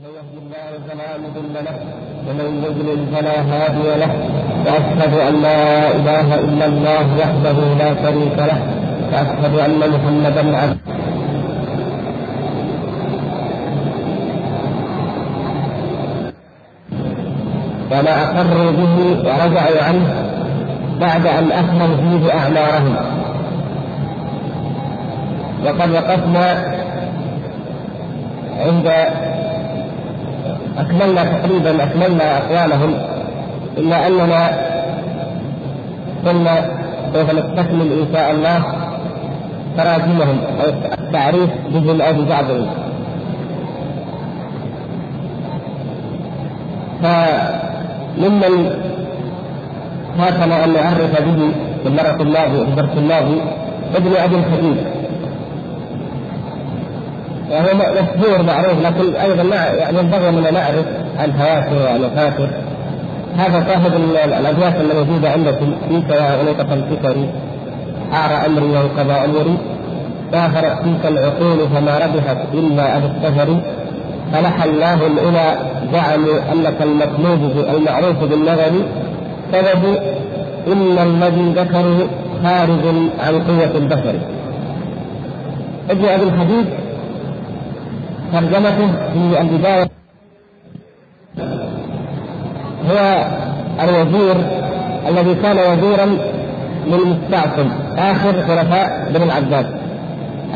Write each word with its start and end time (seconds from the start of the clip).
من 0.00 0.06
الله 0.06 0.70
فلا 0.88 1.18
مضل 1.18 1.54
له 1.64 1.76
ومن 2.28 2.64
يضلل 2.64 3.06
فلا 3.14 3.40
هادي 3.40 4.00
له 4.00 4.12
وأشهد 4.66 5.14
أن 5.28 5.42
لا 5.42 5.90
إله 5.96 6.34
إلا 6.34 6.66
الله 6.66 7.06
وحده 7.20 7.58
لا 7.78 7.90
شريك 8.02 8.38
له 8.38 8.60
وأشهد 9.12 9.54
أن 9.58 9.90
محمدا 9.90 10.56
عبده. 10.56 10.76
وما 17.92 18.40
اقروا 18.40 18.70
به 18.70 18.96
ورجعوا 19.26 19.82
عنه 19.82 20.08
بعد 21.00 21.26
أن 21.26 21.52
اخلوا 21.52 21.96
فيه 21.96 22.32
أعمارهم. 22.38 22.96
وقد 25.64 25.90
وقفنا 25.90 26.46
عند 28.60 28.86
أكملنا 30.78 31.24
تقريبا 31.24 31.84
أكملنا 31.84 32.38
أقوالهم 32.38 32.94
إلا 33.78 34.06
أننا 34.06 34.50
قلنا 36.26 36.70
سوف 37.14 37.30
نستكمل 37.34 37.92
إن 37.92 38.06
شاء 38.12 38.30
الله 38.30 38.62
تراجمهم 39.76 40.38
أو 40.62 40.68
التعريف 40.98 41.50
بهم 41.74 42.00
أو 42.00 42.12
ببعضهم 42.12 42.66
فممن 47.02 48.70
فاتنا 50.18 50.64
أن 50.64 50.72
نعرف 50.72 51.20
به 51.20 51.50
في 51.82 51.88
المرة 51.88 52.22
الماضية 52.22 52.64
في 52.64 52.70
الدرس 52.70 52.90
الماضي 52.96 53.40
ابن 53.96 54.16
أبي 54.16 54.34
الخديج 54.36 54.76
وهو 57.50 57.92
مشهور 57.92 58.42
معروف 58.42 58.82
لكن 58.84 59.16
أيضا 59.16 59.56
يعني 59.56 59.98
ينبغي 59.98 60.28
أن 60.28 60.54
نعرف 60.54 60.84
عن 61.18 61.32
فواكه 61.32 61.84
وعن 61.84 62.10
هذا 63.36 63.64
صاحب 63.68 63.92
الابيات 64.24 64.74
الموجوده 64.80 65.30
عندكم 65.30 65.72
فيك 65.88 66.10
يا 66.10 66.36
غليقة 66.36 66.74
الفكر 66.74 67.16
عار 68.12 68.46
امري 68.46 68.66
وانقضى 68.66 69.12
امري 69.12 69.58
سافرت 70.32 70.82
فيك 70.82 71.12
العقول 71.12 71.68
فما 71.74 71.98
ربحت 71.98 72.36
إلا 72.54 72.96
ابو 72.96 73.06
السفر 73.06 73.60
فلح 74.32 74.62
الله 74.64 74.94
إلى 75.06 75.56
زعموا 75.92 76.52
أنك 76.52 76.82
المطلوب 76.82 77.64
المعروف 77.74 78.24
بالنظر. 78.24 78.72
سبب 79.52 79.98
إن 80.66 80.98
الذي 80.98 81.52
ذكروا 81.56 82.06
خارج 82.42 82.84
عن 83.20 83.34
قوة 83.34 83.76
البشر 83.76 84.14
ابن 85.90 86.04
ابي 86.04 86.22
الحديد 86.22 86.66
ترجمته 88.32 88.92
في 89.12 89.40
البداية. 89.40 89.90
هو 92.90 93.24
الوزير 93.82 94.36
الذي 95.08 95.34
كان 95.34 95.56
وزيرا 95.56 96.06
للمستعصم 96.86 97.70
آخر 97.98 98.32
خلفاء 98.32 99.10
بني 99.14 99.24
العباس 99.24 99.66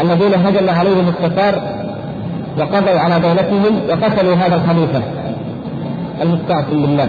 الذين 0.00 0.34
هجم 0.46 0.70
عليهم 0.70 1.08
التتار 1.08 1.62
وقضوا 2.58 2.98
على 2.98 3.20
دولتهم 3.20 3.80
وقتلوا 3.88 4.34
هذا 4.34 4.54
الخليفة 4.54 5.02
المستعصم 6.22 6.82
بالله. 6.82 7.08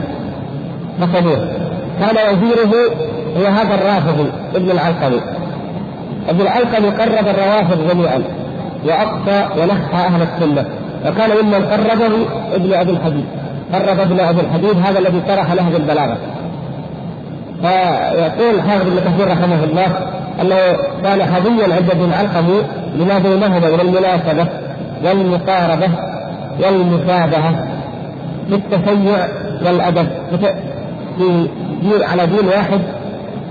قتلوه 1.02 1.52
كان 2.00 2.16
وزيره 2.16 2.92
هو 3.38 3.46
هذا 3.46 3.76
الرافضي 3.76 4.32
ابن 4.56 4.72
العلقمي 4.72 5.22
ابن 6.30 6.42
العلقمي 6.42 6.90
قرب 6.90 7.28
الروافض 7.28 7.90
جميعا. 7.92 8.22
واقصى 8.86 9.62
ونحى 9.62 10.06
أهل 10.08 10.22
السنة. 10.22 10.66
وكان 11.06 11.30
ممن 11.44 11.66
قربه 11.66 12.06
ابن 12.56 12.74
أبي 12.74 12.92
الحديد. 12.92 13.26
قرب 13.74 14.00
ابن 14.00 14.20
أبي 14.20 14.42
الحديد 14.42 14.86
هذا 14.86 15.00
الذي 15.00 15.22
طرح 15.28 15.54
نهج 15.54 15.76
البلاغة. 15.76 16.18
فيقول 17.62 18.62
حافظ 18.62 18.88
ابن 18.88 19.00
كثير 19.00 19.28
رحمه 19.32 19.64
الله 19.64 19.88
أنه 20.42 20.56
كان 21.04 21.24
حظيا 21.24 21.76
عند 21.76 21.92
ابن 21.92 22.04
العلقمي 22.04 22.62
لما 22.96 23.20
بينهما 23.20 23.60
من 23.60 23.80
المناسبة 23.80 24.48
والمقاربة 25.04 25.90
والمشابهه 26.60 27.68
في 28.50 28.56
التشيع 28.56 29.28
والأدب. 29.66 30.08
في 31.18 31.50
على 32.04 32.26
دين 32.26 32.48
واحد 32.48 32.80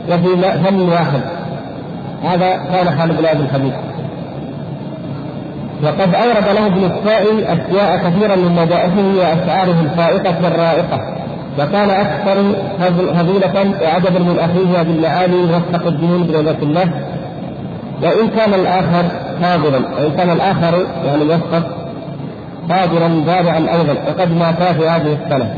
وفي 0.08 0.36
فن 0.64 0.80
واحد. 0.80 1.20
هذا 2.24 2.50
كان 2.72 2.98
حال 2.98 3.26
أبي 3.26 3.42
الحديد. 3.42 3.72
وقد 5.84 6.14
أورد 6.14 6.48
له 6.54 6.66
ابن 6.66 6.84
السائي 6.84 7.52
أشياء 7.52 7.96
كثيرا 7.96 8.36
من 8.36 8.56
مدائحه 8.62 8.98
وأشعاره 9.18 9.80
الفائقة 9.80 10.34
والرائقة. 10.44 11.00
وكان 11.58 11.90
أكثر 11.90 12.36
هزيلة 13.14 13.74
وعجبا 13.82 14.18
من 14.18 14.38
أخيه 14.38 14.80
ابي 14.80 14.90
المعالي 14.90 15.36
وفق 15.36 15.86
الدين 15.86 16.22
بن 16.22 16.34
الله. 16.62 16.90
وإن 18.02 18.28
كان 18.28 18.54
الآخر 18.54 19.04
حاضرا 19.42 19.80
وإن 19.98 20.12
كان 20.16 20.30
الآخر 20.30 20.86
يعني 21.06 21.24
موفق 21.24 21.62
حاضرا 22.70 23.08
بارعا 23.26 23.58
أيضا 23.58 23.96
وقد 24.08 24.32
ماتا 24.32 24.72
في 24.72 24.88
هذه 24.88 25.18
السنة. 25.24 25.54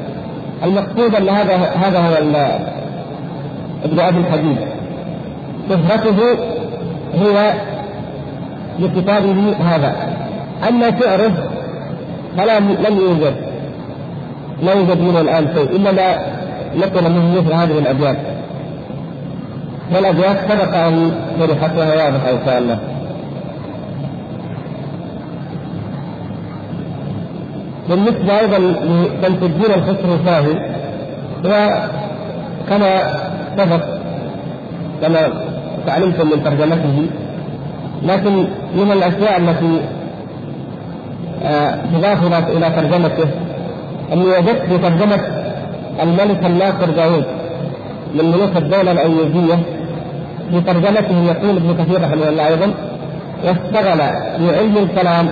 المقصود 0.65 1.15
أن 1.15 1.29
هذا 1.29 1.57
هذا 1.85 1.99
هو 1.99 2.15
ابن 3.85 4.01
أبي 4.01 4.19
الحديد. 4.19 4.57
شهرته 5.69 6.39
هي 7.15 7.53
لكتابه 8.79 9.55
هذا. 9.65 10.16
أما 10.69 11.01
شعره 11.01 11.33
فلا 12.37 12.61
لم 12.61 12.97
يوجد 13.01 13.35
لا 14.63 14.73
يوجد 14.73 15.01
منه 15.01 15.21
الآن 15.21 15.49
شيء 15.55 15.77
الا 15.77 15.93
ما 15.93 16.17
نقل 16.77 17.11
منه 17.13 17.41
مثل 17.41 17.53
هذه 17.53 17.79
الأبيات. 17.79 18.17
والابيات 19.95 20.37
سبق 20.51 20.77
أن 20.77 21.13
شرحت 21.39 21.77
وهي 21.79 21.89
واضحه 21.89 22.31
إن 22.31 22.39
شاء 22.47 22.59
الله. 22.59 22.79
بالنسبة 27.89 28.41
أيضا 28.41 28.59
لشمس 28.59 29.43
الدين 29.43 29.71
الخسرو 29.75 30.19
فاهي 30.27 30.55
وكما 31.45 32.91
سبق 33.59 33.85
كما 35.03 35.29
تعلمتم 35.87 36.27
من 36.31 36.45
ترجمته 36.45 37.07
لكن 38.03 38.37
من 38.77 38.93
الأشياء 38.93 39.39
التي 39.39 39.81
تضاف 41.93 42.49
إلى 42.49 42.71
ترجمته 42.71 43.29
اني 44.13 44.25
وجدت 44.25 44.63
في 44.69 44.79
ترجمة 44.79 45.21
الملك 46.03 46.47
الناصر 46.47 46.91
داوود 46.97 47.25
من 48.15 48.25
ملوك 48.25 48.57
الدولة 48.57 48.93
الأيوبية 48.93 49.55
في 50.51 50.61
ترجمته 50.61 51.25
يقول 51.25 51.57
ابن 51.57 51.75
كثير 51.79 52.03
رحمه 52.03 52.29
الله 52.29 52.47
أيضا 52.47 52.75
واشتغل 53.45 53.99
في 54.39 54.57
علم 54.59 54.77
الكلام 54.77 55.29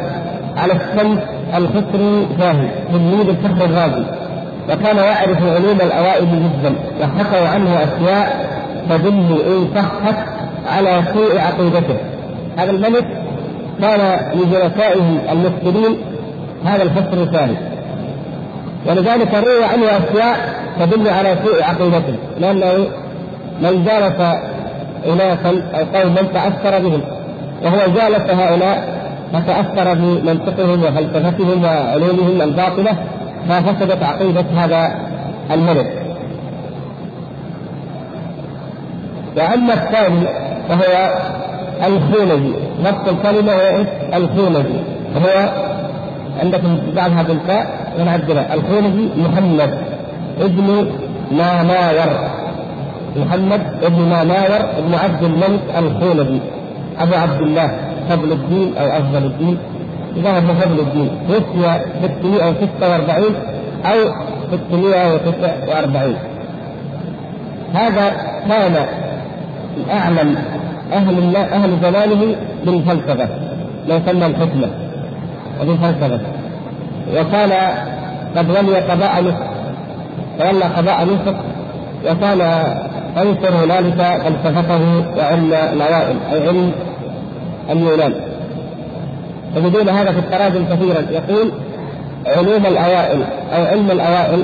على 0.57 0.73
الشمس 0.73 1.19
الخسري 1.57 2.27
فاهم 2.39 2.69
تلميذ 2.93 3.29
الفخر 3.29 3.65
الرازي 3.65 4.05
وكان 4.71 4.97
يعرف 4.97 5.43
علوم 5.43 5.79
الأوائل 5.83 6.27
جدا 6.27 6.75
وحكوا 7.01 7.49
عنه 7.49 7.71
أشياء 7.71 8.51
تدل 8.91 9.43
إن 9.47 9.69
صحت 9.75 10.15
على 10.77 11.03
سوء 11.15 11.39
عقيدته. 11.39 11.97
هذا 12.57 12.71
الملك 12.71 13.07
كان 13.81 14.21
لجلسائه 14.35 15.33
المسلمين 15.33 15.97
هذا 16.65 16.83
الفصل 16.83 17.23
الثاني. 17.23 17.57
ولذلك 18.87 19.35
روي 19.35 19.65
عنه 19.65 19.87
أشياء 19.87 20.55
تدل 20.81 21.09
على 21.09 21.37
سوء 21.45 21.63
عقيدته 21.63 22.15
لأنه 22.41 22.87
من 23.63 23.85
جالس 23.85 24.21
اناسا 25.07 25.63
أو 25.75 25.85
قوما 26.01 26.23
تأثر 26.23 26.79
بهم 26.79 27.01
وهو 27.65 27.79
جالس 27.95 28.31
هؤلاء 28.31 28.95
فتأثر 29.33 29.95
بمنطقهم 29.95 30.83
وفلسفتهم 30.83 31.65
وعلومهم 31.65 32.43
الباطله 32.43 32.97
ففسدت 33.49 34.03
عقيدة 34.03 34.45
هذا 34.57 34.95
الملك. 35.51 36.05
وأما 39.37 39.75
الثاني 39.75 40.27
فهو 40.69 41.15
الخولجي 41.87 42.53
نفس 42.85 43.09
الكلمة 43.09 43.53
هو 43.53 43.85
الخولجي 44.15 44.79
وهو 45.15 45.53
عندكم 46.43 46.79
بعدها 46.97 47.23
بالفاء 47.23 47.67
ونعدلها 48.01 48.55
الخولجي 48.55 49.09
محمد 49.17 49.79
ابن 50.41 50.87
ناناور 51.37 52.31
محمد 53.17 53.61
ابن 53.83 54.09
ناناور 54.09 54.61
ابن 54.79 54.95
عبد 54.95 55.23
الملك 55.25 55.61
الخولجي 55.79 56.41
أبو 56.99 57.15
عبد 57.15 57.41
الله 57.41 57.71
فضل 58.11 58.33
الدين 58.33 58.77
أو 58.77 58.87
أفضل 58.87 59.25
الدين. 59.27 59.59
هو 60.17 60.41
فضل 60.41 60.81
الدين. 60.81 61.11
توفي 61.29 61.81
646 62.03 63.35
أو 63.85 63.97
649 64.51 66.15
هذا 67.75 68.13
كان 68.49 68.87
أعلم 69.91 70.37
الله 70.99 71.41
أهل 71.41 71.79
زمانه 71.83 72.37
بالفلسفه 72.67 73.29
ما 73.89 73.95
يسمى 73.97 74.27
الحكمة. 74.27 74.69
وبالفلسفه 75.61 76.21
وكان 77.17 77.53
قد 78.37 78.51
ولي 78.51 78.79
قضاء 78.81 79.23
مصر 79.23 79.45
تولى 80.39 80.65
قضاء 80.65 81.05
مصر 81.05 81.35
وكان 82.07 82.41
أنصر 83.17 83.65
هنالك 83.65 84.23
فلسفته 84.25 85.05
وعلم 85.19 85.53
الأوائل 85.53 86.17
أي 86.33 86.49
علم 86.49 86.73
اليونان 87.71 88.15
تجدون 89.55 89.89
هذا 89.89 90.13
في 90.13 90.19
التراجم 90.19 90.65
كثيرا. 90.65 91.01
يقول 91.11 91.51
علوم 92.27 92.67
الأوائل 92.67 93.23
أو 93.53 93.65
علم 93.65 93.91
الأوائل 93.91 94.43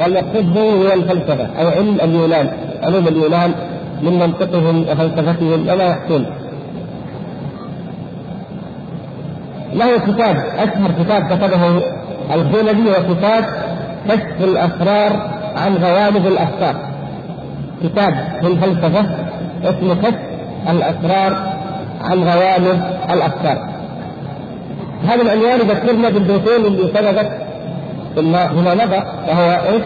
والمقصود 0.00 0.54
به 0.54 0.60
هو 0.60 0.92
الفلسفة. 0.92 1.46
أو 1.60 1.68
علم 1.68 1.98
اليونان. 2.02 2.48
علوم 2.82 3.08
اليونان 3.08 3.54
من 4.02 4.18
منطقهم 4.18 4.82
وفلسفتهم 4.82 5.68
وما 5.68 5.84
يحكون 5.84 6.26
له 9.72 9.98
كتاب 9.98 10.36
أشهر 10.58 10.90
كتاب 11.02 11.26
كتبه 11.26 11.82
الخولدي 12.34 12.90
هو 12.90 13.14
كتاب 13.14 13.44
كشف 14.08 14.44
الأسرار 14.44 15.30
عن 15.56 15.76
غوامض 15.76 16.26
الافكار 16.26 16.76
كتاب 17.82 18.14
في 18.40 18.46
الفلسفه 18.46 19.06
اسمه 19.64 19.94
كشف 19.94 20.20
الأسرار 20.70 21.52
عن 22.00 22.18
غوامض 22.18 22.80
الافكار 23.10 23.68
هذا 25.08 25.22
العنوان 25.22 25.60
يذكرنا 25.60 26.10
بالبيتين 26.10 26.66
اللي 26.66 26.88
سبقت 26.94 27.30
فيما 28.14 28.74
مضى 28.74 29.02
وهو 29.28 29.58
إيش؟ 29.72 29.82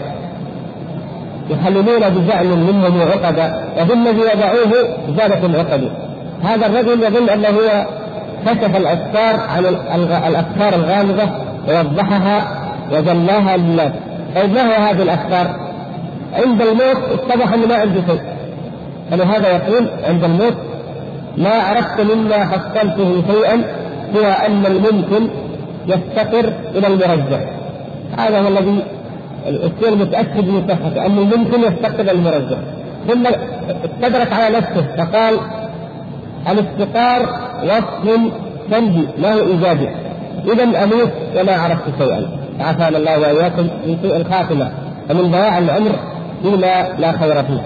يحللون 1.50 2.08
بزعم 2.08 2.46
منهم 2.46 3.00
عقدا 3.02 3.64
وبالذي 3.80 4.20
وضعوه 4.20 4.88
زادت 5.18 5.44
العقد. 5.44 5.90
هذا 6.44 6.66
الرجل 6.66 7.02
يظن 7.02 7.28
أنه 7.28 7.48
هو 7.48 7.86
كشف 8.46 8.76
الأفكار 8.76 9.40
عن 9.48 9.64
الأفكار 10.28 10.74
الغامضة 10.74 11.30
ووضحها 11.68 12.44
وجلاها 12.92 13.56
للناس. 13.56 13.92
طيب 14.34 14.54
ما 14.54 14.62
هو 14.62 14.82
هذه 14.82 15.02
الأفكار؟ 15.02 15.56
عند 16.32 16.62
الموت 16.62 16.96
اتضح 17.12 17.52
انه 17.52 17.66
ما 17.66 17.74
عنده 17.74 18.00
شيء. 18.06 18.20
فلهذا 19.10 19.48
يقول 19.56 19.88
عند 20.08 20.24
الموت 20.24 20.56
ما 21.36 21.50
عرفت 21.50 22.00
مما 22.00 22.44
حصلته 22.44 23.22
شيئا 23.32 23.62
هو 24.16 24.26
أن 24.46 24.66
الممكن 24.66 25.28
يفتقر 25.86 26.52
إلى 26.74 26.86
المرجح 26.86 27.40
هذا 28.18 28.40
هو 28.40 28.48
الذي 28.48 28.82
الشيء 29.48 29.88
المتاكد 29.88 30.48
من 30.48 30.68
صحته 30.68 31.06
انه 31.06 31.22
الممكن 31.22 31.60
يفتقر 31.60 32.00
إلى 32.00 32.12
المرجح 32.12 32.58
ثم 33.08 33.26
استدرك 33.84 34.32
على 34.32 34.56
نفسه 34.56 34.86
فقال 34.96 35.34
الافتقار 36.50 37.22
وصف 37.64 38.20
سلبي 38.70 39.08
لا 39.18 39.34
هو 39.34 39.38
إيجابي؟ 39.38 39.88
إذا 40.52 40.84
أموت 40.84 41.10
وما 41.36 41.52
عرفت 41.52 41.82
شيئا. 41.98 42.28
عافانا 42.60 42.98
الله 42.98 43.20
وإياكم 43.20 43.62
من 43.62 43.98
سوء 44.02 44.16
الخاتمة 44.16 44.70
ومن 45.10 45.30
ضياع 45.30 45.58
العمر 45.58 45.92
فيما 46.42 46.88
لا 46.98 47.12
خير 47.12 47.42
فيه. 47.42 47.62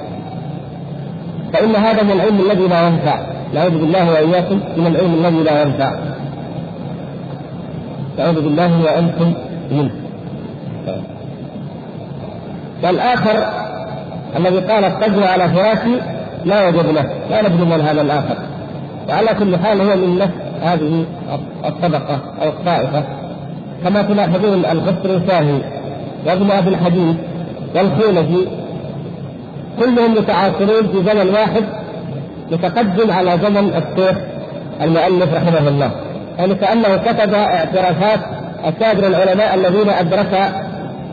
فإن 1.52 1.76
هذا 1.76 2.02
من 2.02 2.10
العلم 2.10 2.40
الذي 2.40 2.68
لا 2.68 2.88
ينفع. 2.88 3.18
نعوذ 3.54 3.70
بالله 3.70 4.10
وإياكم 4.10 4.60
من 4.76 4.86
العلم 4.86 5.14
الذي 5.14 5.42
لا 5.42 5.62
ينفع. 5.62 5.92
نعوذ 8.18 8.42
بالله 8.42 8.82
وأنتم 8.84 9.32
منه. 9.70 9.90
والاخر 12.82 13.44
الذي 14.36 14.58
قال 14.58 14.84
التجوى 14.84 15.24
على 15.24 15.48
فراشي 15.48 16.00
لا 16.44 16.68
وجدناه 16.68 17.06
لا 17.30 17.48
ندري 17.48 17.64
من 17.64 17.80
هذا 17.80 18.02
الآخر. 18.02 18.36
وعلى 19.08 19.28
كل 19.38 19.56
حال 19.56 19.80
هو 19.80 19.96
من 19.96 20.18
نفس 20.18 20.34
هذه 20.62 21.04
الطبقة 21.64 22.18
أو 22.42 22.48
الطائفة. 22.48 23.04
كما 23.84 24.02
تلاحظون 24.02 24.64
الغفر 24.64 25.10
الفاهي 25.10 25.58
وابن 26.26 26.50
أبي 26.50 26.68
الحديث 26.68 27.16
والخولجي 27.74 28.48
كلهم 29.80 30.14
متعاصرون 30.14 30.86
في 30.92 31.04
زمن 31.10 31.30
واحد 31.30 31.64
متقدم 32.52 33.10
على 33.10 33.38
زمن 33.42 33.82
الشيخ 33.82 34.16
المؤلف 34.82 35.34
رحمه 35.34 35.68
الله. 35.68 35.90
يعني 36.38 36.54
كأنه 36.54 36.96
كتب 36.96 37.34
اعترافات 37.34 38.20
أكابر 38.64 39.06
العلماء 39.06 39.54
الذين 39.54 39.90
أدرك 39.90 40.52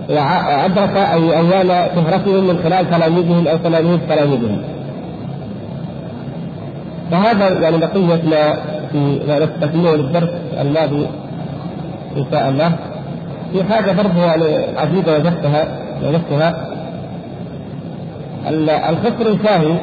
أدرك 0.10 0.98
أي 0.98 1.40
أيام 1.40 1.68
شهرتهم 1.96 2.48
من 2.48 2.60
خلال 2.64 2.90
تلاميذهم 2.90 3.48
أو 3.48 3.58
تلاميذ 3.58 4.00
تلاميذهم. 4.10 4.62
فهذا 7.12 7.60
يعني 7.60 7.78
بقية 7.78 8.22
ما 8.24 8.54
في 8.92 9.20
نستكمله 9.28 9.96
للدرس 9.96 10.30
الماضي 10.62 11.08
إن 12.18 12.26
شاء 12.32 12.50
الله. 12.50 12.72
في 13.54 13.64
حاجة 13.64 13.92
برضه 13.92 14.20
يعني 14.26 14.78
عجيبة 14.78 15.14
وجدتها 15.14 15.68
وجدتها. 16.04 16.68
الخسر 18.90 19.32
الشاهي 19.32 19.76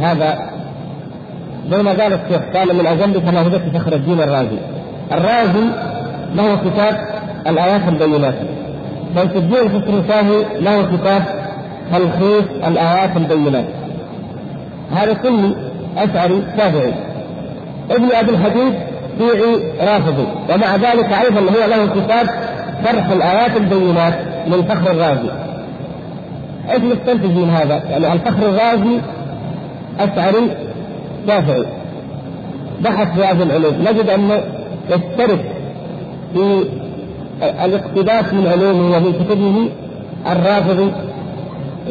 هذا 0.00 0.38
زي 1.70 1.82
ما 1.82 1.90
قال 1.90 2.12
الشيخ 2.12 2.42
كان 2.52 2.76
من 2.76 2.86
أجل 2.86 3.22
تناهضة 3.22 3.78
فخر 3.78 3.92
الدين 3.92 4.20
الرازي. 4.20 4.58
الرازي 5.12 5.66
له 6.34 6.56
كتاب 6.56 6.96
الآيات 7.46 7.88
البينات. 7.88 8.34
شمس 9.14 9.36
الدين 9.36 9.58
الخسر 9.58 9.98
الشاهي 9.98 10.44
له 10.60 10.96
كتاب 10.96 11.22
تلخيص 11.92 12.44
الآيات 12.66 13.16
البينات. 13.16 13.64
هذا 14.92 15.12
كله 15.12 15.54
أشعري 15.96 16.42
شافعي 16.56 16.94
ابن 17.90 18.08
أبي 18.12 18.30
الحديث 18.30 18.74
شيعي 19.18 19.54
رافضي 19.80 20.26
ومع 20.50 20.76
ذلك 20.76 21.12
أيضا 21.12 21.40
هو 21.40 21.66
له 21.70 21.86
كتاب 21.86 22.26
شرح 22.84 23.10
الآيات 23.10 23.56
البينات 23.56 24.14
من 24.46 24.62
فخر 24.62 24.90
الرازي. 24.90 25.30
إيش 26.70 26.82
نستنتج 26.82 27.36
من 27.36 27.50
هذا؟ 27.50 27.82
يعني 27.90 28.12
الفخر 28.12 28.48
الرازي 28.48 29.00
أشعري 30.00 30.56
شافعي 31.26 31.64
بحث 32.80 33.14
في 33.14 33.24
هذه 33.24 33.42
العلوم 33.42 33.74
نجد 33.80 34.10
انه 34.10 34.40
يشترك 34.90 35.44
في 36.34 36.64
الاقتباس 37.42 38.32
من 38.32 38.46
علومه 38.46 38.96
ومن 38.96 39.12
كتبه 39.12 39.68
الرافضي 40.32 40.92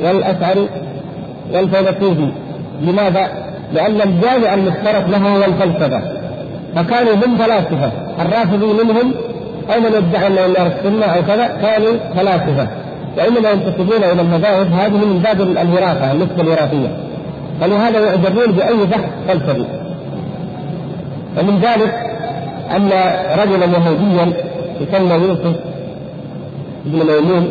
والأشعري 0.04 0.70
والفلسفي 1.54 2.32
لماذا؟ 2.82 3.28
لأن 3.74 4.02
الجامع 4.02 4.54
المشترك 4.54 5.06
له 5.10 5.18
هو 5.18 5.44
الفلسفة. 5.46 6.02
فكانوا 6.76 7.16
من 7.16 7.38
فلاسفة. 7.38 7.92
الرافضي 8.22 8.84
منهم 8.84 9.14
أو 9.74 9.80
من 9.80 9.94
يدعي 9.98 10.28
أنه 10.28 10.46
الله 10.46 10.68
السنة 10.68 11.06
أو 11.06 11.22
كذا؟ 11.28 11.48
كانوا 11.62 11.94
فلاسفة. 12.16 12.68
وإنما 13.18 13.50
ينتسبون 13.52 13.98
إلى 13.98 14.22
المذاهب 14.22 14.74
هذه 14.74 15.06
من 15.06 15.20
باب 15.24 15.42
الوراثة 15.42 16.12
النسبة 16.12 16.42
الوراثية. 16.42 16.98
فلهذا 17.62 18.00
يعجبون 18.00 18.52
بأي 18.52 18.86
بحث 18.92 19.10
فلسفي. 19.28 19.66
ومن 21.40 21.60
ذلك 21.60 21.94
أن 22.76 22.90
رجلا 23.40 23.66
يهوديا 23.66 24.47
يسمى 24.82 25.14
يوسف 25.14 25.56
بن 26.86 27.00
ميمون. 27.06 27.48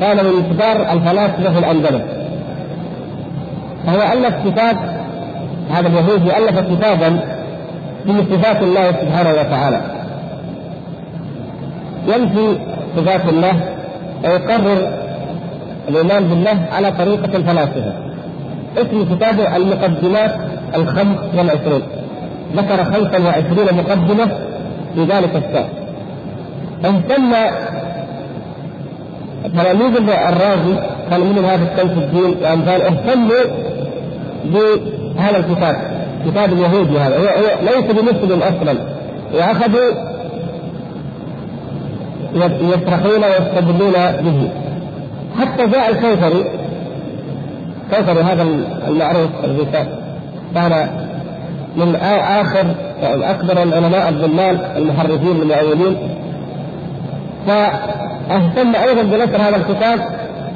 كان 0.00 0.16
من 0.16 0.42
كبار 0.50 0.92
الفلاسفة 0.92 1.52
في 1.52 1.58
الأندلس. 1.58 2.02
فهو 3.86 4.12
ألف 4.12 4.34
كتاب 4.48 4.76
هذا 5.70 5.88
اليهودي 5.88 6.36
ألف 6.36 6.58
كتابا 6.58 7.20
في 8.04 8.24
صفات 8.30 8.62
الله 8.62 8.92
سبحانه 8.92 9.30
وتعالى. 9.30 9.80
ينفي 12.08 12.58
صفات 12.96 13.28
الله 13.28 13.60
ويقرر 14.24 14.92
الإيمان 15.88 16.24
بالله 16.28 16.66
على 16.72 16.92
طريقة 16.92 17.36
الفلاسفة. 17.36 17.92
اسم 18.76 19.14
كتابه 19.14 19.56
المقدمات 19.56 20.34
الخمس 20.74 21.18
والعشرين. 21.38 21.82
ذكر 22.56 22.84
خمسا 22.84 23.18
وعشرين 23.26 23.76
مقدمة 23.76 24.47
في 24.98 25.04
ذلك 25.04 25.36
الكتاب 25.36 25.68
اهتم 26.84 27.34
تلاميذ 29.54 29.96
الرازي 29.96 30.74
كان 31.10 31.20
منهم 31.20 31.44
هذا 31.44 31.72
الشمس 31.72 31.92
الدين؟ 31.92 32.34
وامثال 32.42 32.82
اهتموا 32.82 33.44
بهذا 34.44 35.36
الكتاب. 35.36 35.76
كتاب 36.26 36.52
اليهودي 36.52 36.98
هذا 36.98 37.18
هو, 37.18 37.26
ليس 37.62 37.90
بمسلم 37.90 38.40
أصلا. 38.42 38.78
وأخذوا 39.34 39.90
يصرخون 42.60 43.24
ويستدلون 43.24 43.92
به. 43.92 44.50
حتى 45.40 45.66
جاء 45.66 45.90
الكوثري. 45.90 46.44
كوثري 47.90 48.20
هذا 48.22 48.46
المعروف 48.88 49.30
الذي 49.44 49.66
كان 50.54 50.88
من 51.76 51.96
آخر 51.96 52.66
أكبر 53.02 53.62
العلماء 53.62 54.08
الضلال 54.08 54.60
المحرفين 54.76 55.42
المؤولين 55.42 55.96
فاهتم 57.46 58.76
أيضا 58.76 59.02
بنشر 59.02 59.36
هذا 59.36 59.56
الكتاب. 59.56 60.00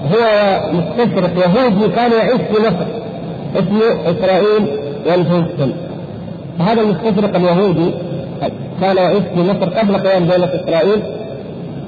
هو 0.03 0.61
مستشرق 0.73 1.31
يهودي 1.39 1.89
كان 1.89 2.13
يعيش 2.13 2.41
في 2.41 2.61
مصر 2.61 2.87
اسمه 3.57 4.11
إسرائيل 4.11 4.67
والفلسطين 5.07 5.75
فهذا 6.59 6.81
المستشرق 6.81 7.37
اليهودي 7.37 7.95
كان 8.81 8.97
يعيش 8.97 9.23
في 9.35 9.41
مصر 9.41 9.69
قبل 9.79 9.97
قيام 9.97 10.25
دولة 10.25 10.47
إسرائيل 10.47 11.03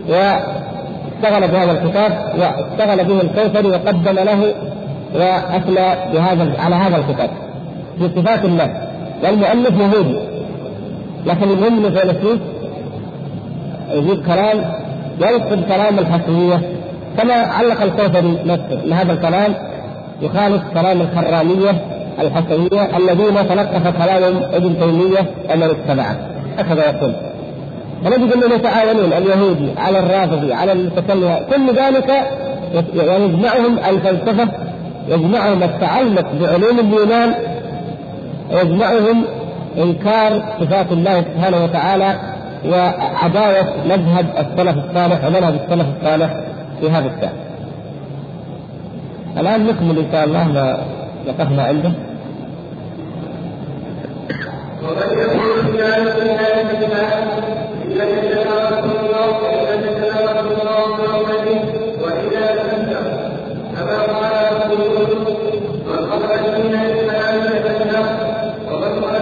واشتغل 0.09 1.49
بهذا 1.49 1.73
الكتاب 1.73 2.13
واشتغل 2.39 3.05
به 3.05 3.21
الكوثري 3.21 3.69
وقدم 3.69 4.15
له 4.15 4.55
وأثنى 5.15 6.13
بهذا 6.13 6.55
على 6.61 6.75
هذا 6.75 6.97
الكتاب. 6.97 7.31
في 7.99 8.09
صفات 8.17 8.45
الله. 8.45 8.84
والمؤلف 9.25 9.81
يهودي 9.81 10.19
لكن 11.27 11.51
المهم 11.51 11.85
إنه 11.85 12.01
فيلسوف 12.01 12.39
يجيب 13.93 14.27
كلام 14.27 14.65
ينقض 15.21 15.65
كلام 15.69 15.99
الحسنية. 15.99 16.61
كما 17.19 17.35
علق 17.35 17.83
الكوثري 17.83 18.39
نفسه 18.47 18.85
إن 18.85 18.93
هذا 18.93 19.13
الكلام 19.13 19.55
يخالف 20.23 20.63
كلام 20.75 21.01
الحرانية 21.01 21.71
الحسنية 22.21 22.97
الذين 22.97 23.49
تلقف 23.49 24.03
كلام 24.05 24.43
ابن 24.53 24.81
تيمية 24.81 25.27
ومن 25.51 25.63
اتبعه. 25.63 26.17
هكذا 26.59 26.91
يقول. 26.91 27.13
فنجد 28.05 28.33
أنهم 28.33 28.53
يتعاونون 28.53 29.13
اليهودي 29.13 29.69
على 29.79 29.99
الرافضي 29.99 30.53
على 30.53 30.73
المتكلم 30.73 31.37
كل 31.51 31.75
ذلك 31.75 32.31
يجمعهم 32.95 33.79
الفلسفة 33.89 34.49
يجمعهم 35.09 35.63
التعلق 35.63 36.27
بعلوم 36.41 36.79
اليونان 36.79 37.35
ويجمعهم 38.53 39.25
إنكار 39.79 40.43
صفات 40.61 40.93
الله 40.93 41.21
سبحانه 41.21 41.65
وتعالى 41.65 42.17
وعداوة 42.67 43.67
مذهب 43.87 44.27
السلف 44.39 44.77
الصالح 44.85 45.25
ومنهج 45.27 45.55
السلف 45.55 45.87
الصالح 45.97 46.31
في 46.81 46.91
هذا 46.91 47.07
الشأن. 47.07 47.33
الآن 49.39 49.67
نكمل 49.67 49.99
إن 49.99 50.13
شاء 50.13 50.25
الله 50.25 50.45
ما 50.45 50.79
وقفنا 51.27 51.63
عنده. 51.63 51.93
وقد 54.83 55.13
يكون 55.13 55.73
في 55.73 55.83
هذا 55.83 56.25
يقول 68.95 69.15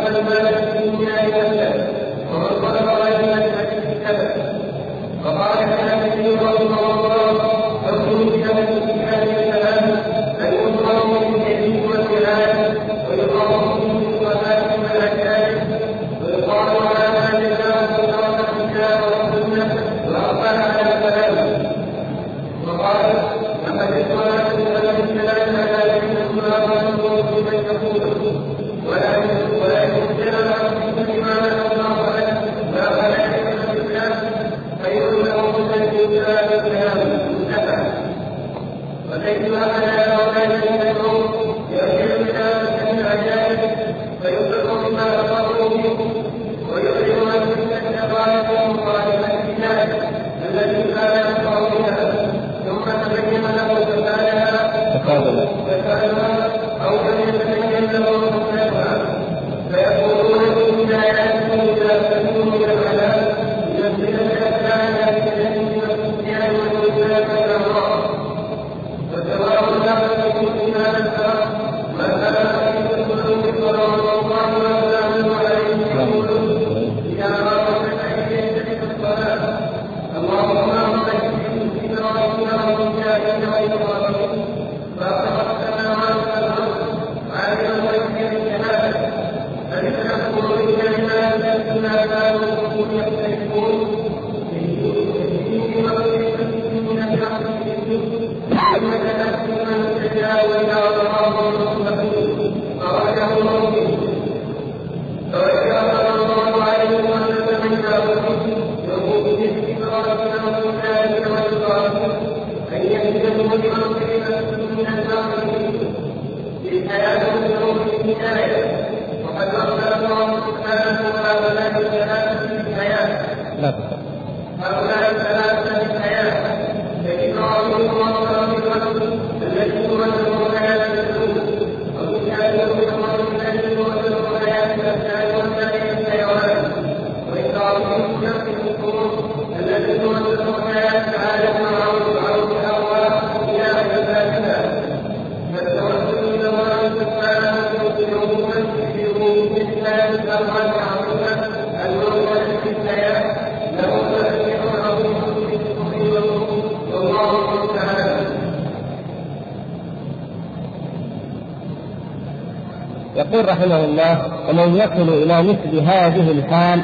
ومن 164.52 164.76
يصل 164.76 165.08
إلى 165.22 165.42
مثل 165.42 165.80
هذه 165.80 166.30
الحال 166.30 166.80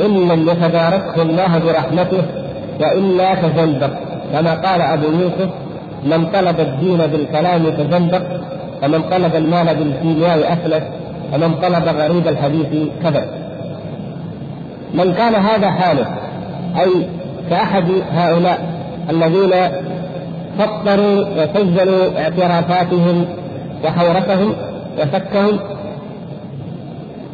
إن 0.00 0.28
لم 0.28 0.48
يتباركه 0.48 1.22
الله 1.22 1.58
برحمته 1.58 2.22
وإلا 2.80 3.34
تزندق 3.34 3.90
كما 4.32 4.54
قال 4.54 4.80
أبو 4.82 5.06
يوسف 5.06 5.50
من 6.04 6.26
طلب 6.26 6.60
الدين 6.60 6.98
بالكلام 6.98 7.70
تزندق 7.70 8.22
ومن 8.82 9.02
طلب 9.02 9.34
المال 9.34 9.76
بالكيمياء 9.76 10.52
أفلس 10.52 10.82
ومن 11.34 11.54
طلب 11.54 11.84
غريب 11.98 12.28
الحديث 12.28 12.88
كذب. 13.02 13.24
من 14.94 15.14
كان 15.14 15.34
هذا 15.34 15.70
حاله 15.70 16.06
أي 16.80 16.90
كأحد 17.50 17.84
هؤلاء 18.12 18.58
الذين 19.10 19.52
فطروا 20.58 21.24
وسجلوا 21.36 22.20
اعترافاتهم 22.20 23.24
وحورتهم 23.84 24.54
وفكهم 24.98 25.58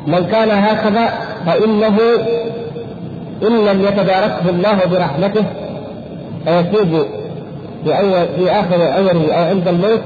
من 0.06 0.26
كان 0.26 0.50
هكذا 0.50 1.08
فإنه 1.46 1.98
إن 3.42 3.64
لم 3.66 3.80
يتداركه 3.80 4.50
الله 4.50 4.78
برحمته 4.92 5.44
فيتوب 6.44 7.06
في 7.84 7.98
أول 7.98 8.26
في 8.38 8.50
آخر 8.50 8.82
عمره 8.82 9.32
أو 9.32 9.44
عند 9.44 9.68
الموت 9.68 10.00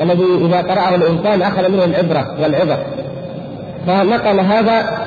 الذي 0.00 0.46
إذا 0.46 0.56
قرأه 0.56 0.94
الإنسان 0.94 1.42
أخذ 1.42 1.68
منه 1.68 1.84
العبرة 1.84 2.34
والعبر. 2.42 2.78
فنقل 3.86 4.40
هذا 4.40 4.98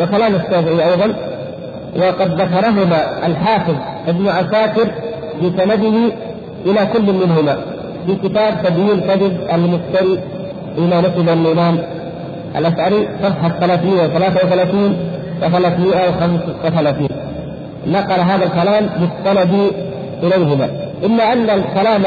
وكلام 0.00 0.34
الشافعي 0.34 0.90
أيضا 0.90 1.14
وقد 1.96 2.40
ذكرهما 2.40 3.26
الحافظ 3.26 3.74
ابن 4.08 4.28
عساكر 4.28 4.88
بسنده 5.42 6.12
إلى 6.66 6.86
كل 6.92 7.12
منهما 7.12 7.56
في 8.06 8.28
كتاب 8.28 8.54
تبيين 8.64 9.00
كذب 9.00 9.38
المفتري 9.54 10.20
بما 10.76 11.00
نسب 11.00 11.28
الإمام. 11.28 11.78
الأشعري 12.56 13.08
صفحة 13.22 13.48
333 13.60 14.96
و 15.42 15.48
335 15.48 17.08
نقل 17.86 18.20
هذا 18.20 18.44
الكلام 18.44 18.86
بالسند 19.00 19.72
إليهما. 20.22 20.68
إلا 21.02 21.32
أن 21.32 21.50
الكلام 21.50 22.02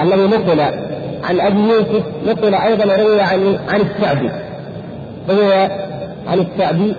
الذي 0.00 0.26
نقل 0.26 0.60
عن 1.24 1.40
أبي 1.40 1.58
يوسف 1.60 2.02
نقل 2.26 2.54
أيضا 2.54 2.96
روي 2.96 3.20
عن 3.20 3.58
عن 3.68 3.80
الشعبي 3.80 4.30
روي 5.30 5.54
عن 6.28 6.38
الشعبي 6.38 6.94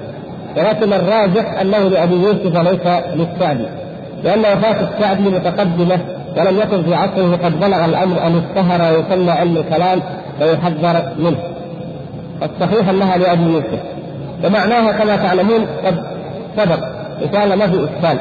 ولكن 0.58 0.94
الراجح 0.94 1.60
أنه 1.62 1.78
لأبي 1.78 2.16
يوسف 2.16 2.60
وليس 2.60 2.88
للشعبي 3.16 3.66
لأن 4.24 4.40
وفاة 4.40 4.88
الشعبي 4.90 5.30
متقدمة 5.30 6.00
ولم 6.38 6.60
يكن 6.60 6.84
في 6.84 6.96
عصره 6.96 7.36
قد 7.44 7.60
بلغ 7.60 7.86
الأمر 7.86 8.28
أن 8.28 8.42
اشتهر 8.44 8.94
ويسمى 8.94 9.32
علم 9.32 9.58
الكلام 9.58 10.00
ويحذر 10.42 11.02
منه. 11.20 11.38
الصحيح 12.44 12.90
أنها 12.90 13.18
لابي 13.18 13.44
يوسف 13.44 13.80
ومعناها 14.46 14.92
كما 14.92 15.16
تعلمون 15.16 15.66
قد 15.86 16.04
سبق 16.58 16.80
الله 17.44 17.56
ما 17.56 17.68
في 17.68 17.84
اشكال 17.84 18.20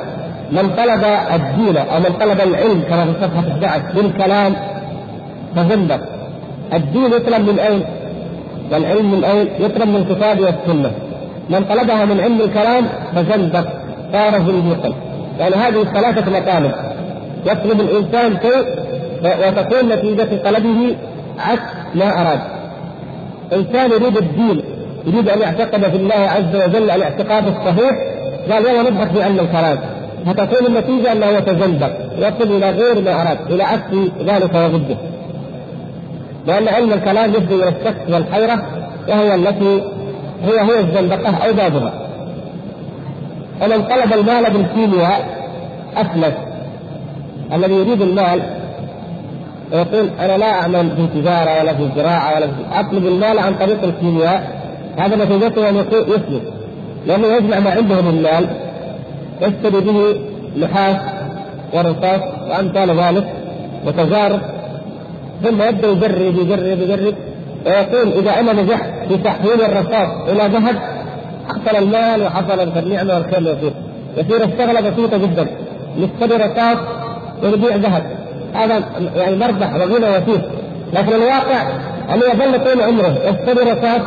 من 0.53 0.71
طلب 0.77 1.05
الدين 1.35 1.77
أو 1.77 1.99
من 1.99 2.17
طلب 2.21 2.41
العلم 2.41 2.83
كما 2.89 3.05
في 3.05 3.13
صفحه 3.21 3.69
11 3.69 3.83
بالكلام 3.95 4.55
فزندق. 5.57 6.01
الدين 6.73 7.13
يطلب 7.13 7.49
من 7.51 7.59
أين؟ 7.59 7.83
والعلم 8.73 9.13
من 9.13 9.25
أين؟ 9.25 9.49
يطلب 9.61 9.89
من 9.89 9.97
الكتاب 9.97 10.41
والسنة. 10.41 10.91
من 11.51 11.65
طلبها 11.65 12.05
من 12.05 12.21
علم 12.21 12.41
الكلام 12.41 12.87
فزندق. 13.15 13.67
صار 14.13 14.33
زنديقا 14.33 14.95
يعني 15.39 15.55
هذه 15.55 15.85
ثلاثة 15.85 16.31
مطالب 16.31 16.73
يطلب 17.47 17.81
الإنسان 17.81 18.37
شيء 18.43 18.67
وتكون 19.49 19.89
نتيجة 19.89 20.43
طلبه 20.45 20.97
عكس 21.39 21.63
ما 21.95 22.21
أراد. 22.21 22.41
انسان 23.53 23.91
يريد 23.91 24.17
الدين 24.17 24.63
يريد 25.07 25.29
أن 25.29 25.41
يعتقد 25.41 25.81
في 25.81 25.97
الله 25.97 26.15
عز 26.15 26.57
وجل 26.57 26.91
الاعتقاد 26.91 27.47
الصحيح 27.47 27.93
قال 28.51 28.67
يلا 28.67 29.05
في 29.05 29.23
علم 29.23 29.41
الكلام 29.41 29.79
فتكون 30.27 30.67
النتيجة 30.67 31.13
أنه 31.13 31.27
يتزندق 31.27 31.91
يصل 32.19 32.57
إلى 32.57 32.71
غير 32.71 33.01
ما 33.01 33.23
أراد 33.23 33.39
إلى 33.51 33.63
عكس 33.63 33.93
ذلك 34.27 34.55
وضده. 34.55 34.97
لأن 36.47 36.69
علم 36.69 36.93
الكلام 36.93 37.31
يفضي 37.31 37.55
إلى 37.55 37.69
الشك 37.69 37.97
والحيرة 38.09 38.63
وهي 39.09 39.35
التي 39.35 39.83
هي 40.45 40.61
هي 40.61 40.81
الزندقة 40.81 41.37
أو 41.37 41.53
بابها. 41.53 41.93
ومن 43.63 43.83
طلب 43.83 44.13
المال 44.13 44.53
بالكيمياء 44.53 45.47
أفلس. 45.97 46.35
الذي 47.53 47.75
يريد 47.75 48.03
المال 48.03 48.43
ويقول 49.73 50.09
أنا 50.21 50.39
لا 50.39 50.51
أعمل 50.51 50.97
في 50.97 51.21
تجاره 51.21 51.61
ولا 51.61 51.75
في 51.75 51.89
زراعه 51.97 52.37
ولا 52.37 52.47
في 52.47 52.81
اطلب 52.81 53.07
المال 53.07 53.39
عن 53.39 53.55
طريق 53.55 53.83
الكيمياء. 53.85 54.67
هذا 54.97 55.17
نتيجته 55.17 55.69
أن 55.69 55.77
يسلم 55.77 56.41
لأنه 57.07 57.27
يجمع 57.27 57.61
ما 57.61 57.71
عنده 57.71 58.03
من 58.03 58.23
مال 58.23 58.47
يشتري 59.41 59.81
به 59.81 60.17
نحاس 60.61 60.97
ورصاص 61.75 62.21
وامثال 62.51 63.01
ذلك 63.01 63.27
وتجارب 63.87 64.41
ثم 65.43 65.63
يبدأ 65.63 65.89
يجرب 65.89 66.39
يجرب 66.39 66.81
يجرب. 66.81 67.15
ويقول 67.67 68.13
إذا 68.13 68.41
أنا 68.41 68.53
نجحت 68.53 68.91
في 69.09 69.17
تحويل 69.17 69.63
الرصاص 69.63 70.29
إلى 70.29 70.47
ذهب 70.59 70.77
حصل 71.49 71.77
المال 71.77 72.23
وحصل 72.23 72.79
النعمة 72.79 73.15
والخير 73.15 73.43
يصير 73.43 73.73
يصير 74.17 74.45
الشغله 74.45 74.91
بسيطه 74.91 75.17
جدا. 75.17 75.47
نشتري 75.99 76.37
رصاص 76.37 76.79
ونبيع 77.43 77.77
ذهب. 77.77 78.16
هذا 78.65 78.85
يعني 79.17 79.37
مربح 79.37 79.75
وغنى 79.75 80.17
وفيه. 80.17 80.49
لكن 80.93 81.13
الواقع 81.13 81.63
انه 82.15 82.25
يظل 82.25 82.65
طول 82.65 82.83
عمره 82.83 83.19
يشتري 83.25 83.71
رصاص 83.71 84.03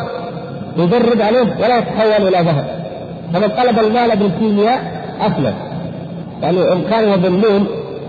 يجرب 0.77 1.21
عليه 1.21 1.55
ولا 1.61 1.77
يتحول 1.77 2.27
إلى 2.27 2.37
ذهب. 2.37 2.65
فمن 3.33 3.47
طلب 3.47 3.79
المال 3.79 4.17
بالكيمياء 4.17 5.03
افلس 5.21 5.53
يعني 6.41 6.73
إن 6.73 6.83
كانوا 6.89 7.13
يظنون 7.13 7.67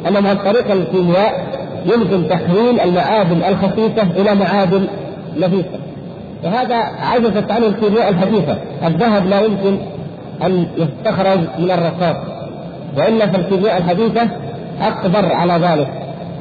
أن 0.08 0.26
عن 0.26 0.36
طريق 0.36 0.70
الكيمياء 0.70 1.46
يمكن 1.86 2.28
تحويل 2.28 2.80
المعادن 2.80 3.42
الخفيفة 3.48 4.02
إلى 4.02 4.34
معادن 4.34 4.86
نفيسه 5.36 5.80
وهذا 6.44 6.76
عجزت 7.02 7.50
عنه 7.50 7.66
الكيمياء 7.66 8.08
الحديثه 8.08 8.56
الذهب 8.86 9.26
لا 9.26 9.40
يمكن 9.40 9.78
أن 10.42 10.66
يستخرج 10.76 11.38
من 11.58 11.70
الرصاص. 11.70 12.16
والا 12.98 13.26
فالكيمياء 13.26 13.78
الحديثه 13.78 14.28
أقدر 14.82 15.32
على 15.32 15.52
ذلك. 15.52 15.88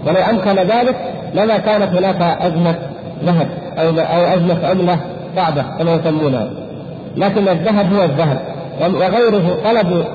ولو 0.08 0.18
أمكن 0.30 0.56
ذلك 0.56 0.96
لما 1.34 1.58
كانت 1.58 1.98
هناك 1.98 2.22
أزمة 2.42 2.76
ذهب 3.24 3.48
أو 3.78 3.90
أو 3.90 4.34
أزمة 4.36 4.68
عملة 4.68 5.00
صعبه 5.36 5.62
كما 5.80 5.94
يسمونها 5.94 6.48
لكن 7.18 7.48
الذهب 7.48 7.94
هو 7.94 8.04
الذهب 8.04 8.40
وغيره 8.82 9.60
طلب 9.66 10.06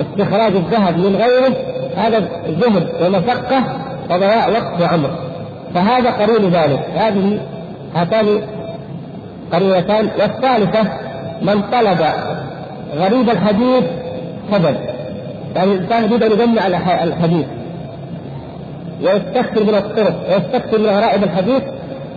استخراج 0.00 0.52
الذهب 0.52 0.98
من 0.98 1.16
غيره 1.16 1.56
هذا 1.96 2.28
زهد 2.60 2.88
ومشقة 3.02 3.62
وضياع 4.10 4.48
وقت 4.48 4.80
وعمر. 4.80 5.10
فهذا 5.74 6.10
قرين 6.10 6.50
ذلك. 6.50 6.80
هذه 6.96 7.38
هاتان 7.94 8.26
قرينتان 9.52 10.08
والثالثة 10.20 10.82
من 11.42 11.62
طلب 11.72 12.06
غريب 12.96 13.30
الحديث 13.30 13.84
سبب 14.52 14.76
يعني 15.56 15.72
الانسان 15.72 16.04
يريد 16.04 16.22
أن 16.22 16.32
يجمع 16.32 16.66
الحديث. 17.04 17.46
ويستكثر 19.02 19.64
من 19.64 19.74
الطرق 19.74 20.14
ويستكثر 20.28 20.78
من 20.78 20.86
غرائب 20.86 21.24
الحديث 21.24 21.62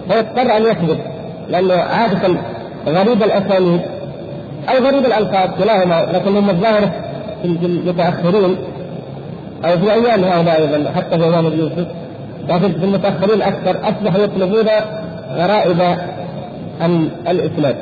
فيضطر 0.09 0.57
أن 0.57 0.63
يكذب 0.63 0.99
لأنه 1.49 1.73
عادة 1.73 2.35
غريب 2.87 3.23
الأسانيد 3.23 3.81
أو 4.69 4.85
غريب 4.85 5.05
الألفاظ 5.05 5.49
كلاهما 5.63 6.11
لكن 6.13 6.37
هم 6.37 6.49
الظاهر 6.49 6.89
في 7.41 7.65
المتاخرين 7.65 8.57
أو 9.65 9.77
في 9.77 9.93
أيام 9.93 10.23
هؤلاء 10.23 10.61
أيضا 10.61 10.91
حتى 10.91 11.17
في 11.19 11.23
أيام 11.25 11.45
يوسف 11.45 11.87
لكن 12.49 12.79
في 12.79 12.85
المتأخرين 12.85 13.41
أكثر 13.41 13.77
اصبحوا 13.83 14.23
يطلبون 14.23 14.65
غرائب 15.35 15.97
الإسناد. 17.27 17.75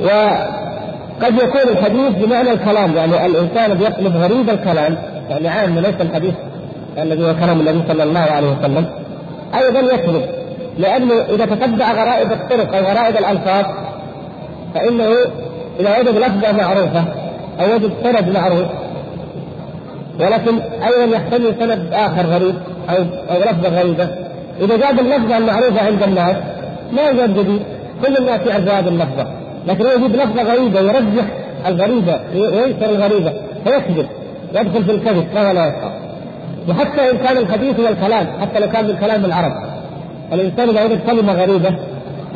وقد 0.00 1.34
يكون 1.34 1.70
الحديث 1.70 2.24
بمعنى 2.24 2.52
الكلام 2.52 2.96
يعني 2.96 3.26
الإنسان 3.26 3.82
يطلب 3.82 4.16
غريب 4.16 4.50
الكلام 4.50 4.96
يعني 5.30 5.48
عام 5.48 5.78
ليس 5.78 6.00
الحديث 6.00 6.34
الذي 6.98 7.24
هو 7.24 7.34
كلام 7.34 7.60
النبي 7.60 7.82
صلى 7.88 8.02
الله 8.02 8.20
عليه 8.20 8.56
وسلم 8.58 8.86
أيضا 9.54 9.80
يكذب 9.80 10.22
لأنه 10.78 11.14
إذا 11.14 11.44
تتبع 11.44 11.92
غرائب 11.92 12.32
الطرق 12.32 12.76
أو 12.76 12.84
غرائب 12.84 13.16
الألفاظ 13.16 13.64
فإنه 14.74 15.04
إذا 15.80 15.98
وجد 15.98 16.16
لفظة 16.16 16.52
معروفة 16.52 17.04
أو 17.60 17.74
وجد 17.74 17.92
سند 18.02 18.28
معروف 18.34 18.66
ولكن 20.20 20.58
أيضا 20.60 21.16
يحتمل 21.16 21.54
سند 21.60 21.88
آخر 21.92 22.26
غريب 22.26 22.54
أو 22.90 22.96
أو 23.30 23.40
لفظة 23.40 23.80
غريبة 23.80 24.08
إذا 24.60 24.76
جاب 24.76 24.98
اللفظة 24.98 25.38
المعروفة 25.38 25.86
عند 25.86 26.02
الناس 26.02 26.36
ما 26.92 27.02
يوجد 27.02 27.38
جديد 27.38 27.62
كل 28.06 28.16
الناس 28.16 28.40
يعرف 28.46 28.68
هذه 28.68 28.88
اللفظة 28.88 29.26
لكن 29.66 29.86
هو 29.86 29.92
يجيب 29.92 30.16
لفظة 30.16 30.42
غريبة 30.42 30.80
يرجح 30.80 31.24
الغريبة 31.66 32.20
وينكر 32.34 32.90
الغريبة 32.90 33.32
فيكذب 33.64 34.06
يدخل 34.54 34.84
في 34.84 34.90
الكذب 34.90 35.26
فهو 35.34 35.52
لا 35.52 35.66
يفقه 35.66 35.99
وحتى 36.70 37.10
إن 37.10 37.16
كان 37.16 37.36
الحديث 37.36 37.80
هو 37.80 37.88
الكلام 37.88 38.26
حتى 38.40 38.60
لو 38.60 38.68
كان 38.68 38.84
من 38.84 38.96
كلام 39.00 39.24
العرب. 39.24 39.52
الإنسان 40.32 40.68
إذا 40.68 40.84
وجد 40.84 41.00
كلمة 41.06 41.32
غريبة 41.32 41.74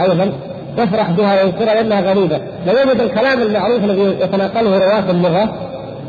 أيضا 0.00 0.32
يفرح 0.78 1.10
بها 1.10 1.42
وينكرها 1.42 1.74
لأنها 1.74 2.00
غريبة. 2.00 2.40
لو 2.66 2.72
وجد 2.72 3.00
الكلام 3.00 3.42
المعروف 3.42 3.84
الذي 3.84 4.16
يتناقله 4.20 4.78
رواة 4.78 5.10
اللغة 5.10 5.54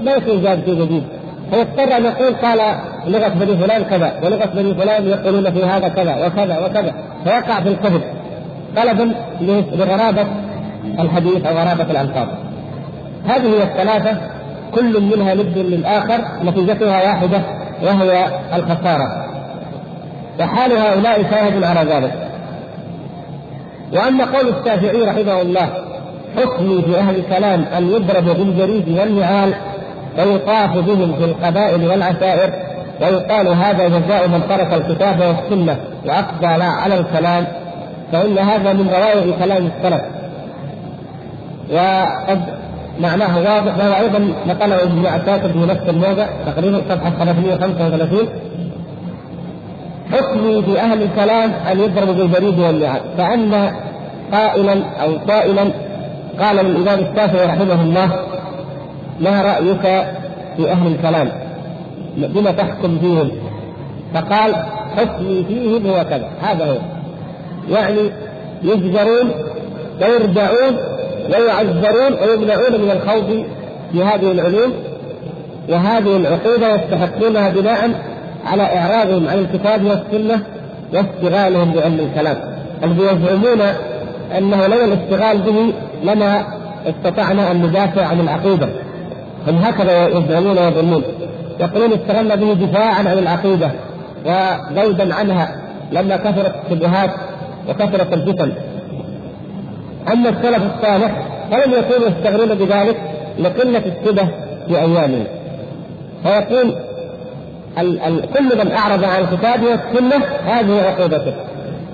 لا 0.03 0.15
يكون 0.15 0.41
زاد 0.41 0.59
في 0.63 0.75
جديد. 0.75 1.03
فيضطر 1.51 1.97
أن 1.97 2.05
يقول 2.05 2.35
قال 2.35 2.59
لغة 3.07 3.27
بني 3.27 3.57
فلان 3.57 3.83
كذا 3.83 4.13
ولغة 4.23 4.45
بني 4.55 4.75
فلان 4.75 5.07
يقولون 5.07 5.51
في 5.51 5.63
هذا 5.63 5.87
كذا 5.87 6.25
وكذا 6.25 6.59
وكذا. 6.65 6.93
فيقع 7.23 7.61
في 7.61 7.69
الكذب. 7.69 8.01
طلبا 8.75 9.11
لغرابة 9.75 10.25
الحديث 10.99 11.45
أو 11.45 11.55
غرابة 11.55 11.91
الألفاظ. 11.91 12.27
هذه 13.25 13.47
هي 13.47 13.63
الثلاثة 13.63 14.17
كل 14.75 15.01
منها 15.01 15.33
ند 15.33 15.57
للآخر 15.57 16.21
نتيجتها 16.43 17.03
واحدة. 17.03 17.41
وهي 17.83 18.25
الخسارة. 18.55 19.25
وحال 20.39 20.71
هؤلاء 20.71 21.23
شاهد 21.31 21.63
على 21.63 21.91
ذلك. 21.91 22.13
وأما 23.93 24.25
قول 24.25 24.47
الشافعي 24.49 25.03
رحمه 25.03 25.41
الله 25.41 25.69
حكمي 26.37 26.81
في 26.81 26.99
أهل 26.99 27.15
الكلام 27.15 27.65
أن 27.77 27.89
يضرب 27.89 28.25
بالجريد 28.25 28.99
والنعال 28.99 29.53
ويطاف 30.17 30.77
بهم 30.77 31.13
في 31.13 31.25
القبائل 31.25 31.87
والعشائر 31.87 32.53
ويقال 33.01 33.47
هذا 33.47 33.87
جزاء 33.87 34.27
من 34.27 34.41
ترك 34.49 34.73
الكتاب 34.73 35.19
والسنة 35.19 35.77
واقبل 36.05 36.61
على 36.61 36.99
الكلام 36.99 37.47
فإن 38.11 38.37
هذا 38.37 38.73
من 38.73 38.89
روائع 38.89 39.37
كلام 39.39 39.69
السلف. 39.77 40.01
وقد 41.71 42.41
معناه 42.99 43.37
واضح 43.37 43.77
وهو 43.77 43.93
أيضا 44.03 44.19
نقله 44.47 44.83
ابن 44.83 45.05
عساكر 45.05 45.49
في 45.49 45.59
نفس 45.59 45.89
الموضع 45.89 46.27
تقريبا 46.45 46.81
صفحة 46.89 47.09
335 47.09 48.27
حكمي 50.11 50.61
في 50.61 50.79
أهل 50.79 51.03
الكلام 51.03 51.51
أن 51.71 51.79
يضربوا 51.79 52.13
بالبريد 52.13 52.59
واللعاب 52.59 53.01
كان 53.17 53.71
قائلا 54.31 54.83
أو 55.01 55.17
قائلا 55.27 55.71
قال 56.39 56.55
للامام 56.55 56.99
الشافعي 56.99 57.45
رحمه 57.45 57.81
الله 57.81 58.09
ما 59.19 59.41
رأيك 59.41 60.05
في 60.57 60.71
أهل 60.71 60.87
الكلام؟ 60.87 61.31
بما 62.17 62.51
تحكم 62.51 62.97
فيهم؟ 62.99 63.31
فقال 64.13 64.55
حكمي 64.97 65.45
فيهم 65.47 65.87
هو 65.87 66.03
كذا. 66.03 66.29
هذا 66.41 66.65
هو. 66.65 66.77
يعني 67.69 68.11
يزجرون 68.63 69.31
ويردعون 70.01 70.77
ويعذرون 71.29 72.13
ويمنعون 72.13 72.81
من 72.81 72.91
الخوض 72.91 73.45
في 73.91 74.03
هذه 74.03 74.31
العلوم 74.31 74.73
وهذه 75.69 76.17
العقوبة 76.17 76.75
يستحقونها 76.75 77.49
بناء 77.49 77.89
على 78.45 78.63
إعراضهم 78.63 79.27
عن 79.27 79.39
الكتاب 79.39 79.85
والسنة 79.85 80.43
واشتغالهم 80.93 81.71
بعلم 81.71 81.99
الكلام. 81.99 82.37
الذي 82.83 83.03
يزعمون 83.03 83.61
أنه 84.37 84.67
لولا 84.67 84.85
الاشتغال 84.85 85.37
به 85.37 85.73
لما 86.03 86.43
استطعنا 86.87 87.51
أن 87.51 87.61
ندافع 87.61 88.05
عن 88.05 88.19
العقيدة. 88.19 88.67
هم 89.47 89.55
هكذا 89.55 90.07
يزعمون 90.07 90.57
ويظنون. 90.57 91.03
يقولون 91.59 91.91
اشتغلنا 91.93 92.35
به 92.35 92.53
دفاعا 92.53 92.99
عن 92.99 93.17
العقيدة 93.19 93.71
وغيبا 94.25 95.13
عنها 95.13 95.55
لما 95.91 96.17
كثرت 96.17 96.55
الشبهات 96.65 97.09
وكثرت 97.69 98.13
الفتن. 98.13 98.51
أما 100.11 100.29
السلف 100.29 100.63
الصالح 100.75 101.11
فلم 101.51 101.73
يكونوا 101.73 102.07
يستغلون 102.07 102.57
بذلك 102.57 102.97
لقلة 103.39 103.81
الشبه 103.85 104.27
في 104.67 104.79
أيامهم. 104.79 105.23
فيقول 106.23 106.75
ال 107.77 107.99
ال 108.01 108.21
كل 108.33 108.65
من 108.65 108.71
أعرض 108.71 109.03
عن 109.03 109.21
الكتاب 109.21 109.63
والسنة 109.63 110.25
هذه 110.45 110.81
عقوبته 110.81 111.33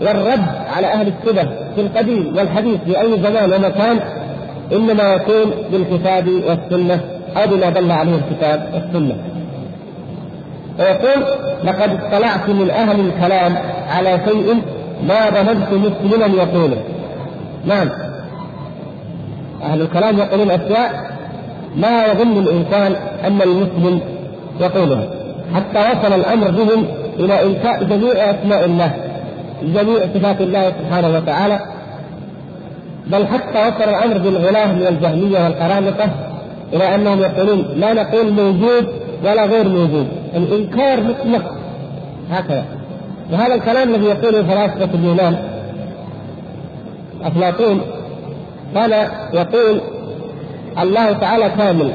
والرد 0.01 0.45
على 0.75 0.87
أهل 0.87 1.07
الشبه 1.07 1.43
في 1.75 1.81
القديم 1.81 2.37
والحديث 2.37 2.79
في 2.85 3.01
أي 3.01 3.11
زمان 3.23 3.53
ومكان 3.53 3.99
إنما 4.71 5.13
يكون 5.13 5.51
بالكتاب 5.71 6.27
والسنة 6.27 7.01
أو 7.37 7.47
بما 7.47 7.69
دل 7.69 7.91
عليه 7.91 8.11
الكتاب 8.15 8.69
والسنة. 8.73 9.15
ويقول 10.79 11.23
لقد 11.63 11.99
اطلعت 12.03 12.49
من 12.49 12.69
أهل 12.69 12.99
الكلام 12.99 13.55
على 13.89 14.19
شيء 14.27 14.61
ما 15.07 15.29
ظننت 15.29 15.67
مسلما 15.71 16.25
يقوله. 16.25 16.77
نعم. 17.65 17.89
أهل 19.63 19.81
الكلام 19.81 20.17
يقولون 20.17 20.51
أشياء 20.51 21.11
ما 21.77 22.05
يظن 22.05 22.37
الإنسان 22.37 22.95
أن 23.23 23.41
المسلم 23.41 24.01
يقولها. 24.59 25.07
حتى 25.55 25.79
وصل 25.79 26.13
الأمر 26.13 26.51
بهم 26.51 26.85
إلى 27.19 27.45
إنكاء 27.45 27.83
جميع 27.83 28.13
أسماء 28.13 28.65
الله 28.65 28.93
جميع 29.63 29.99
صفات 30.13 30.41
الله 30.41 30.69
سبحانه 30.69 31.17
وتعالى. 31.17 31.59
بل 33.07 33.27
حتى 33.27 33.67
وصل 33.67 33.89
الأمر 33.89 34.17
بالغلاة 34.17 34.73
من 34.73 34.87
الجهمية 34.87 35.43
والقرامطة 35.43 36.09
إلى 36.73 36.95
أنهم 36.95 37.19
يقولون 37.19 37.65
لا 37.75 37.93
نقول 37.93 38.33
موجود 38.33 38.87
ولا 39.23 39.45
غير 39.45 39.69
موجود. 39.69 40.07
الإنكار 40.35 41.01
مطلق. 41.03 41.55
هكذا. 42.31 42.65
وهذا 43.31 43.55
الكلام 43.55 43.95
الذي 43.95 44.05
يقوله 44.05 44.43
فلاسفة 44.43 44.89
اليونان 44.93 45.50
أفلاطون. 47.23 47.81
كان 48.75 48.91
يقول 49.33 49.81
الله 50.81 51.11
تعالى 51.11 51.49
كامل 51.57 51.91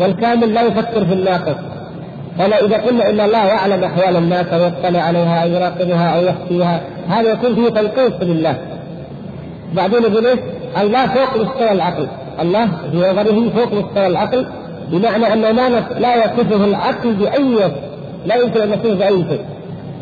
والكامل 0.00 0.54
لا 0.54 0.62
يفكر 0.62 1.04
في 1.04 1.12
الناقص. 1.12 1.56
فلا 2.38 2.64
إذا 2.64 2.76
قلنا 2.76 3.10
إن 3.10 3.20
الله 3.20 3.46
يعلم 3.46 3.84
أحوال 3.84 4.16
الناس 4.16 4.46
أو 4.46 4.66
يطلع 4.66 5.00
عليها 5.00 5.42
أو 5.42 5.48
يراقبها 5.48 6.16
أو 6.16 6.22
يخفيها 6.22 6.80
هذا 7.08 7.32
يكون 7.32 7.54
فيه 7.54 7.68
تنقيص 7.68 8.12
لله 8.22 8.56
بعدين 9.72 10.02
يقول 10.02 10.26
إيش؟ 10.26 10.38
الله 10.82 11.06
فوق 11.06 11.36
مستوى 11.36 11.72
العقل. 11.72 12.06
الله 12.40 12.66
في 12.66 12.96
نظره 12.96 13.50
فوق 13.56 13.72
مستوى 13.72 14.06
العقل 14.06 14.46
بمعنى 14.92 15.32
أنه 15.32 15.52
ما 15.52 15.68
لا 15.98 16.24
يصفه 16.24 16.64
العقل 16.64 17.12
بأي 17.12 17.70
لا 18.26 18.34
يمكن 18.36 18.60
أن 18.60 18.68
يصفه 18.68 18.94
بأي 18.94 19.24
شيء. 19.28 19.40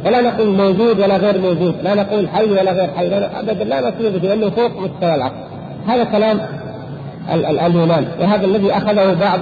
ولا 0.06 0.20
نقول 0.20 0.48
موجود 0.48 1.00
ولا 1.00 1.16
غير 1.16 1.40
موجود 1.40 1.74
لا 1.82 1.94
نقول 1.94 2.28
حي 2.28 2.44
ولا 2.44 2.72
غير 2.72 2.90
حي 2.96 3.08
لا 3.08 3.40
ابدا 3.40 3.64
لا 3.64 3.80
نقول 3.80 4.12
لأنه 4.22 4.50
فوق 4.50 4.70
مستوى 4.80 5.14
العقل. 5.14 5.34
هذا 5.86 6.04
كلام 6.04 6.40
اليونان 7.66 8.04
وهذا 8.20 8.44
الذي 8.44 8.72
أخذه 8.72 9.14
بعض 9.14 9.40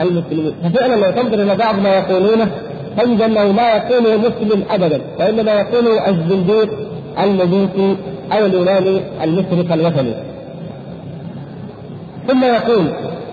المسلمين. 0.00 0.54
ففعلا 0.64 0.94
لو 0.94 1.10
تنظر 1.10 1.42
إلى 1.42 1.56
بعض 1.56 1.78
ما 1.78 1.88
يقولونه 1.88 2.50
تجد 2.98 3.20
أنه 3.22 3.44
لا 3.44 3.76
يقوله 3.76 4.16
مسلم 4.16 4.64
ابدا 4.70 5.00
وإنما 5.18 5.52
يقوله 5.52 6.08
الزنديق 6.08 6.70
المجوسي 7.24 7.96
أو 8.32 8.46
اليوناني 8.46 9.00
المشرك 9.24 9.72
الوثني. 9.72 10.14
ثم 12.28 12.44
يقول 12.44 12.86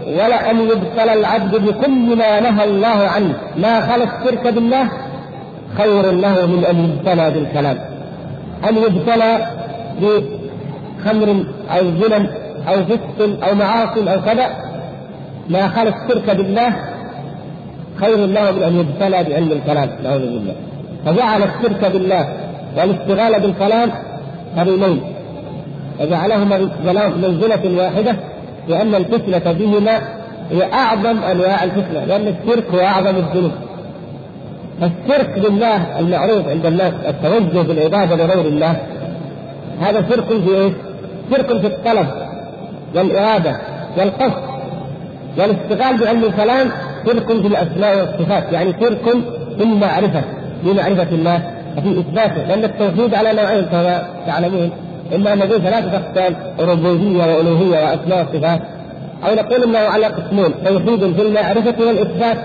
ولا 0.07 0.51
ان 0.51 0.59
يبتلى 0.59 1.13
العبد 1.13 1.55
بكل 1.55 2.15
ما 2.15 2.39
نهى 2.39 2.63
الله 2.63 3.07
عنه 3.15 3.33
ما 3.57 3.81
خلا 3.81 4.03
الشرك 4.03 4.47
بالله 4.47 4.89
خير 5.77 6.11
له 6.11 6.45
من 6.45 6.65
أن 6.65 6.83
يبتلى 6.83 7.31
بالكلام. 7.31 7.77
أن 8.69 8.77
يبتلى 8.77 9.47
بخمر 10.01 11.43
أو 11.69 11.83
زنا 12.01 12.29
أو 12.67 12.85
فسق 12.85 13.47
أو 13.47 13.55
معاصي 13.55 14.13
أو 14.13 14.21
كذا. 14.21 14.47
ما 15.49 15.67
خلق 15.67 15.95
الشرك 15.95 16.35
بالله 16.35 16.75
خير 17.99 18.17
له 18.17 18.51
من 18.51 18.63
أن 18.63 18.79
يبتلى 18.79 19.23
بعلم 19.23 19.51
الكلام. 19.51 19.89
نعوذ 20.03 20.19
بالله. 20.19 20.55
فجعل 21.05 21.43
الشرك 21.43 21.91
بالله 21.91 22.27
والاشتغال 22.77 23.41
بالكلام 23.41 23.91
قرينين. 24.57 25.01
وجعلهما 25.99 26.57
منزلة 27.21 27.83
واحدة 27.83 28.15
لأن 28.67 28.95
الفتنة 28.95 29.51
بهما 29.53 29.99
هي 30.51 30.73
أعظم 30.73 31.23
أنواع 31.23 31.63
الفتنة 31.63 32.05
لأن 32.05 32.27
الشرك 32.27 32.63
هو 32.73 32.79
أعظم 32.79 33.15
الذنوب. 33.15 33.51
فالشرك 34.81 35.39
بالله 35.39 35.99
المعروف 35.99 36.47
عند 36.47 36.65
الناس 36.65 36.93
التوجه 37.07 37.67
بالعبادة 37.67 38.15
لغير 38.15 38.45
الله 38.45 38.75
هذا 39.81 40.05
شرك 40.09 40.25
في 40.25 40.57
إيش؟ 40.57 40.73
شرك 41.31 41.59
في 41.61 41.67
الطلب 41.67 42.07
والإرادة 42.95 43.57
والقصد 43.97 44.43
والاشتغال 45.37 45.97
بعلم 45.97 46.23
الكلام 46.23 46.71
شرك 47.05 47.25
في 47.25 47.47
الأسماء 47.47 47.97
والصفات 47.97 48.51
يعني 48.51 48.73
شرك 48.81 49.15
في 49.57 49.63
المعرفة 49.63 50.21
بمعرفه 50.63 51.09
الله 51.11 51.41
وفي 51.77 51.99
إثباته 51.99 52.43
لأن 52.47 52.63
التوحيد 52.63 53.13
على 53.13 53.33
نوعين 53.33 53.65
كما 53.65 54.03
تعلمون 54.27 54.71
إما 55.15 55.33
أن 55.33 55.37
نقول 55.37 55.61
ثلاثة 55.61 55.97
أقسام 55.97 56.35
ربوبية 56.59 57.35
وألوهية 57.35 57.83
وأسماء 57.83 58.27
وصفات 58.29 58.61
أو 59.27 59.35
نقول 59.35 59.63
إنه 59.63 59.79
على 59.79 60.05
قسمين 60.05 60.53
توحيد 60.65 61.13
في 61.15 61.21
المعرفة 61.21 61.85
والإثبات 61.85 62.37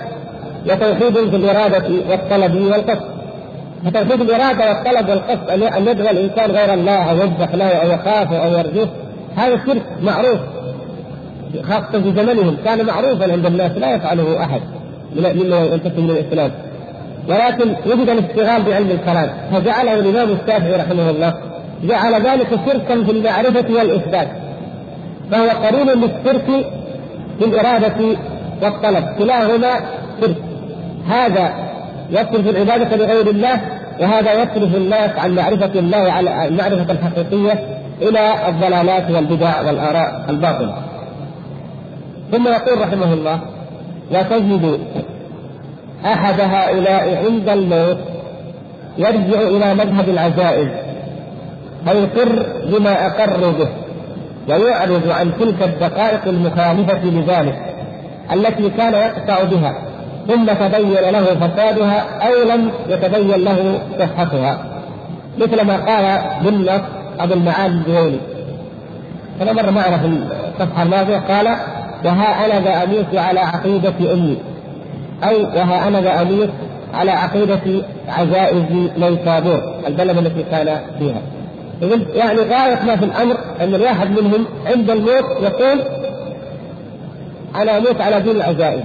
وتوحيد 0.66 1.30
في 1.30 1.36
الإرادة 1.36 1.84
والطلب 2.10 2.54
والقصد. 2.54 3.12
فتوحيد 3.84 4.20
الإرادة 4.20 4.68
والطلب 4.68 5.08
والقصد 5.08 5.50
أن 5.50 5.88
يدعو 5.88 6.10
الإنسان 6.10 6.50
غير 6.50 6.74
الله 6.74 7.10
أو 7.10 7.16
يذبح 7.16 7.54
له 7.54 7.68
أو 7.68 7.90
يخافه 7.90 8.36
أو 8.36 8.52
يرجوه. 8.58 8.88
هذا 9.36 9.60
شرك 9.66 9.82
معروف 10.02 10.38
خاصة 11.62 12.02
في 12.02 12.12
زمنهم. 12.16 12.56
كان 12.64 12.86
معروفا 12.86 13.32
عند 13.32 13.46
الناس 13.46 13.72
لا 13.72 13.94
يفعله 13.94 14.44
أحد 14.44 14.60
مما 15.16 15.60
ينتسب 15.60 15.98
من 15.98 16.10
الإسلام. 16.10 16.50
ولكن 17.28 17.70
وجد 17.86 18.08
الاشتغال 18.08 18.62
بعلم 18.62 18.90
الكلام. 18.90 19.30
فجعله 19.52 19.94
الإمام 19.94 20.30
الشافعي 20.30 20.72
رحمه 20.72 21.10
الله 21.10 21.34
جعل 21.84 22.14
ذلك 22.14 22.48
شركا 22.66 23.04
في 23.04 23.10
المعرفة 23.10 23.74
والإثبات. 23.74 24.28
فهو 25.30 25.48
قرين 25.48 25.88
للشرك 25.88 26.66
في 27.38 27.44
الإرادة 27.44 27.94
والطلب 28.62 29.04
كلاهما 29.18 29.80
شرك. 30.20 30.36
هذا 31.08 31.54
يصرف 32.10 32.48
العبادة 32.48 32.96
لغير 32.96 33.30
الله 33.30 33.60
وهذا 34.00 34.32
يصرف 34.32 34.74
الناس 34.74 35.10
عن 35.18 35.34
معرفة 35.34 35.78
الله 35.78 36.12
على 36.12 36.48
المعرفة 36.48 36.92
الحقيقية 36.92 37.52
إلى 38.02 38.48
الضلالات 38.48 39.10
والبدع 39.10 39.60
والآراء 39.60 40.24
الباطلة. 40.28 40.74
ثم 42.32 42.48
يقول 42.48 42.80
رحمه 42.80 43.12
الله 43.12 43.40
وتجد 44.10 44.80
أحد 46.04 46.40
هؤلاء 46.40 47.24
عند 47.24 47.48
الموت 47.48 47.98
يرجع 48.98 49.40
إلى 49.40 49.74
مذهب 49.74 50.08
العجائز 50.08 50.68
فيقر 51.86 52.46
بما 52.66 53.06
أقر 53.06 53.50
به 53.50 53.68
ويعرض 54.48 55.08
عن 55.08 55.32
تلك 55.40 55.62
الدقائق 55.62 56.24
المخالفة 56.26 57.04
لذلك 57.04 57.74
التي 58.32 58.70
كان 58.70 58.94
يقطع 58.94 59.42
بها 59.42 59.74
ثم 60.28 60.46
تبين 60.46 61.12
له 61.12 61.24
فسادها 61.24 62.04
أو 62.28 62.48
لم 62.54 62.70
يتبين 62.88 63.44
له 63.44 63.78
صحتها. 63.98 64.64
مثل 65.38 65.64
ما 65.66 65.76
قال 65.76 66.20
بالنص 66.44 66.80
أبو 67.20 67.34
المعالي 67.34 67.74
الجويني 67.74 68.18
كما 69.40 69.52
مر 69.52 69.70
معنا 69.70 69.98
في 69.98 70.06
الصفحة 70.06 70.82
الماضية 70.82 71.16
قال 71.16 71.46
وها 72.04 72.46
أنا 72.46 72.60
ذا 72.60 72.82
أميت 72.84 73.14
على 73.14 73.40
عقيدة 73.40 74.12
أمي. 74.12 74.36
أو 75.24 75.42
وها 75.42 75.88
أنا 75.88 76.00
ذا 76.00 76.22
أميت 76.22 76.50
على 76.94 77.10
عقيدة 77.10 77.84
عجائز 78.08 78.64
نيسابور 78.98 79.60
البلد 79.86 80.18
التي 80.18 80.42
كان 80.50 80.80
فيها. 80.98 81.22
يعني 82.14 82.38
غاية 82.38 82.82
ما 82.86 82.96
في 82.96 83.04
الأمر 83.04 83.36
أن 83.60 83.74
الواحد 83.74 84.10
منهم 84.10 84.44
عند 84.66 84.90
الموت 84.90 85.24
يقول 85.42 85.80
أنا 87.56 87.78
أموت 87.78 88.00
على 88.00 88.20
دين 88.20 88.36
العجائز 88.36 88.82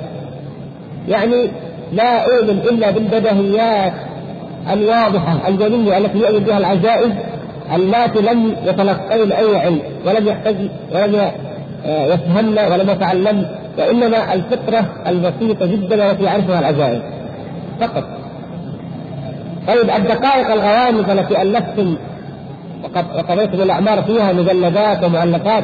يعني 1.07 1.51
لا 1.93 2.25
أؤمن 2.25 2.49
إلا 2.49 2.91
بالبدهيات 2.91 3.93
الواضحة 4.73 5.47
الجلية 5.47 5.97
التي 5.97 6.17
يؤمن 6.17 6.39
بها 6.39 6.57
العجائز 6.57 7.11
اللاتي 7.75 8.21
لم 8.21 8.55
يتلقين 8.65 9.31
أي 9.31 9.59
علم 9.59 9.79
ولم 10.05 10.27
يحتج 10.27 10.55
ولم 10.95 11.31
يفهمن 11.85 12.59
ولم 12.71 12.89
يتعلمن 12.89 13.45
وإنما 13.77 14.33
الفطرة 14.33 14.85
البسيطة 15.07 15.65
جدا 15.65 16.11
التي 16.11 16.23
يعرفها 16.23 16.59
العجائز. 16.59 17.01
فقط. 17.79 18.03
طيب 19.67 19.89
الدقائق 19.89 20.51
الغوامض 20.51 21.09
التي 21.09 21.41
ألفتم 21.41 21.95
وقضيتم 23.15 23.61
الأعمار 23.61 24.03
فيها 24.03 24.33
مجلدات 24.33 25.03
ومؤلفات 25.03 25.63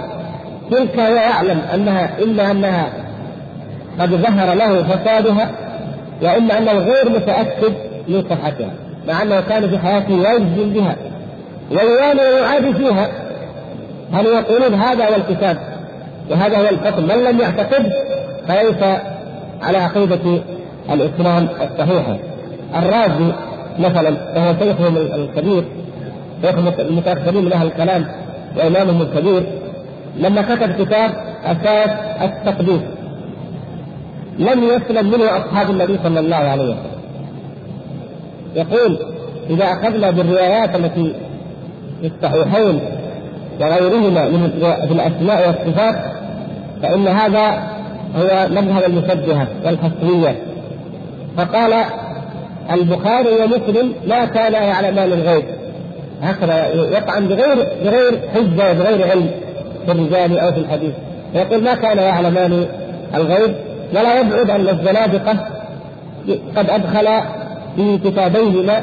تلك 0.71 0.99
هو 0.99 1.15
يعلم 1.15 1.61
أنها 1.73 2.09
إما 2.23 2.51
أنها 2.51 3.02
قد 3.99 4.09
ظهر 4.09 4.53
له 4.53 4.83
فسادها 4.83 5.51
وإما 6.21 6.57
أنه 6.57 6.71
غير 6.71 7.09
متأكد 7.09 7.73
من 8.07 8.23
صحتها 8.29 8.73
مع 9.07 9.21
أنه 9.21 9.41
كان 9.41 9.69
في 9.69 9.77
حياته 9.77 10.13
يجزم 10.13 10.73
بها 10.73 10.95
ويوالي 11.71 12.33
ويعادي 12.33 12.73
فيها. 12.73 13.09
هل 14.13 14.25
يقولون 14.25 14.73
هذا 14.73 15.05
هو 15.05 15.15
الكتاب؟ 15.15 15.57
وهذا 16.31 16.57
هو 16.57 16.69
الحكم 16.69 17.03
من 17.03 17.23
لم 17.23 17.39
يعتقد 17.39 17.91
فليس 18.47 18.99
على 19.61 19.77
عقيدة 19.77 20.41
الإسلام 20.91 21.47
الصحيحة. 21.61 22.17
الرازي 22.75 23.33
مثلا 23.79 24.09
وهو 24.35 24.53
شيخهم 24.59 24.97
الكبير 24.97 25.63
شيخ 26.41 26.55
المتأخرين 26.79 27.45
من 27.45 27.53
أهل 27.53 27.67
الكلام 27.67 28.05
وإمامهم 28.57 29.01
الكبير 29.01 29.43
لما 30.17 30.41
كتب 30.41 30.85
كتاب 30.85 31.11
أساس 31.45 31.89
التقديس. 32.21 32.81
لم 34.39 34.63
يسلم 34.63 35.11
منه 35.11 35.37
أصحاب 35.37 35.69
النبي 35.69 35.99
صلى 36.03 36.19
الله 36.19 36.35
عليه 36.35 36.63
وسلم. 36.63 36.93
يقول 38.55 38.99
إذا 39.49 39.65
أخذنا 39.65 40.11
بالروايات 40.11 40.75
التي 40.75 41.13
في 42.01 42.11
الصحيحين 42.15 42.79
وغيرهما 43.61 44.29
من 44.29 44.49
في 44.87 44.93
الأسماء 44.93 45.47
والصفات 45.47 45.95
فإن 46.81 47.07
هذا 47.07 47.73
هو 48.15 48.47
مذهب 48.49 48.83
المشبهة 48.87 49.47
والحصرية 49.65 50.35
فقال 51.37 51.73
البخاري 52.71 53.29
ومسلم 53.43 53.93
لا 54.05 54.25
كانا 54.25 54.61
يعلمان 54.61 55.11
الغيب. 55.11 55.43
هكذا 56.21 56.67
يطعن 56.97 57.27
بغير 57.27 57.67
بغير 57.85 58.19
حجة 58.33 58.71
وبغير 58.71 59.11
علم 59.11 59.29
في 59.85 59.91
الرجال 59.91 60.39
أو 60.39 60.51
في 60.51 60.59
الحديث. 60.59 60.93
يقول 61.35 61.63
ما 61.63 61.75
كان 61.75 61.97
يعلمان 61.97 62.65
الغيب؟ 63.15 63.55
ولا 63.93 64.19
يبعد 64.19 64.49
أن 64.49 64.67
الزنادقة. 64.67 65.35
قد 66.57 66.69
أدخل 66.69 67.07
في 67.75 67.97
كتابيهما 67.97 68.81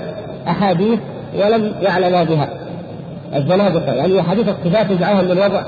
أحاديث 0.48 0.98
ولم 1.38 1.72
يعلما 1.82 2.22
بها. 2.22 2.48
الزنادقة 3.36 3.92
يعني 3.92 4.22
حديث 4.22 4.48
الصفات 4.48 4.90
يجعلها 4.90 5.22
من 5.22 5.30
وضع 5.30 5.62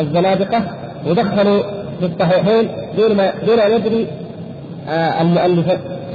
الزنادقة 0.00 0.62
ودخلوا 1.06 1.62
في 2.00 2.06
الصحيحين 2.06 2.68
دون 2.96 3.16
ما 3.16 3.32
دون 3.46 3.58
أن 3.58 3.72
يدري 3.72 4.06
آه 4.88 5.22
المؤلف. 5.22 5.66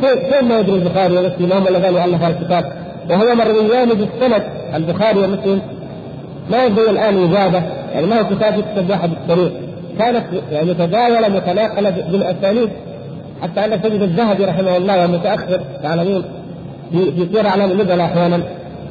كيف 0.01 0.43
ما 0.43 0.59
يدري 0.59 0.75
البخاري 0.75 1.17
ومسلم؟ 1.17 1.51
هم 1.51 1.67
اللذان 1.67 2.13
الفا 2.13 2.27
الكتاب. 2.27 2.71
وهو 3.09 3.35
مرويان 3.35 3.89
بالسند 3.89 4.43
البخاري 4.75 5.19
ومسلم. 5.19 5.61
ما 6.51 6.65
يدري 6.65 6.89
الآن 6.89 7.23
إجابة 7.23 7.63
يعني 7.93 8.05
ما 8.05 8.19
هو 8.19 8.35
كتاب 8.35 8.59
يكتب 8.59 8.89
واحد 8.89 9.11
الطريق. 9.11 9.51
كانت 9.97 10.23
متداولة 10.51 11.27
متناقلة 11.27 11.89
بالأسانيد 11.89 12.69
حتى 13.41 13.65
أن 13.65 13.81
تجد 13.81 14.01
الذهبي 14.01 14.45
رحمه 14.45 14.77
الله 14.77 15.05
ومتأخر 15.05 15.59
تعلمون 15.83 16.23
في 16.91 17.27
سير 17.33 17.47
أعلام 17.47 17.71
النبلاء 17.71 18.05
أحيانا 18.05 18.43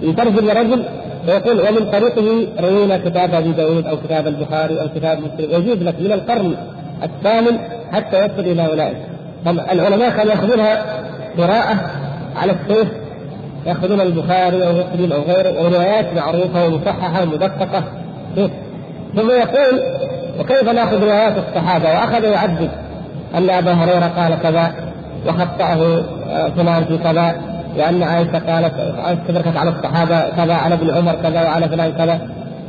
يترجم 0.03 0.47
لرجل 0.49 0.83
ويقول 1.29 1.61
ومن 1.61 1.91
طريقه 1.91 2.47
روينا 2.61 2.99
كتاب 2.99 3.35
أبي 3.35 3.53
داود 3.53 3.87
أو 3.87 3.97
كتاب 3.97 4.27
البخاري 4.27 4.81
أو 4.81 4.89
كتاب 4.97 5.19
مسلم. 5.19 5.51
يجوز 5.51 5.83
لك 5.83 5.95
من 6.01 6.13
القرن 6.13 6.55
الثامن 7.03 7.59
حتى 7.93 8.19
يصل 8.19 8.41
إلى 8.41 8.67
أولئك. 8.67 8.97
العلماء 9.47 10.11
كانوا 10.11 10.33
يأخذونها 10.33 10.85
قراءة 11.39 11.91
على 12.37 12.53
السيف 12.53 12.89
ياخذون 13.67 14.01
البخاري 14.01 14.67
أو 14.67 14.73
مسلم 14.73 15.13
أو 15.13 15.23
غيره 15.23 15.63
وروايات 15.63 16.15
معروفة 16.17 16.67
ومصححة 16.67 17.23
ومدققة. 17.23 17.85
ثم 19.17 19.31
يقول 19.31 19.81
وكيف 20.41 20.69
ناخذ 20.69 21.03
روايات 21.03 21.35
الصحابة؟ 21.49 21.89
وأخذ 21.89 22.25
يعدد 22.25 22.71
أن 23.35 23.51
أبا 23.51 23.73
هريرة 23.73 24.13
قال 24.17 24.43
كذا 24.43 24.73
وخطأه 25.27 26.05
آه، 26.31 26.49
فلان 26.57 26.85
في 26.85 26.99
كذا 26.99 27.37
وأن 27.79 28.03
عائشة 28.03 28.39
قالت 28.39 28.75
استدركت 28.99 29.57
على 29.57 29.71
الصحابة 29.71 30.21
كذا 30.31 30.55
على 30.55 30.75
ابن 30.75 30.91
عمر 30.91 31.15
كذا 31.23 31.43
وعلى 31.43 31.69
فلان 31.69 31.93
كذا. 31.93 32.21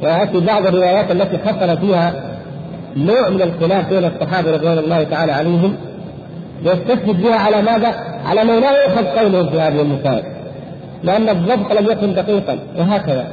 ويأتي 0.04 0.40
بعض 0.40 0.66
الروايات 0.66 1.12
التي 1.12 1.38
حصل 1.38 1.78
فيها 1.78 2.14
نوع 2.96 3.30
من 3.30 3.42
الخلاف 3.42 3.90
بين 3.90 4.06
الصحابة 4.06 4.52
رضوان 4.52 4.78
الله 4.78 5.04
تعالى 5.04 5.32
عليهم 5.32 5.76
يستشهد 6.64 7.24
بها 7.24 7.36
على 7.36 7.62
ماذا؟ 7.62 7.94
على 8.26 8.44
ما 8.44 8.60
لا 8.60 8.84
يؤخذ 8.84 9.06
قولهم 9.06 9.50
في 9.50 9.60
هذه 9.62 9.82
المسائل 9.82 10.24
لأن 11.04 11.30
الضبط 11.30 11.72
لم 11.80 11.92
يكن 11.92 12.14
دقيقا 12.14 12.58
وهكذا. 12.78 13.28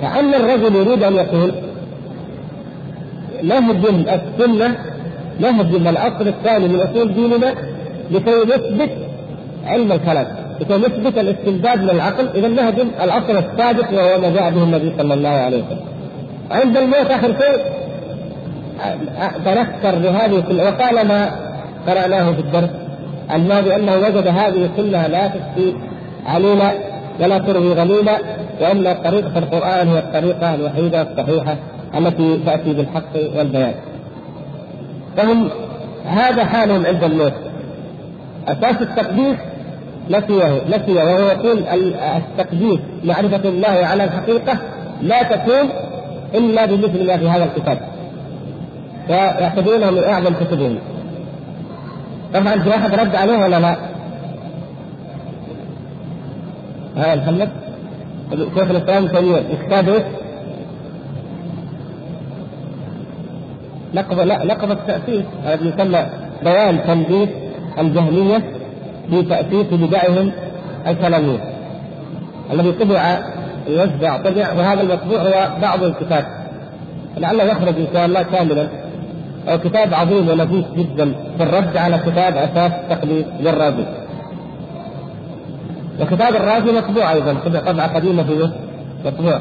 كأن 0.00 0.34
الرجل 0.34 0.76
يريد 0.76 1.02
أن 1.02 1.14
يقول 1.14 1.52
نهدم 3.42 4.04
السنة 4.08 4.76
نهدم 5.40 5.88
الأصل 5.88 6.28
الثاني 6.28 6.68
من 6.68 6.80
أصول 6.80 7.14
ديننا 7.14 7.54
لكي 8.10 8.30
نثبت 8.30 8.90
علم 9.66 9.92
الكلام 9.92 10.26
لكي 10.60 10.74
نثبت 10.74 11.18
الاستمداد 11.18 11.82
من 11.82 11.90
العقل. 11.90 12.28
اذا 12.34 12.48
نهدم 12.48 12.88
الأصل 13.02 13.36
السابق 13.36 13.92
وهو 13.92 14.20
ما 14.20 14.30
جاء 14.30 14.50
به 14.50 14.62
النبي 14.62 14.92
صلى 14.98 15.14
الله 15.14 15.28
عليه 15.28 15.56
وسلم. 15.56 15.80
عند 16.50 16.76
الموت 16.76 17.10
آخر 17.10 17.28
شيء 17.28 17.60
تنكر 19.44 19.98
بهذه 19.98 20.64
وقال 20.64 21.08
ما 21.08 21.30
قرأناه 21.86 22.32
في 22.32 22.40
الدرس 22.40 22.70
الماضي 23.34 23.76
أنه 23.76 23.96
وجد 23.96 24.26
هذه 24.26 24.70
كلها 24.76 25.08
لا 25.08 25.28
تكفي 25.28 25.74
علينا 26.26 26.72
ولا 27.20 27.38
تروي 27.38 27.72
غنيمة 27.72 28.12
وأن 28.60 28.96
طريقة 29.04 29.38
القرآن 29.38 29.88
هي 29.88 29.98
الطريقة 29.98 30.54
الوحيدة 30.54 31.02
الصحيحة. 31.02 31.56
التي 31.94 32.38
تأتي 32.46 32.72
بالحق 32.72 33.14
والبيان. 33.36 33.74
فهم 35.16 35.48
هذا 36.06 36.44
حالهم 36.44 36.86
عند 36.86 37.04
الموت 37.04 37.32
أساس 38.48 38.82
التقديس 38.82 39.36
نسيه 40.10 40.62
نسي 40.68 40.92
وهو 40.92 41.18
يقول 41.18 41.58
التقديس 42.16 42.80
معرفة 43.04 43.48
الله 43.48 43.68
على 43.68 44.04
الحقيقة 44.04 44.58
لا 45.02 45.22
تكون 45.22 45.70
إلا 46.34 46.66
بمثل 46.66 47.06
ما 47.06 47.16
في 47.16 47.28
هذا 47.28 47.44
الكتاب. 47.44 47.78
ويعتبرونه 49.08 49.90
من 49.90 50.04
أعظم 50.04 50.34
كتبهم. 50.34 50.78
طبعا 52.34 52.58
في 52.58 52.70
أحد 52.70 52.94
رد 52.94 53.16
عليه 53.16 53.38
ولا 53.38 53.60
لا؟ 53.60 53.76
ها 56.96 57.14
محمد 57.16 57.48
شيخ 58.54 58.70
الإسلام 58.70 59.08
تيمية 59.08 59.42
كتاب 59.66 60.04
لقب 63.94 64.20
لقب 64.20 64.70
التأسيس 64.70 65.24
هذا 65.44 65.64
يسمى 65.64 66.06
بيان 66.44 66.84
تنبيه 66.86 67.28
الجهمية 67.78 68.42
في 69.10 69.22
تأسيس 69.22 69.66
بدعهم 69.72 70.32
الكلامية. 70.86 71.38
الذي 72.52 72.72
طبع 72.72 73.18
يوزع 73.68 74.16
طبع 74.16 74.52
وهذا 74.52 74.82
المطبوع 74.82 75.20
هو 75.20 75.60
بعض 75.62 75.82
الكتاب. 75.82 76.24
لعله 77.16 77.44
يخرج 77.44 77.74
إن 77.76 77.86
شاء 77.92 78.06
الله 78.06 78.22
كاملا. 78.22 78.68
أو 79.48 79.58
كتاب 79.58 79.94
عظيم 79.94 80.28
ونفيس 80.28 80.64
جدا 80.76 81.14
في 81.36 81.42
الرد 81.42 81.76
على 81.76 81.98
كتاب 81.98 82.36
أساس 82.36 82.72
التقليد 82.72 83.26
للرازي. 83.40 83.84
وكتاب 86.00 86.34
الرازي 86.36 86.72
مطبوع 86.72 87.12
أيضا 87.12 87.34
طبعة 87.66 87.94
قديمة 87.94 88.22
في 88.22 88.50
مطبوع. 89.04 89.40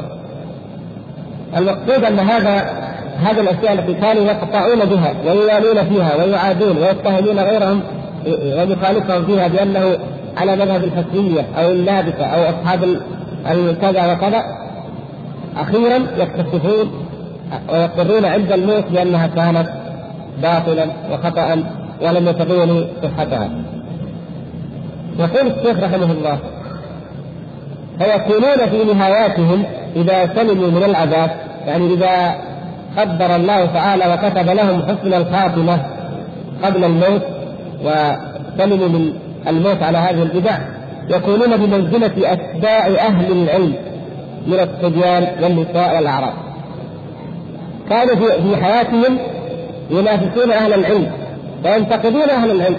المقصود 1.58 2.04
أن 2.04 2.20
هذا 2.20 2.86
هذه 3.24 3.40
الأشياء 3.40 3.74
التي 3.74 3.94
كانوا 3.94 4.24
يقطعون 4.24 4.80
بها 4.80 5.14
ويوالون 5.26 5.84
فيها 5.90 6.16
ويعادون 6.16 6.78
ويتهمون 6.78 7.40
غيرهم 7.40 7.82
ويخالفهم 8.26 9.26
فيها 9.26 9.48
بأنه 9.48 9.98
على 10.38 10.56
مذهب 10.56 10.84
الحسنيه 10.84 11.46
أو 11.58 11.72
اللابسة 11.72 12.26
أو 12.26 12.50
أصحاب 12.50 12.80
كذا 13.82 14.14
وكذا 14.14 14.44
أخيرا 15.58 16.08
يكتشفون 16.18 16.92
ويقرون 17.74 18.26
عند 18.26 18.52
الموت 18.52 18.84
بأنها 18.92 19.28
كانت 19.28 19.70
باطلا 20.42 20.86
وخطا 21.12 21.64
ولم 22.02 22.28
يتبينوا 22.28 22.82
صحتها. 23.04 23.50
يقول 25.20 25.48
الشيخ 25.48 25.84
رحمه 25.84 26.12
الله 26.12 26.40
فيكونون 28.00 28.70
في 28.70 28.94
نهاياتهم 28.94 29.64
إذا 29.96 30.36
سلموا 30.36 30.68
من 30.68 30.84
العذاب 30.84 31.32
يعني 31.68 31.94
إذا 31.94 32.36
قدر 32.98 33.36
الله 33.36 33.66
تعالى 33.66 34.14
وكتب 34.14 34.50
لهم 34.50 34.82
حسن 34.82 35.14
الخاتمة 35.14 35.80
قبل 36.64 36.84
الموت 36.84 37.22
وسلموا 37.84 38.88
من 38.88 39.14
الموت 39.48 39.84
على 39.84 39.98
هذه 39.98 40.24
البدع 40.24 40.58
يكونون 41.10 41.58
بمنزلة 41.58 42.34
أتباع 42.34 42.88
أهل 42.88 43.32
العلم 43.32 43.74
من 44.48 44.60
الصبيان 44.60 45.44
والنساء 45.44 45.96
والاعراض. 45.96 46.34
كانوا 47.90 48.16
في 48.16 48.64
حياتهم 48.64 49.18
ينافسون 49.92 50.52
أهل 50.52 50.74
العلم 50.74 51.12
وينتقدون 51.66 52.30
أهل 52.30 52.52
العلم. 52.52 52.78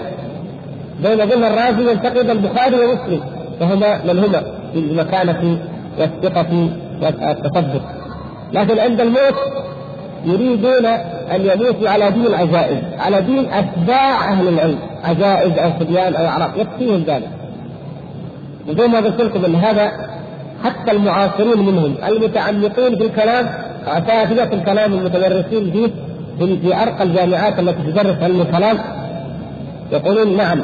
بين 1.02 1.16
ظل 1.16 1.44
الرازي 1.44 1.90
ينتقد 1.90 2.30
البخاري 2.30 2.76
ومسلم 2.76 3.20
وهما 3.60 4.04
من 4.04 4.18
هما 4.18 4.42
في 4.72 4.78
المكانه 4.78 5.58
والثقة 5.98 6.68
والتصدق. 7.02 7.82
لكن 8.52 8.78
عند 8.78 9.00
الموت 9.00 9.34
يريدون 10.26 10.86
أن 11.34 11.40
يموتوا 11.40 11.88
على 11.88 12.10
دين 12.10 12.26
العجائز، 12.26 12.78
على 12.98 13.22
دين 13.22 13.52
أتباع 13.52 14.32
أهل 14.32 14.48
العلم، 14.48 14.78
عجائز 15.04 15.58
أو 15.58 15.70
صبيان 15.80 16.14
أو 16.14 16.26
اعراق، 16.26 16.50
يكفيهم 16.56 17.04
ذلك. 17.06 17.28
وزي 18.68 18.86
ما 18.88 18.98
قلت 18.98 19.20
لكم 19.20 19.44
إن 19.44 19.54
هذا 19.54 19.92
حتى 20.64 20.90
المعاصرين 20.90 21.58
منهم 21.58 21.94
المتعمقين 22.08 22.96
في 22.96 23.04
الكلام 23.04 23.48
اساتذه 23.86 24.54
الكلام 24.54 24.92
المتدرسين 24.94 25.70
فيه 25.70 25.90
في 26.38 26.82
أرقى 26.82 27.02
الجامعات 27.02 27.58
التي 27.58 27.92
تدرس 27.92 28.22
علم 28.22 28.40
الكلام. 28.40 28.78
يقولون 29.92 30.36
نعم 30.36 30.60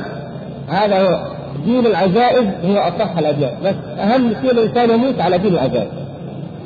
هذا 0.68 1.02
هو 1.02 1.26
دين 1.64 1.86
العجائز 1.86 2.44
هو 2.64 2.78
أصح 2.78 3.18
الأديان. 3.18 3.52
بس 3.64 3.74
أهم 4.00 4.34
شيء 4.42 4.50
الإنسان 4.50 4.90
يموت 4.90 5.20
على 5.20 5.38
دين 5.38 5.54
العجائز 5.54 5.88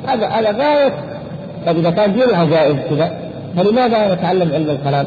هذا 0.07 0.25
على 0.25 0.49
غاية 0.49 0.93
طيب 1.67 1.77
اذا 1.77 1.89
كان 1.89 2.13
دين 2.13 2.23
العجائز 2.23 2.75
كذا 2.89 3.11
فلماذا 3.57 4.13
نتعلم 4.13 4.53
علم 4.53 4.69
الكلام؟ 4.69 5.05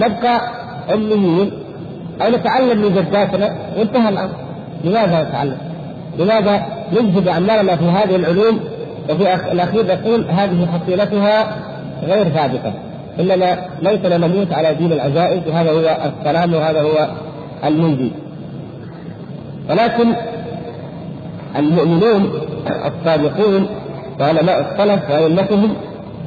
نبقى 0.00 0.40
اميين 0.94 1.50
أو 2.22 2.30
نتعلم 2.30 2.82
من 2.82 2.94
جداتنا؟ 2.94 3.56
وانتهى 3.78 4.08
الأمر. 4.08 4.30
لماذا 4.84 5.22
نتعلم؟ 5.28 5.56
لماذا 6.18 6.62
نجهد 6.92 7.28
أعمالنا 7.28 7.76
في 7.76 7.84
هذه 7.84 8.16
العلوم؟ 8.16 8.60
وفي 9.10 9.52
الأخير 9.52 9.86
نقول 9.86 10.24
هذه 10.30 10.66
حصيلتها 10.66 11.56
غير 12.06 12.24
ثابتة. 12.24 12.72
إننا 13.20 13.58
ليسنا 13.82 14.18
نموت 14.18 14.52
على 14.52 14.74
دين 14.74 14.92
العجائز 14.92 15.40
وهذا 15.48 15.70
هو 15.70 16.10
السلام 16.18 16.54
وهذا 16.54 16.80
هو 16.80 17.08
المنجي 17.64 18.12
ولكن 19.70 20.12
المؤمنون 21.56 22.30
الصادقون 22.86 23.66
وعلماء 24.20 24.60
السلف 24.60 25.10
وأئمتهم 25.10 25.76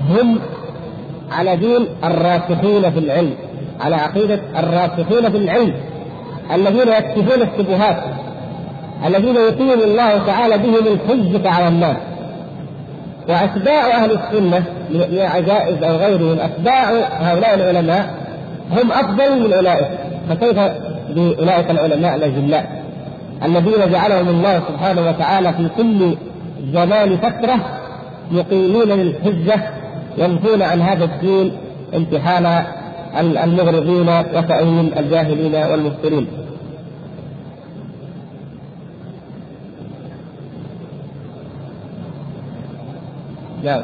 هم 0.10 0.40
على 1.32 1.56
دين 1.56 1.88
الراسخين 2.04 2.92
في 2.92 3.00
العلم 3.00 3.34
على 3.82 3.96
عقيدة 3.96 4.40
الراسخين 4.58 5.32
في 5.32 5.38
العلم 5.38 5.74
الذين 6.54 6.88
يكشفون 6.88 7.42
الشبهات 7.42 7.98
الذين 9.08 9.36
يقيم 9.36 9.82
الله 9.84 10.26
تعالى 10.26 10.58
بهم 10.58 10.88
الحجة 10.88 11.50
على 11.50 11.68
الناس. 11.68 11.98
وأتباع 13.30 13.88
أهل 13.88 14.12
السنة 14.12 14.64
من 14.90 15.20
عجائز 15.20 15.84
أو 15.84 15.96
غيرهم 15.96 16.40
أتباع 16.40 16.92
هؤلاء 17.20 17.54
العلماء 17.54 18.14
هم 18.72 18.92
أفضل 18.92 19.40
من 19.40 19.54
أولئك. 19.54 19.88
فكيف 20.30 20.60
بأولئك 21.10 21.72
العلماء 21.72 22.16
الأجلاء 22.16 22.84
الذين 23.46 23.92
جعلهم 23.92 24.30
الله 24.30 24.62
سبحانه 24.70 25.10
وتعالى 25.10 25.54
في 25.54 25.68
كل 25.78 26.16
زمان 26.74 27.18
فترة 27.18 27.83
يقيمون 28.32 28.90
للحجة 28.90 29.70
ينفون 30.18 30.62
عن 30.62 30.82
هذا 30.82 31.06
الدين 31.06 31.52
امتحان 31.96 32.64
المغرضين 33.20 34.10
وتأويل 34.10 34.94
الجاهلين 34.98 35.56
والمفترين. 35.56 36.28
نعم 43.64 43.84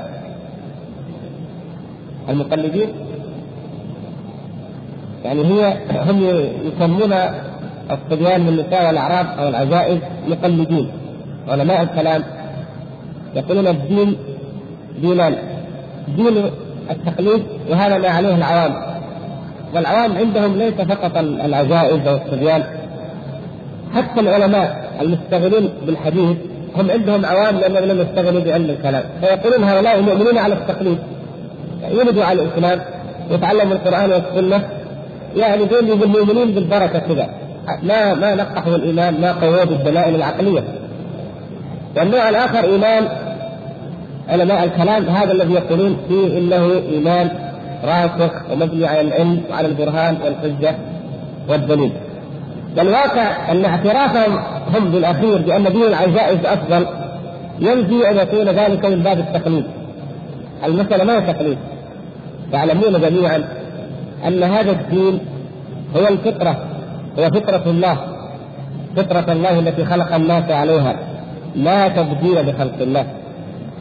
المقلدين؟ 2.30 2.90
يعني 5.26 5.46
هي 5.46 5.78
هم 5.90 6.24
يسمون 6.66 7.14
الصبيان 7.92 8.42
من 8.42 8.50
النساء 8.50 8.88
والاعراب 8.88 9.40
أو 9.40 9.48
العجائز 9.48 10.00
مقلدين. 10.28 10.92
علماء 11.48 11.82
الكلام 11.84 12.24
يقولون 13.36 13.68
الدين 13.68 14.16
دينان 15.02 15.36
دين 16.18 16.52
التقليد 16.92 17.44
وهذا 17.70 17.98
ما 17.98 18.08
عليه 18.08 18.36
العوام. 18.36 18.74
والعوام 19.76 20.18
عندهم 20.18 20.58
ليس 20.58 20.74
فقط 20.74 21.18
العجائز 21.18 22.08
أو 22.08 22.16
الصبيان 22.16 22.64
حتى 23.96 24.20
العلماء 24.20 24.90
المستغلين 25.02 25.70
بالحديث 25.86 26.38
هم 26.78 26.92
عندهم 26.92 27.26
عوام 27.26 27.56
لأنهم 27.56 27.84
لم 27.84 28.02
يستغلوا 28.02 28.42
بعلم 28.42 28.70
الكلام. 28.70 29.04
فيقولون 29.22 29.64
هؤلاء 29.64 30.02
مؤمنون 30.02 30.38
على 30.38 30.54
التقليد. 30.54 30.98
يولدوا 31.92 32.24
على 32.24 32.42
الإسلام 32.42 32.82
يتعلموا 33.32 33.74
القرآن 33.74 34.12
والسنة 34.12 34.64
يعني 35.36 35.66
دول 35.66 35.92
المؤمنين 36.04 36.52
بالبركة 36.52 37.00
كذا 37.00 37.30
ما 37.84 38.14
ما 38.14 38.36
نقحوا 38.36 38.76
الإيمان 38.76 39.22
ما 39.22 39.32
قووا 39.32 39.64
بالدلائل 39.64 40.16
العقلية. 40.16 40.64
والنوع 41.98 42.30
الآخر 42.30 42.64
إيمان 42.64 43.08
علماء 44.30 44.64
الكلام 44.64 45.10
هذا 45.10 45.32
الذي 45.32 45.54
يقولون 45.54 45.98
فيه 46.08 46.38
إنه 46.38 46.72
إيمان 46.92 47.30
راسخ 47.84 48.32
ومبني 48.52 48.86
على 48.86 49.02
العلم 49.02 49.42
وعلى 49.50 49.68
البرهان 49.68 50.18
والحجة 50.24 50.76
والدليل. 51.50 51.92
والواقع 52.78 53.52
أن 53.52 53.66
اعترافهم 53.66 54.40
هم 54.76 54.92
بالأخير 54.92 55.38
بأن 55.38 55.64
دين 55.64 55.84
العجائز 55.84 56.46
أفضل 56.46 56.86
ينفي 57.60 58.10
أن 58.10 58.18
يكون 58.18 58.50
ذلك 58.50 58.86
من 58.86 59.04
باب 59.04 59.20
التقليد. 59.20 59.66
المسألة 60.66 61.04
ما 61.04 61.18
هي 61.18 61.34
تقليد. 61.34 61.58
تعلمون 62.52 63.02
جميعا 63.02 63.44
أن 64.28 64.44
هذا 64.44 64.72
الدين 64.72 65.20
هو 65.96 66.08
الفطرة 66.08 66.58
هو 67.20 67.30
فطرة 67.30 67.64
الله 67.66 67.98
فطرة 68.96 69.32
الله 69.34 69.60
التي 69.60 69.86
خلق 69.86 70.16
الناس 70.16 70.52
عليها 70.52 70.96
لا 71.56 71.88
تبديل 71.88 72.50
لخلق 72.50 72.82
الله 72.82 73.06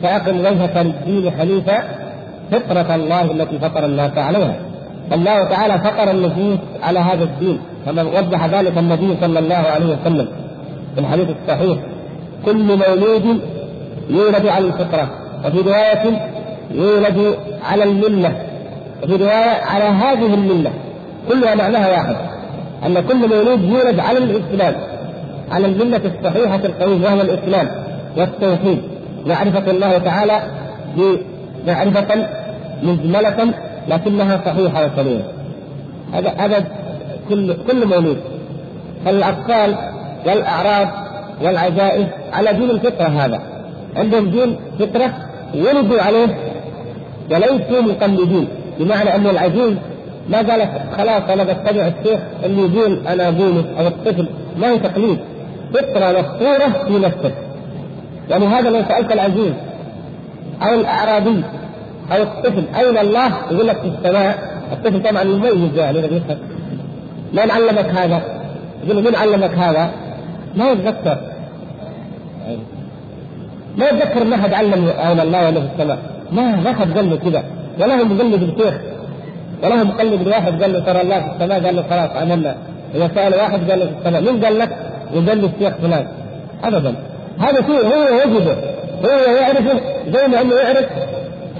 فأقم 0.03 0.41
وجهك 0.41 0.77
للدين 0.77 1.33
حنيفا 1.39 1.83
فطرة 2.53 2.95
الله 2.95 3.23
التي 3.23 3.59
فطر 3.59 3.85
الناس 3.85 4.19
عليها. 4.19 4.57
الله 5.13 5.49
تعالى 5.49 5.79
فطر 5.79 6.11
النفوس 6.11 6.59
على 6.83 6.99
هذا 6.99 7.25
الدين 7.25 7.59
كما 7.87 8.03
وضح 8.03 8.47
ذلك 8.47 8.79
النبي 8.79 9.17
صلى 9.21 9.39
الله 9.39 9.55
عليه 9.55 9.87
وسلم 9.87 10.29
في 10.95 11.01
الحديث 11.01 11.29
الصحيح. 11.43 11.79
كل 12.45 12.57
مولود 12.57 13.41
يولد 14.11 14.47
على 14.47 14.65
الفطرة 14.67 15.11
وفي 15.45 15.61
رواية 15.61 16.31
يولد 16.71 17.35
على 17.71 17.85
الملة 17.85 18.33
وفي 19.03 19.17
رواية 19.17 19.63
على 19.65 19.85
هذه 19.85 20.35
الملة. 20.35 20.71
كلها 21.29 21.55
معناها 21.55 21.91
واحد 21.91 22.17
أن 22.87 23.01
كل 23.01 23.17
مولود 23.17 23.63
يولد 23.65 24.01
على 24.01 24.19
الإسلام 24.19 24.75
على 25.51 25.67
الملة 25.67 26.01
الصحيحة 26.05 26.61
القويمة 26.65 27.05
وهو 27.05 27.21
الإسلام 27.21 27.69
والتوحيد. 28.17 28.83
معرفة 29.27 29.71
الله 29.71 29.99
تعالى 29.99 30.41
معرفة 31.67 32.27
مجملة 32.83 33.55
لكنها 33.89 34.41
صحيحة 34.47 34.87
وسليمة 34.87 35.25
هذا 36.13 36.33
هذا 36.39 36.65
كل 37.29 37.55
كل 37.71 37.87
مولود. 37.87 38.19
فالأطفال 39.05 39.75
والأعراض 40.27 40.89
والعجائز 41.43 42.07
على 42.33 42.53
دين 42.53 42.71
الفطرة 42.71 43.05
هذا. 43.05 43.41
عندهم 43.97 44.31
دين 44.31 44.57
فطرة 44.79 45.13
ولدوا 45.55 46.03
عليه 46.03 46.37
وليسوا 47.31 47.81
مقلدين. 47.81 48.49
بمعنى 48.79 49.15
أن 49.15 49.27
العجوز 49.27 49.73
ما 50.29 50.39
قالت 50.39 50.71
خلاص 50.97 51.23
أنا 51.31 51.45
بتبع 51.45 51.87
الشيخ 51.87 52.21
اللي 52.45 52.63
يقول 52.63 53.07
أنا 53.07 53.29
أقوله 53.29 53.65
أو 53.81 53.87
الطفل 53.87 54.29
ما 54.57 54.71
هي 54.71 54.79
تقليد. 54.79 55.19
فطرة 55.75 56.21
مفطورة 56.21 56.85
في 56.89 56.99
نفسك 56.99 57.35
يعني 58.31 58.47
هذا 58.47 58.71
لو 58.71 58.83
سألت 58.89 59.13
العجوز 59.13 59.53
أو 60.63 60.75
الأعرابي 60.75 61.43
أو 62.13 62.23
الطفل 62.23 62.65
أين 62.77 62.99
الله؟ 62.99 63.33
يقول 63.51 63.67
لك 63.67 63.77
في 63.77 63.89
السماء 63.99 64.39
الطفل 64.73 65.03
طبعا 65.03 65.23
يميز 65.23 65.75
يعني 65.77 65.99
يفهم 65.99 66.39
من 67.33 67.51
علمك 67.51 67.87
هذا؟ 67.87 68.23
يقول 68.85 69.05
من 69.05 69.15
علمك 69.15 69.55
هذا؟ 69.55 69.91
ما 70.57 70.71
يتذكر 70.71 71.19
ما 73.77 73.87
يتذكر 73.89 74.23
انه 74.23 74.37
احد 74.37 74.55
علم 74.55 74.89
أين 74.89 75.21
الله 75.21 75.47
ولا 75.47 75.61
في 75.61 75.67
السماء 75.75 75.99
ما 76.33 76.57
ما 76.57 76.73
حد 76.73 76.97
قال 76.97 77.11
له 77.11 77.17
كذا 77.17 77.45
ولا 77.81 78.01
هو 78.01 78.05
مقلد 78.05 78.43
الشيخ 78.43 78.75
ولا 79.63 79.81
هو 79.81 79.85
مقلد 79.85 80.27
واحد 80.27 80.63
قال 80.63 80.73
له 80.73 80.79
ترى 80.79 81.01
الله 81.01 81.21
في 81.21 81.27
السماء 81.35 81.65
قال 81.65 81.77
له 81.77 81.85
خلاص 81.91 82.11
عملنا 82.11 82.57
إذا 82.95 83.11
سأل 83.15 83.35
واحد 83.35 83.71
قال 83.71 83.79
له 83.81 83.87
في 83.87 83.93
السماء 83.99 84.21
مين 84.23 84.45
قال 84.45 84.59
لك؟ 84.59 84.71
يقول 85.13 85.27
له 85.27 85.51
الشيخ 85.57 85.75
فلان 85.77 86.07
ابدا 86.65 86.95
هذا 87.41 87.63
شيء 87.63 87.87
هو 87.87 88.19
يجده 88.25 88.57
هو 89.05 89.37
يعرفه 89.37 89.81
زي 90.09 90.29
ما 90.29 90.41
أنه 90.41 90.55
يعرف 90.55 90.87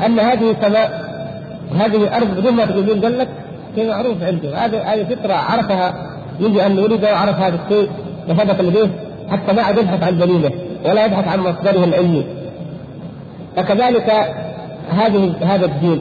أن 0.07 0.21
هذه 0.21 0.57
سماء 0.63 1.09
وهذه 1.73 2.17
ارض 2.17 2.41
بدون 2.41 2.53
ما 2.53 2.65
تقول 2.65 2.85
مين 2.85 3.05
قال 3.05 3.19
لك 3.19 3.29
شيء 3.75 3.89
معروف 3.89 4.23
عنده. 4.23 4.57
هذه 4.65 4.95
هذه 4.95 5.15
فطرة 5.15 5.33
عرفها 5.33 5.95
منذ 6.41 6.59
أن 6.59 6.79
ولد 6.79 7.05
وعرف 7.05 7.37
هذا 7.37 7.59
الشيء 7.65 7.91
وثبت 8.29 8.61
لديه 8.61 8.91
حتى 9.31 9.53
ما 9.53 9.63
عاد 9.63 9.79
يبحث 9.79 10.03
عن 10.03 10.19
دليله 10.19 10.51
ولا 10.85 11.05
يبحث 11.05 11.29
عن 11.29 11.41
مصدره 11.41 11.85
العلمي. 11.85 12.25
فكذلك 13.57 14.11
هذه 14.91 15.33
هذا 15.43 15.67
الدين. 15.67 16.01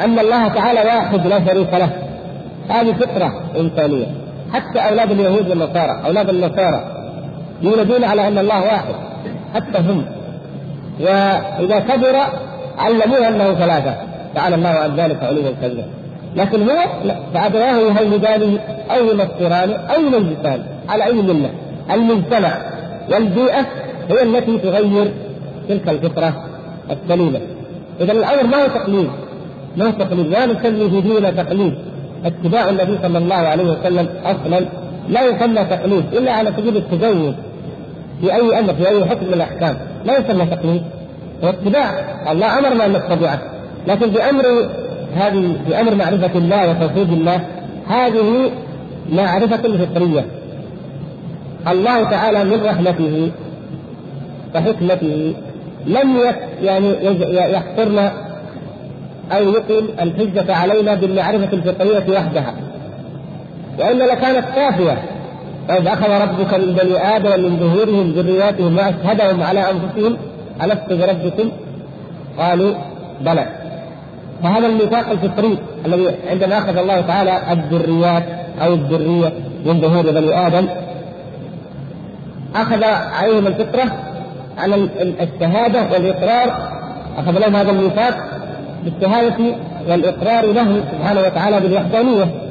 أن 0.00 0.18
الله 0.18 0.48
تعالى 0.48 0.80
واحد 0.80 1.26
لا 1.26 1.46
شريك 1.46 1.74
له. 1.74 1.90
هذه 2.68 2.92
فطرة 2.92 3.32
إنسانية. 3.60 4.06
حتى 4.52 4.78
أولاد 4.78 5.10
اليهود 5.10 5.48
والنصارى 5.48 6.02
أولاد 6.06 6.28
النصارى. 6.28 6.95
يولدون 7.62 8.04
على 8.04 8.28
أن 8.28 8.38
الله 8.38 8.62
واحد 8.64 8.94
حتى 9.54 9.78
هم. 9.78 10.04
وإذا 11.00 11.78
كبر 11.78 12.16
علموه 12.78 13.28
أنه 13.28 13.54
ثلاثة 13.54 13.94
تعالى 14.34 14.54
الله 14.54 14.68
عن 14.68 14.96
ذلك 14.96 15.22
علوا 15.22 15.50
كبيرا 15.62 15.84
لكن 16.36 16.62
هو 16.62 16.76
لا 17.04 17.16
فابواه 17.34 17.78
يهودانه 17.78 18.58
أو 18.90 19.04
ينصرانه 19.04 19.74
أو 19.74 20.00
يمجسانه 20.00 20.64
على 20.88 21.04
أي 21.04 21.12
ملة؟ 21.12 21.50
المجتمع 21.90 22.52
والبيئة 23.10 23.66
هي 24.08 24.22
التي 24.22 24.58
تغير 24.58 25.12
تلك 25.68 25.88
الفطرة 25.88 26.44
السليمة. 26.90 27.40
إذا 28.00 28.12
الأمر 28.12 28.46
ما 28.46 28.64
هو 28.64 28.68
تقليد 28.68 29.08
ما 29.76 29.86
هو 29.86 29.90
تقليد؟ 29.90 30.26
لا 30.26 30.46
نسمي 30.46 31.00
ديننا 31.00 31.30
تقليد. 31.30 31.74
اتباع 32.24 32.68
النبي 32.68 32.98
صلى 33.02 33.18
الله 33.18 33.34
عليه 33.34 33.64
وسلم 33.64 34.08
أصلا 34.24 34.66
لا 35.08 35.22
يسمى 35.22 35.64
تقليد 35.64 36.04
إلا 36.12 36.32
على 36.32 36.52
سبيل 36.56 36.76
التزود 36.76 37.34
في 38.20 38.34
أي 38.34 38.58
أمر 38.58 38.74
في 38.74 38.88
أي 38.88 39.04
حكم 39.04 39.26
من 39.26 39.34
الأحكام. 39.34 39.76
لا 40.04 40.18
يسمى 40.18 40.46
تقليد. 40.46 40.82
هو 41.44 41.48
اتباع. 41.48 41.90
الله 42.32 42.58
أمرنا 42.58 42.86
أن 42.86 42.92
نتبعه. 42.92 43.42
لكن 43.86 44.10
بأمر 44.10 44.44
هذه 45.16 45.56
بأمر 45.68 45.94
معرفة 45.94 46.38
الله 46.38 46.70
وتوحيد 46.70 47.12
الله 47.12 47.40
هذه 47.88 48.50
معرفة 49.12 49.56
فطرية. 49.56 50.24
الله 51.68 52.10
تعالى 52.10 52.44
من 52.44 52.62
رحمته 52.64 53.30
وحكمته 54.54 55.34
لم 55.86 56.18
يعني 56.62 56.94
يحصرنا 57.52 58.12
أو 59.32 59.42
يقيم 59.42 59.88
الحجة 60.00 60.54
علينا 60.54 60.94
بالمعرفة 60.94 61.52
الفطرية 61.52 62.16
وحدها. 62.16 62.54
والا 63.78 64.04
لكانت 64.04 64.44
كافيه 64.56 64.98
وإذ 65.68 65.86
أخذ 65.86 66.10
ربك 66.22 66.54
من 66.54 66.74
بني 66.82 67.16
آدم 67.16 67.42
من 67.42 67.56
ظهورهم 67.56 68.10
ذرياتهم 68.10 68.76
وأشهدهم 68.76 69.42
على 69.42 69.60
أنفسهم. 69.60 70.16
ألست 70.62 70.92
بربكم؟ 70.92 71.50
قالوا 72.38 72.74
بلى. 73.20 73.46
فهذا 74.42 74.66
الميثاق 74.66 75.10
الفطري 75.10 75.58
الذي 75.86 76.08
عندما 76.30 76.58
أخذ 76.58 76.76
الله 76.76 77.00
تعالى 77.00 77.40
الذريات 77.52 78.22
أو 78.62 78.74
الذرية 78.74 79.32
من 79.66 79.80
ظهور 79.80 80.10
بني 80.10 80.46
آدم 80.46 80.66
أخذ 82.54 82.84
عليهم 83.20 83.46
الفطرة 83.46 83.84
على 84.58 84.88
الشهادة 85.20 85.92
والإقرار 85.92 86.70
أخذ 87.18 87.38
لهم 87.38 87.56
هذا 87.56 87.70
الميثاق 87.70 88.14
بالشهادة 88.84 89.34
والإقرار 89.88 90.52
له 90.52 90.82
سبحانه 90.92 91.20
وتعالى 91.20 91.60
بالوحدانية. 91.60 92.45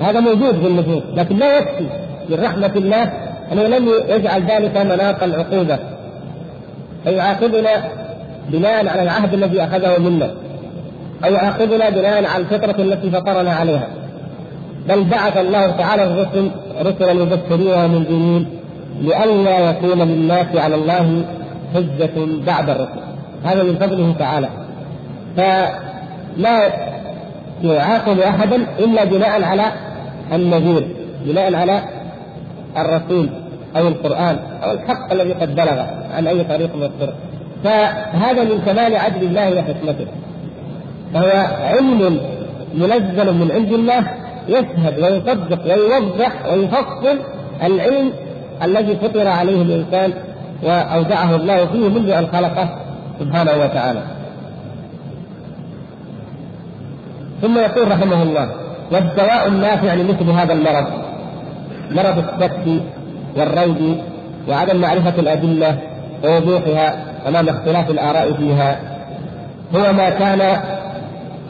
هذا 0.00 0.20
موجود 0.20 0.60
في 0.60 0.66
النفوس 0.66 1.02
لكن 1.14 1.36
لا 1.36 1.58
يكفي 1.58 1.86
من 2.28 2.44
رحمة 2.44 2.72
الله 2.76 3.12
أنه 3.52 3.62
لم 3.62 3.88
يجعل 4.08 4.42
ذلك 4.42 4.76
مناط 4.76 5.22
العقوبة 5.22 5.78
فيعاقبنا 7.04 7.70
بناء 8.48 8.88
على 8.88 9.02
العهد 9.02 9.34
الذي 9.34 9.64
أخذه 9.64 9.98
منا. 9.98 10.30
أو 11.24 11.32
يعاقبنا 11.32 11.90
بناء 11.90 12.24
على 12.26 12.42
الفطرة 12.42 12.82
التي 12.82 13.10
فطرنا 13.10 13.52
عليها. 13.52 13.88
بل 14.88 15.04
بعث 15.04 15.36
الله 15.36 15.66
تعالى 15.66 16.04
الرسل 16.04 16.50
رسلا 16.82 17.14
مبشرين 17.14 17.72
ومنذرين 17.84 18.46
لئلا 19.00 19.58
يكون 19.70 19.98
للناس 19.98 20.56
على 20.56 20.74
الله 20.74 21.24
حجة 21.74 22.10
بعد 22.46 22.70
الرسل. 22.70 23.00
هذا 23.44 23.62
من 23.62 23.76
فضله 23.76 24.14
تعالى. 24.18 24.48
فلا 25.36 26.70
يعاقب 27.62 28.20
أحدا 28.20 28.66
إلا 28.78 29.04
بناء 29.04 29.42
على 29.42 29.64
النذير 30.32 30.88
بناء 31.24 31.54
على 31.54 31.82
الرسول 32.76 33.28
أو 33.76 33.88
القرآن 33.88 34.38
أو 34.64 34.70
الحق 34.70 35.12
الذي 35.12 35.32
قد 35.32 35.54
بلغ 35.54 35.84
عن 36.12 36.26
أي 36.26 36.44
طريق 36.44 36.76
من 36.76 36.82
الطرق 36.82 37.14
فهذا 37.64 38.44
من 38.44 38.62
كمال 38.66 38.96
عدل 38.96 39.26
الله 39.26 39.58
وحكمته 39.58 40.06
فهو 41.14 41.46
علم 41.62 42.20
منزل 42.74 43.34
من 43.34 43.50
عند 43.50 43.72
الله 43.72 44.02
يشهد 44.48 44.98
ويصدق 44.98 45.64
ويوضح 45.66 46.46
ويفصل 46.46 47.18
العلم 47.62 48.12
الذي 48.62 48.96
فطر 48.96 49.28
عليه 49.28 49.62
الإنسان 49.62 50.12
وأودعه 50.62 51.36
الله 51.36 51.66
فيه 51.66 51.88
منذ 51.88 52.10
أن 52.10 52.26
خلقه 52.26 52.68
سبحانه 53.20 53.52
وتعالى. 53.52 54.02
ثم 57.42 57.58
يقول 57.58 57.90
رحمه 57.90 58.22
الله: 58.22 58.50
والدواء 58.92 59.48
النافع 59.48 59.94
لمثل 59.94 60.30
هذا 60.30 60.52
المرض. 60.52 60.86
مرض 61.90 62.18
الشك 62.18 62.82
والريب 63.36 63.96
وعدم 64.48 64.80
معرفة 64.80 65.14
الأدلة 65.18 65.78
ووضوحها 66.24 66.94
أمام 67.28 67.48
اختلاف 67.48 67.90
الآراء 67.90 68.32
فيها. 68.32 68.80
هو 69.74 69.92
ما 69.92 70.10
كان 70.10 70.60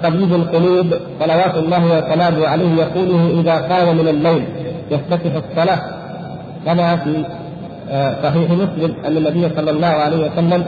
طبيب 0.02 0.34
القلوب 0.34 0.86
صلوات 1.20 1.54
الله 1.56 1.84
وسلامه 1.84 2.48
عليه 2.48 2.74
يقوله 2.76 3.40
إذا 3.40 3.54
قام 3.54 3.96
من 3.96 4.08
الليل 4.08 4.44
يفتتح 4.90 5.32
الصلاة. 5.34 5.80
كما 6.66 6.96
في 6.96 7.24
آه، 7.90 8.14
صحيح 8.22 8.50
مسلم 8.50 8.94
أن 9.06 9.16
النبي 9.16 9.48
صلى 9.56 9.70
الله 9.70 9.86
عليه 9.86 10.30
وسلم 10.30 10.64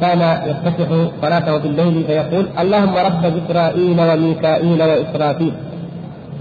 كان 0.00 0.20
يفتتح 0.46 0.88
صلاته 1.22 1.56
بالليل 1.56 2.04
فيقول 2.06 2.46
اللهم 2.60 2.94
رب 2.96 3.22
جبرائيل 3.36 4.00
وميكائيل 4.00 4.82
وإسرافيل. 4.82 5.52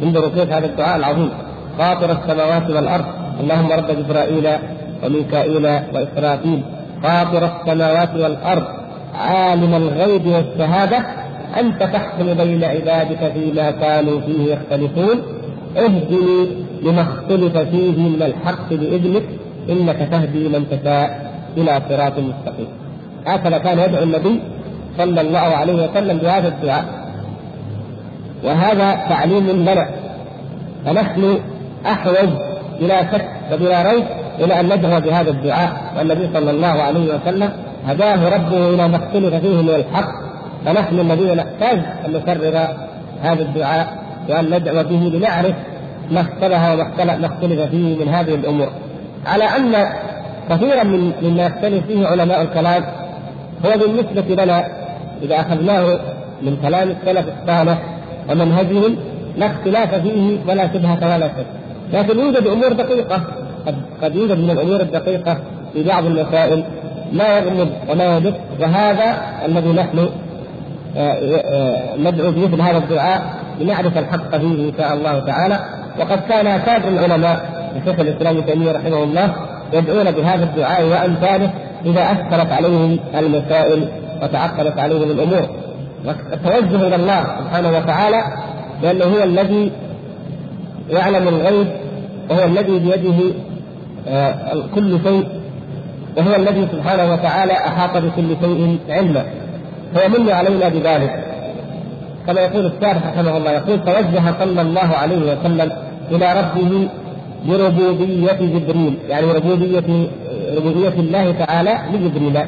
انظروا 0.03 0.29
كيف 0.29 0.51
هذا 0.51 0.65
الدعاء 0.65 0.97
العظيم. 0.97 1.29
فاطر 1.77 2.11
السماوات 2.11 2.69
والأرض. 2.69 3.05
اللهم 3.39 3.71
رب 3.71 3.87
جبرائيل 3.87 4.47
وميكائيل 5.05 5.65
وإسرافيل. 5.93 6.61
فاطر 7.03 7.45
السماوات 7.45 8.15
والأرض. 8.15 8.63
عالم 9.15 9.75
الغيب 9.75 10.27
والشهادة. 10.27 10.97
أنت 11.59 11.83
تحكم 11.83 12.33
بين 12.33 12.63
عبادك 12.63 13.31
فيما 13.33 13.71
كانوا 13.71 14.21
فيه 14.21 14.53
يختلفون. 14.53 15.21
اهدني 15.77 16.47
لما 16.83 17.01
اختلف 17.01 17.57
فيه 17.57 17.97
من 17.97 18.21
الحق 18.21 18.69
بإذنك. 18.69 19.23
إنك 19.69 20.07
تهدي 20.11 20.49
من 20.49 20.65
تشاء 20.71 21.31
إلى 21.57 21.81
صراط 21.89 22.13
مستقيم. 22.19 22.67
هكذا 23.27 23.57
كان 23.57 23.79
يدعو 23.79 24.03
النبي 24.03 24.39
صلى 24.97 25.21
الله 25.21 25.39
عليه 25.39 25.89
وسلم 25.89 26.17
بهذا 26.17 26.47
الدعاء. 26.47 27.02
وهذا 28.43 28.95
تعليم 29.09 29.49
لنا 29.49 29.89
فنحن 30.85 31.39
أحوج 31.85 32.29
إلى 32.81 33.07
شك 33.11 33.25
وبلا 33.53 33.81
ريب 33.81 34.03
إلى 34.39 34.59
أن 34.59 34.65
ندعو 34.65 34.99
بهذا 34.99 35.29
الدعاء. 35.29 35.93
والنبي 35.97 36.29
صلى 36.33 36.51
الله 36.51 36.67
عليه 36.67 37.15
وسلم 37.15 37.49
هداه 37.87 38.29
ربه 38.29 38.69
إلى 38.69 38.87
ما 38.87 38.95
اختلف 38.97 39.35
فيه 39.35 39.61
من 39.61 39.69
الحق. 39.69 40.11
فنحن 40.65 40.99
الذين 40.99 41.37
نحتاج 41.37 41.79
أن 42.05 42.13
نكرر 42.13 42.67
هذا 43.21 43.41
الدعاء 43.41 43.97
وأن 44.29 44.45
ندعو 44.45 44.83
به 44.83 45.17
لنعرف 45.17 45.55
ما 46.11 46.21
اختلف 46.21 46.61
وما 46.99 47.25
اختلف 47.25 47.61
فيه 47.61 48.05
من 48.05 48.09
هذه 48.09 48.35
الأمور. 48.35 48.69
على 49.25 49.43
أن 49.43 49.85
كثيرا 50.49 50.83
من 50.83 51.11
مما 51.21 51.45
يختلف 51.45 51.85
فيه 51.87 52.07
علماء 52.07 52.41
الكلام 52.41 52.83
هو 53.65 53.77
بالنسبة 53.77 54.43
لنا 54.43 54.67
إذا 55.21 55.39
أخذناه 55.39 55.99
من 56.41 56.57
كلام 56.61 56.89
السلف 56.89 57.25
الصالح 57.41 57.92
ومنهجهم 58.29 58.95
لا 59.37 59.45
اختلاف 59.45 59.95
فيه 59.95 60.37
ولا 60.47 60.67
شبهة 60.73 61.13
ولا 61.15 61.27
شك. 61.27 61.45
لكن 61.93 62.19
يوجد 62.19 62.47
أمور 62.47 62.73
دقيقة 62.73 63.21
قد 63.67 63.75
قد 64.03 64.15
يوجد 64.15 64.37
من 64.39 64.51
الأمور 64.51 64.81
الدقيقة 64.81 65.37
في 65.73 65.83
بعض 65.83 66.05
المسائل 66.05 66.63
ما 67.13 67.37
يغمض 67.37 67.69
وما 67.89 68.17
يدق 68.17 68.35
وهذا 68.59 69.17
الذي 69.45 69.69
نحن 69.69 70.09
آه، 70.97 70.99
آه، 70.99 71.97
ندعو 71.97 72.31
بمثل 72.31 72.61
هذا 72.61 72.77
الدعاء 72.77 73.21
لنعرف 73.59 73.97
الحق 73.97 74.37
فيه 74.37 74.69
إن 74.69 74.71
شاء 74.77 74.93
الله 74.93 75.19
تعالى. 75.19 75.59
وقد 75.99 76.19
كان 76.29 76.47
اكابر 76.47 76.87
العلماء 76.87 77.53
شيخ 77.85 77.99
الإسلام 77.99 78.37
ابن 78.37 78.45
تيمية 78.45 78.71
رحمه 78.71 79.03
الله 79.03 79.33
يدعون 79.73 80.11
بهذا 80.11 80.43
الدعاء 80.43 80.83
وأمثاله 80.83 81.49
إذا 81.85 82.11
أثرت 82.11 82.51
عليهم 82.51 82.99
المسائل 83.17 83.87
وتعقدت 84.23 84.79
عليهم 84.79 85.11
الأمور. 85.11 85.49
والتوجه 86.05 86.87
إلى 86.87 86.95
الله 86.95 87.23
سبحانه 87.39 87.77
وتعالى 87.77 88.23
لأنه 88.83 89.05
هو 89.05 89.23
الذي 89.23 89.71
يعلم 90.89 91.27
الغيب 91.27 91.67
وهو 92.29 92.43
الذي 92.43 92.79
بيده 92.79 93.35
آه، 94.07 94.53
كل 94.75 94.99
شيء 95.03 95.27
وهو 96.17 96.35
الذي 96.35 96.67
سبحانه 96.71 97.13
وتعالى 97.13 97.53
أحاط 97.53 97.97
بكل 97.97 98.35
شيء 98.41 98.77
علما. 98.89 99.25
فيمن 99.95 100.29
علينا 100.29 100.69
بذلك. 100.69 101.23
كما 102.27 102.41
يقول 102.41 102.65
الشارح 102.65 103.07
رحمه 103.07 103.37
الله 103.37 103.51
يقول 103.51 103.83
توجه 103.85 104.33
صلى 104.39 104.61
الله 104.61 104.95
عليه 105.01 105.17
وسلم 105.17 105.71
إلى 106.11 106.33
ربه 106.39 106.89
بربوبية 107.45 108.31
جبريل 108.31 108.97
يعني 109.09 109.25
ربوبية 109.31 110.07
ربوبية 110.57 110.99
الله 110.99 111.31
تعالى 111.31 111.77
لجبريل 111.93 112.39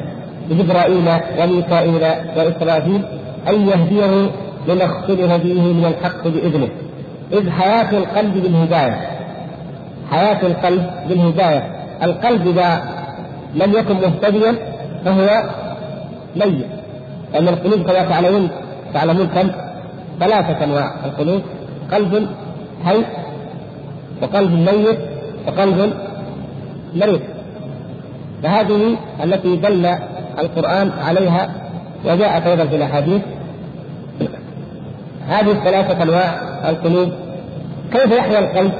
لجبرائيل 0.50 1.08
وميكائيل 1.38 2.02
وإسرافيل. 2.36 3.02
أن 3.48 3.68
يهديه 3.68 4.30
لما 4.68 4.84
اختلف 4.84 5.32
فيه 5.32 5.62
من 5.62 5.84
الحق 5.84 6.28
بإذنه. 6.28 6.68
إذ 7.32 7.50
حياة 7.50 7.98
القلب 7.98 8.34
بالهداية. 8.42 9.10
حياة 10.10 10.46
القلب 10.46 10.90
بالهداية. 11.08 11.62
القلب 12.02 12.46
إذا 12.46 12.82
لم 13.54 13.72
يكن 13.72 13.94
مهتديا 13.94 14.54
فهو 15.04 15.42
ميت. 16.36 16.66
لأن 17.32 17.48
القلوب 17.48 17.82
كما 17.82 18.02
تعلمون 18.02 18.48
تعلمون 18.94 19.26
كم؟ 19.26 19.50
ثلاثة 20.20 20.64
أنواع. 20.64 20.94
القلوب 21.04 21.42
قلب 21.92 22.28
حي 22.84 22.98
وقلب 24.22 24.52
ميت 24.52 24.98
وقلب 25.46 25.92
مريض. 26.94 27.20
فهذه 28.42 28.96
التي 29.24 29.56
دل 29.56 29.86
القرآن 30.38 30.90
عليها 31.06 31.50
وجاءت 32.04 32.46
أيضا 32.46 32.64
في 32.64 32.76
الأحاديث. 32.76 33.22
هذه 35.28 35.50
الثلاثة 35.50 36.02
أنواع 36.02 36.40
القلوب 36.68 37.12
كيف 37.92 38.12
يحيا 38.12 38.38
القلب؟ 38.38 38.72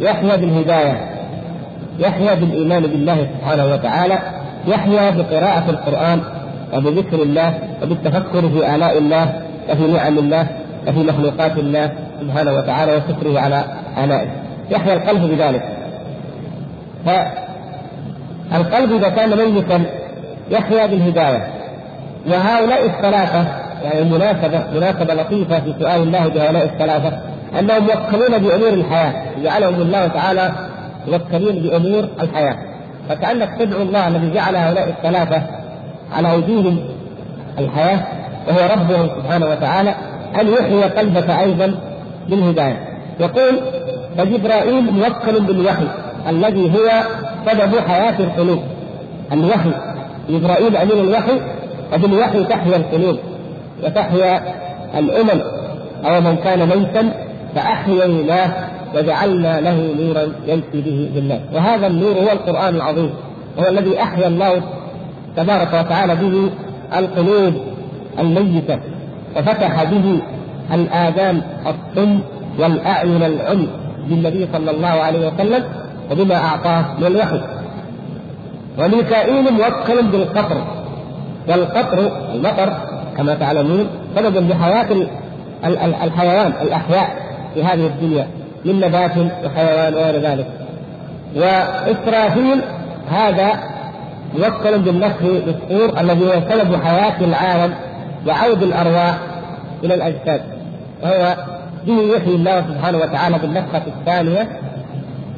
يحيا 0.00 0.36
بالهداية 0.36 1.10
يحيا 1.98 2.34
بالإيمان 2.34 2.82
بالله 2.82 3.26
سبحانه 3.38 3.72
وتعالى 3.72 4.18
يحيا 4.66 5.10
بقراءة 5.10 5.70
القرآن 5.70 6.20
وبذكر 6.74 7.22
الله 7.22 7.58
وبالتفكر 7.82 8.48
في 8.48 8.74
آلاء 8.74 8.98
الله 8.98 9.42
وفي 9.70 9.92
نعم 9.92 10.18
الله 10.18 10.46
وفي 10.88 10.98
مخلوقات 10.98 11.56
الله 11.58 11.90
سبحانه 12.20 12.52
وتعالى 12.52 12.92
وشكره 12.96 13.40
على 13.40 13.64
آلائه. 14.04 14.28
يحيا 14.70 14.94
القلب 14.94 15.22
بذلك. 15.22 15.62
فالقلب 17.06 18.92
إذا 18.92 19.08
كان 19.08 19.52
ميتا 19.54 19.84
يحيا 20.50 20.86
بالهداية. 20.86 21.46
وهؤلاء 22.28 22.86
الثلاثة 22.86 23.44
يعني 23.84 24.04
مناسبة 24.04 24.64
مناسبة 24.74 25.14
لطيفة 25.14 25.60
في 25.60 25.74
سؤال 25.80 26.02
الله 26.02 26.28
بهؤلاء 26.28 26.64
الثلاثة 26.64 27.18
أنهم 27.58 27.82
موكلون 27.82 28.38
بأمور 28.38 28.68
الحياة 28.68 29.12
جعلهم 29.42 29.80
الله 29.80 30.06
تعالى 30.06 30.52
موكلين 31.08 31.62
بأمور 31.62 32.08
الحياة. 32.22 32.56
فكأنك 33.08 33.48
تدعو 33.58 33.82
الله 33.82 34.08
الذي 34.08 34.30
جعل 34.30 34.56
هؤلاء 34.56 34.88
الثلاثة 34.88 35.42
على 36.12 36.32
أيديهم 36.32 36.78
الحياة 37.58 37.98
وهو 38.48 38.58
ربهم 38.72 39.08
سبحانه 39.16 39.46
وتعالى 39.46 39.94
أن 40.40 40.48
يحيي 40.48 40.82
قلبك 40.82 41.30
أيضا 41.30 41.74
بالهداية. 42.28 42.88
يقول 43.20 43.60
فجبرائيل 44.18 44.92
موكل 44.92 45.40
بالوحي 45.40 45.86
الذي 46.28 46.72
هو 46.74 47.02
سبب 47.46 47.78
حياة 47.88 48.20
القلوب. 48.20 48.62
الوحي 49.32 49.70
جبرائيل 50.30 50.76
أمين 50.76 50.98
الوحي 50.98 51.40
وبالوحي 51.94 52.44
تحيا 52.44 52.76
القلوب. 52.76 53.18
وتحيا 53.84 54.42
الأمم 54.98 55.40
أو 56.04 56.20
من 56.20 56.36
كان 56.36 56.68
ميتا 56.68 57.12
فأحييناه 57.54 58.50
وجعلنا 58.94 59.60
له 59.60 59.94
نورا 60.00 60.32
يمشي 60.46 60.80
به 60.90 61.10
بالله 61.14 61.40
وهذا 61.54 61.86
النور 61.86 62.12
هو 62.12 62.32
القرآن 62.32 62.74
العظيم. 62.74 63.10
هو 63.58 63.68
الذي 63.68 64.02
أحيا 64.02 64.26
الله 64.26 64.62
تبارك 65.36 65.68
وتعالى 65.74 66.14
به 66.16 66.50
القلوب 66.98 67.54
الميتة 68.18 68.78
وفتح 69.36 69.84
به 69.84 70.20
الآذان 70.72 71.42
الصم 71.66 72.18
والأعين 72.58 73.22
العمي 73.22 73.68
بالنبي 74.08 74.48
صلى 74.52 74.70
الله 74.70 74.88
عليه 74.88 75.28
وسلم 75.28 75.64
وبما 76.10 76.34
أعطاه 76.34 76.84
من 76.98 77.06
الوحي. 77.06 77.40
وميكائيل 78.78 79.52
موكل 79.52 80.02
بالقطر 80.12 80.64
والقطر 81.48 82.12
المطر 82.34 82.72
كما 83.16 83.34
تعلمون 83.34 83.86
سبب 84.16 84.50
لحياة 84.50 84.86
الحيوان 86.04 86.52
الأحياء 86.62 87.16
في 87.54 87.64
هذه 87.64 87.86
الدنيا 87.86 88.26
من 88.64 88.80
نبات 88.80 89.12
وحيوان 89.44 89.94
وغير 89.94 90.20
ذلك. 90.22 90.46
وإسرافيل 91.36 92.60
هذا 93.10 93.52
موكل 94.38 94.78
بالنفخ 94.78 95.22
بالصور 95.22 96.00
الذي 96.00 96.26
هو 96.26 96.32
سبب 96.50 96.76
حياة 96.84 97.20
العالم 97.20 97.74
وعود 98.26 98.62
الأرواح 98.62 99.18
إلى 99.84 99.94
الأجساد. 99.94 100.42
وهو 101.02 101.36
به 101.86 102.16
يحيي 102.16 102.34
الله 102.34 102.64
سبحانه 102.68 102.98
وتعالى 102.98 103.38
بالنفخة 103.38 103.82
الثانية 103.86 104.48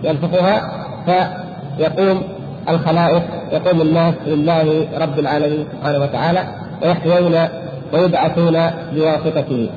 ينفخها 0.05 0.73
فيقوم 1.07 2.23
الخلائق 2.69 3.23
يقوم 3.53 3.81
الناس 3.81 4.15
لله 4.27 4.87
رب 5.01 5.19
العالمين 5.19 5.67
سبحانه 5.73 5.99
وتعالى 5.99 6.45
ويحيون 6.83 7.49
ويبعثون 7.93 8.71
بواسطته 8.95 9.71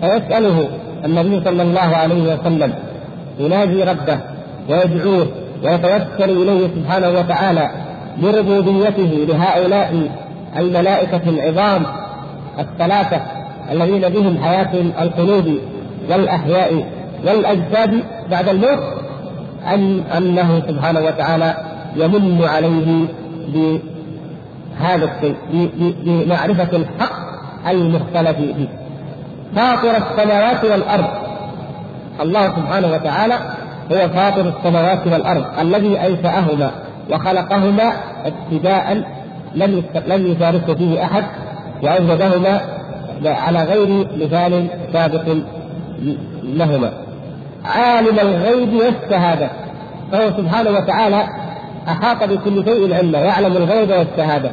فيسأله 0.00 0.68
النبي 1.04 1.44
صلى 1.44 1.62
الله 1.62 1.80
عليه 1.80 2.34
وسلم 2.34 2.72
ينادي 3.38 3.82
ربه 3.82 4.18
ويدعوه 4.68 5.26
ويتوسل 5.64 6.30
إليه 6.30 6.68
سبحانه 6.68 7.08
وتعالى 7.08 7.70
بربوبيته 8.22 9.26
لهؤلاء 9.28 10.10
الملائكة 10.56 11.20
العظام 11.26 11.82
الثلاثة 12.58 13.20
الذين 13.72 14.08
بهم 14.08 14.42
حياة 14.44 14.74
القلوب 15.02 15.58
والأحياء 16.10 16.86
والأجساد 17.26 18.02
بعد 18.30 18.48
الموت 18.48 18.78
أن 19.66 20.00
أنه 20.00 20.62
سبحانه 20.68 21.00
وتعالى 21.00 21.54
يمن 21.96 22.44
عليه 22.44 23.04
بهذا 23.48 25.10
الشيء 25.16 25.36
بمعرفة 26.04 26.76
الحق 26.76 27.11
المختلف 27.68 28.36
فيه. 28.36 28.68
فاطر 29.56 29.96
السماوات 29.96 30.64
والأرض. 30.64 31.06
الله 32.20 32.48
سبحانه 32.48 32.92
وتعالى 32.92 33.34
هو 33.92 34.08
فاطر 34.08 34.52
السماوات 34.58 35.06
والأرض 35.06 35.44
الذي 35.60 36.00
أنشأهما 36.00 36.70
وخلقهما 37.10 37.92
ابتداء 38.24 39.04
لم 39.54 39.82
لم 40.06 40.26
يشاركه 40.26 40.74
فيه 40.74 41.04
أحد 41.04 41.24
وأوجدهما 41.82 42.60
على 43.24 43.64
غير 43.64 44.06
مثال 44.16 44.66
سابق 44.92 45.36
لهما. 46.42 46.92
عالم 47.64 48.18
الغيب 48.18 48.74
والشهادة. 48.74 49.48
فهو 50.12 50.30
سبحانه 50.36 50.70
وتعالى 50.70 51.24
أحاط 51.88 52.24
بكل 52.28 52.64
شيء 52.64 52.94
علما 52.94 53.18
يعلم 53.18 53.56
الغيب 53.56 53.90
والشهادة. 53.90 54.50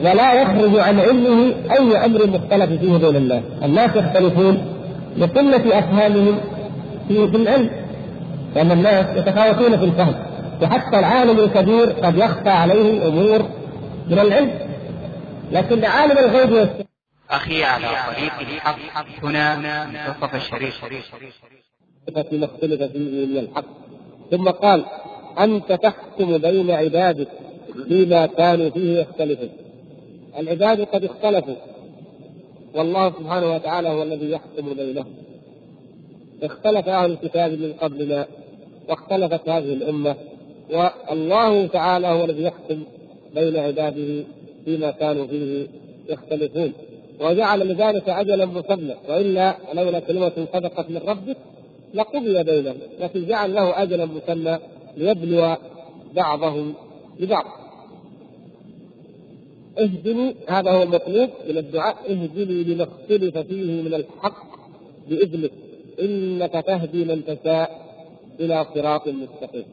ولا 0.00 0.42
يخرج 0.42 0.78
عن 0.78 1.00
علمه 1.00 1.54
أي 1.72 2.04
أمر 2.04 2.26
مختلف 2.26 2.80
فيه 2.80 2.96
بين 2.96 3.16
الناس 3.16 3.42
الناس 3.62 3.96
يختلفون 3.96 4.74
لقلة 5.16 5.78
أفهامهم 5.78 6.40
في 7.08 7.36
العلم 7.36 7.70
لأن 8.54 8.72
الناس 8.72 9.16
يتفاوتون 9.16 9.78
في 9.78 9.84
الفهم. 9.84 10.14
وحتى 10.62 10.98
العالم 10.98 11.38
الكبير 11.38 11.90
قد 11.90 12.16
يخفى 12.16 12.50
عليه 12.50 13.08
أمور 13.08 13.42
من 14.08 14.18
العلم. 14.18 14.50
لكن 15.52 15.84
عالم 15.84 16.18
الغيب 16.18 16.68
أخي 17.30 17.64
على 17.64 17.86
طريق 17.86 18.32
الحق 18.40 19.24
هنا 19.24 19.56
منتصف 19.86 20.34
الشريف. 20.34 20.84
فيما 22.30 22.44
اختلف 22.44 22.82
فيه 22.82 23.26
من 23.26 23.38
الحق. 23.38 23.64
ثم 24.30 24.48
قال 24.48 24.84
أنت 25.38 25.72
تحكم 25.72 26.38
بين 26.38 26.70
عبادك 26.70 27.28
فيما 27.88 28.26
كانوا 28.26 28.70
فيه 28.70 29.00
يختلفون. 29.00 29.48
العباد 30.38 30.80
قد 30.80 31.04
اختلفوا. 31.04 31.54
والله 32.74 33.10
سبحانه 33.10 33.54
وتعالى 33.54 33.88
هو 33.88 34.02
الذي 34.02 34.30
يحكم 34.30 34.74
بينهم. 34.74 35.14
اختلف 36.42 36.88
أهل 36.88 37.10
الكتاب 37.10 37.50
من 37.50 37.72
قبلنا 37.72 38.26
واختلفت 38.88 39.48
هذه 39.48 39.72
الأمة 39.72 40.16
والله 41.10 41.66
تعالى 41.66 42.06
هو 42.06 42.24
الذي 42.24 42.42
يحكم 42.42 42.82
بين 43.34 43.56
عباده 43.56 44.24
فيما 44.64 44.90
كانوا 44.90 45.26
فيه 45.26 45.66
يختلفون. 46.08 46.72
وجعل 47.20 47.68
لذلك 47.68 48.08
اجلا 48.08 48.46
مسمى 48.46 48.94
وإلا 49.08 49.56
لولا 49.74 50.00
كلمة 50.00 50.32
سبقت 50.52 50.90
من 50.90 51.00
ربك 51.06 51.36
لقضي 51.94 52.42
بينهم 52.42 52.76
لكن 53.00 53.26
جعل 53.26 53.54
له 53.54 53.82
اجلا 53.82 54.06
مسمى 54.06 54.58
ليبلو 54.96 55.56
بعضهم 56.14 56.74
ببعض. 57.20 57.67
اهدني 59.78 60.34
هذا 60.48 60.70
هو 60.70 60.82
المطلوب 60.82 61.30
من 61.48 61.58
الدعاء 61.58 61.96
اهدني 62.12 62.64
لما 62.64 62.84
اختلف 62.84 63.38
فيه 63.38 63.82
من 63.82 63.94
الحق 63.94 64.46
بإذنك. 65.08 65.50
إنك 66.00 66.52
تهدي 66.52 67.04
من 67.04 67.24
تشاء 67.24 67.70
إلى 68.40 68.66
صراط 68.74 69.08
مستقيم. 69.08 69.64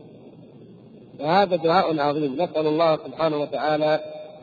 وهذا 1.20 1.56
دعاء 1.56 2.00
عظيم. 2.00 2.34
نسأل 2.34 2.68
الله 2.68 2.96
سبحانه 2.96 3.38
وتعالى 3.38 4.00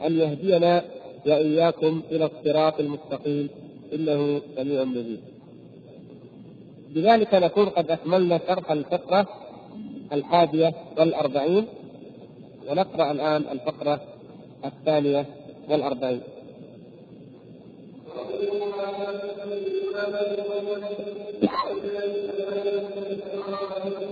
أن 0.06 0.18
يهدينا 0.18 0.84
وإياكم 1.26 2.02
إلى 2.10 2.24
الصراط 2.24 2.80
المستقيم. 2.80 3.48
إنه 3.94 4.40
سميع 4.56 4.84
مجيب. 4.84 5.20
بذلك 6.94 7.34
نكون 7.34 7.68
قد 7.68 7.90
أكملنا 7.90 8.40
شرح 8.48 8.70
الفقرة 8.70 9.28
الحادية 10.12 10.74
والأربعين 10.98 11.66
ونقرأ 12.70 13.10
الآن 13.10 13.44
الفقرة 13.52 14.00
الثانية 14.64 15.26
والأربعين 15.72 16.22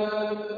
ذلك 0.00 0.49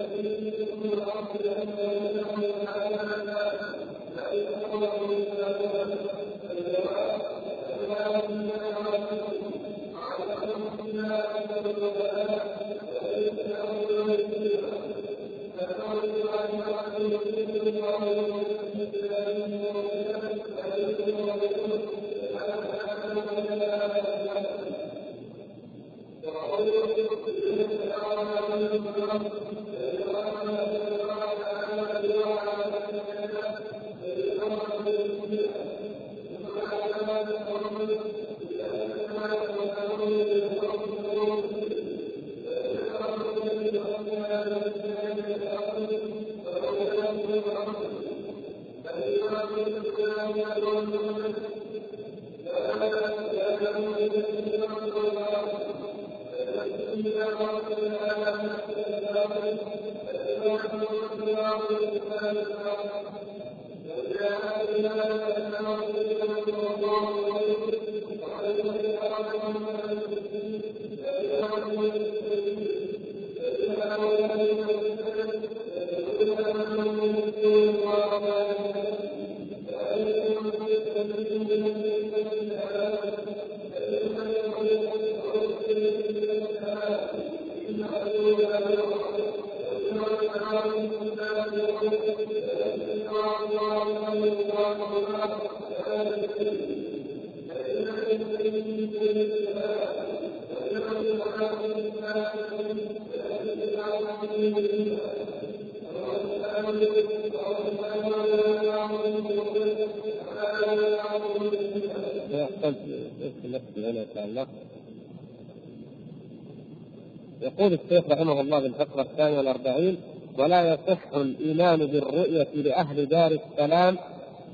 الله 118.62 118.78
بالفقرة 118.78 119.02
الثانية 119.02 119.38
والأربعين 119.38 119.96
ولا 120.38 120.74
يصح 120.74 121.14
الإيمان 121.14 121.86
بالرؤية 121.86 122.48
لأهل 122.54 123.06
دار 123.06 123.32
السلام 123.32 123.96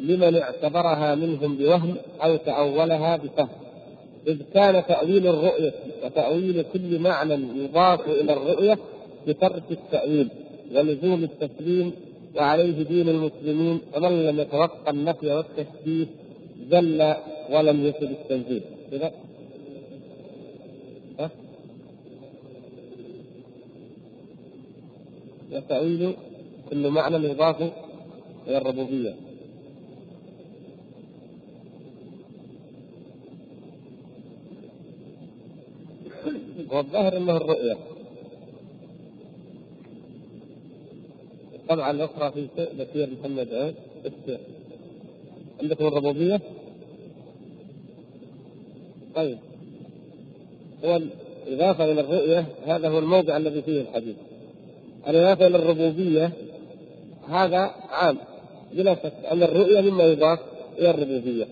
لمن 0.01 0.37
اعتبرها 0.37 1.15
منهم 1.15 1.57
بوهم 1.57 1.97
أو 2.25 2.37
تأولها 2.37 3.17
بفهم. 3.17 3.49
إذ 4.27 4.43
كان 4.55 4.87
تأويل 4.87 5.27
الرؤية 5.27 5.73
وتأويل 6.05 6.65
كل 6.73 6.99
معنى 6.99 7.35
يضاف 7.35 8.09
إلى 8.09 8.33
الرؤية 8.33 8.79
بترك 9.27 9.63
التأويل 9.71 10.29
ولزوم 10.75 11.25
التسليم 11.25 11.93
وعليه 12.37 12.83
دين 12.83 13.09
المسلمين 13.09 13.81
ومن 13.97 14.27
لم 14.27 14.41
يتوقع 14.41 14.91
النفي 14.91 15.27
والتشبيه 15.33 16.07
زل 16.71 17.15
ولم 17.51 17.87
يصل 17.87 18.05
التنزيل 18.05 18.63
كذا 18.91 19.13
ها؟ 21.19 21.31
وتأويل 25.69 26.15
كل 26.71 26.89
معنى 26.89 27.17
يضاف 27.17 27.63
إلى 28.47 28.59
الربوبية. 28.59 29.15
والظاهر 36.73 37.17
أنه 37.17 37.37
الرؤية. 37.37 37.77
الطبعة 41.55 41.91
الأخرى 41.91 42.33
في 42.33 42.49
بشير 42.57 43.11
محمد 43.21 43.55
عين 43.55 43.75
عندكم 45.63 45.87
الربوبية؟ 45.87 46.41
طيب. 49.15 49.39
هو 50.85 50.97
الإضافة 51.47 51.93
إلى 51.93 52.01
الرؤية 52.01 52.47
هذا 52.67 52.89
هو 52.89 52.99
الموضع 52.99 53.37
الذي 53.37 53.63
فيه 53.63 53.81
الحديث. 53.81 54.17
الإضافة 55.09 55.47
إلى 55.47 55.57
الربوبية 55.57 56.33
هذا 57.29 57.71
عام 57.91 58.19
بلا 58.73 58.95
شك 58.95 59.13
أن 59.33 59.43
الرؤية 59.43 59.81
مما 59.81 60.05
يضاف 60.05 60.39
إلى 60.79 60.91
الربوبية. 60.91 61.47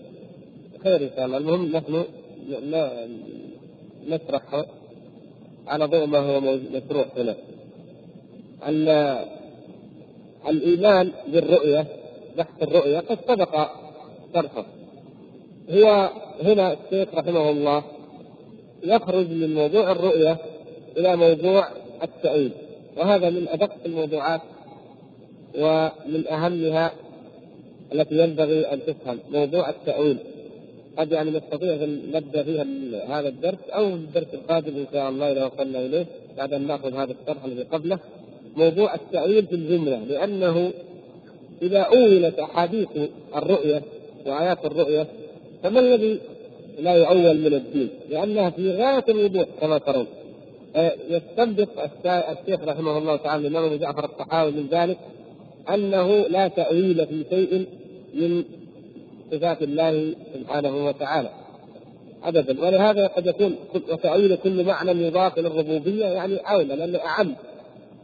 خير 0.83 1.01
إن 1.01 1.09
شاء 1.15 1.25
الله. 1.25 1.37
المهم 1.37 1.71
نحن 1.71 2.03
نشرح 4.07 4.65
على 5.67 5.85
ضوء 5.85 6.05
ما 6.05 6.19
هو 6.19 6.39
مشروع 6.41 7.05
هنا. 7.17 7.35
الإيمان 10.49 11.11
بالرؤية 11.27 11.85
بحث 12.37 12.63
الرؤية 12.63 12.99
قد 12.99 13.17
سبق 13.27 13.69
شرحه 14.33 14.65
هو 15.69 16.09
هنا 16.43 16.73
الشيخ 16.73 17.13
رحمه 17.13 17.49
الله 17.49 17.83
يخرج 18.83 19.29
من 19.29 19.55
موضوع 19.55 19.91
الرؤية 19.91 20.37
إلى 20.97 21.15
موضوع 21.15 21.67
التأويل. 22.03 22.51
وهذا 22.97 23.29
من 23.29 23.47
أدق 23.47 23.71
الموضوعات 23.85 24.41
ومن 25.57 26.27
أهمها 26.27 26.91
التي 27.93 28.15
ينبغي 28.23 28.73
أن 28.73 28.79
تفهم 28.87 29.19
موضوع 29.31 29.69
التأويل. 29.69 30.17
قد 30.97 31.11
يعني 31.11 31.31
نستطيع 31.31 31.73
أن 31.73 32.01
نبدأ 32.13 32.43
فيها 32.43 32.65
هذا 33.19 33.27
الدرس 33.27 33.69
أو 33.69 33.87
الدرس 33.87 34.27
القادم 34.33 34.75
إن 34.75 34.85
شاء 34.93 35.09
الله 35.09 35.31
إذا 35.31 35.45
وصلنا 35.45 35.79
إليه 35.79 36.05
بعد 36.37 36.53
أن 36.53 36.67
نأخذ 36.67 36.93
هذا 36.93 37.15
الشرح 37.21 37.45
الذي 37.45 37.63
قبله. 37.63 37.99
موضوع 38.55 38.95
التأويل 38.95 39.45
في 39.45 39.55
الجملة 39.55 39.97
لأنه 39.97 40.71
إذا 41.61 41.79
أولت 41.79 42.39
أحاديث 42.39 42.87
الرؤية 43.35 43.81
وآيات 44.25 44.65
الرؤية 44.65 45.07
فما 45.63 45.79
الذي 45.79 46.19
لا 46.79 46.93
يؤول 46.93 47.37
من 47.37 47.53
الدين؟ 47.53 47.89
لأنها 48.09 48.49
في 48.49 48.71
غاية 48.71 49.03
الوضوح 49.09 49.45
كما 49.61 49.77
ترون. 49.77 50.07
يستنبط 51.09 51.67
الشيخ 52.05 52.61
رحمه 52.63 52.97
الله 52.97 53.15
تعالى 53.15 53.47
الإمام 53.47 53.65
أبو 53.65 53.75
جعفر 53.75 54.05
الطحاوي 54.05 54.51
من 54.51 54.67
ذلك 54.71 54.97
أنه 55.73 56.07
لا 56.07 56.47
تأويل 56.47 57.07
في 57.07 57.25
شيء 57.29 57.65
من 58.13 58.43
صفات 59.31 59.63
الله 59.63 60.15
سبحانه 60.33 60.85
وتعالى 60.85 61.29
ابدا. 62.23 62.65
ولهذا 62.65 63.07
قد 63.07 63.27
يكون 63.27 63.55
وتأويل 63.73 64.35
كل 64.35 64.63
معنى 64.63 64.91
يضاف 64.91 65.39
إلى 65.39 65.47
الربوبية 65.47 66.05
يعني 66.05 66.37
أولى 66.37 66.75
لأنه 66.75 66.99
أعم. 66.99 67.35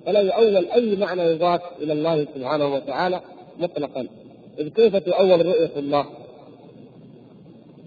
فلا 0.05 0.19
يؤول 0.19 0.55
أي 0.55 0.95
معنى 0.95 1.21
يضاف 1.21 1.61
إلى 1.81 1.93
الله 1.93 2.27
سبحانه 2.35 2.73
وتعالى 2.73 3.21
مطلقا. 3.59 4.07
إذ 4.59 4.67
كيف 4.69 4.95
تؤول 4.95 5.45
رؤية 5.45 5.71
الله؟ 5.77 6.05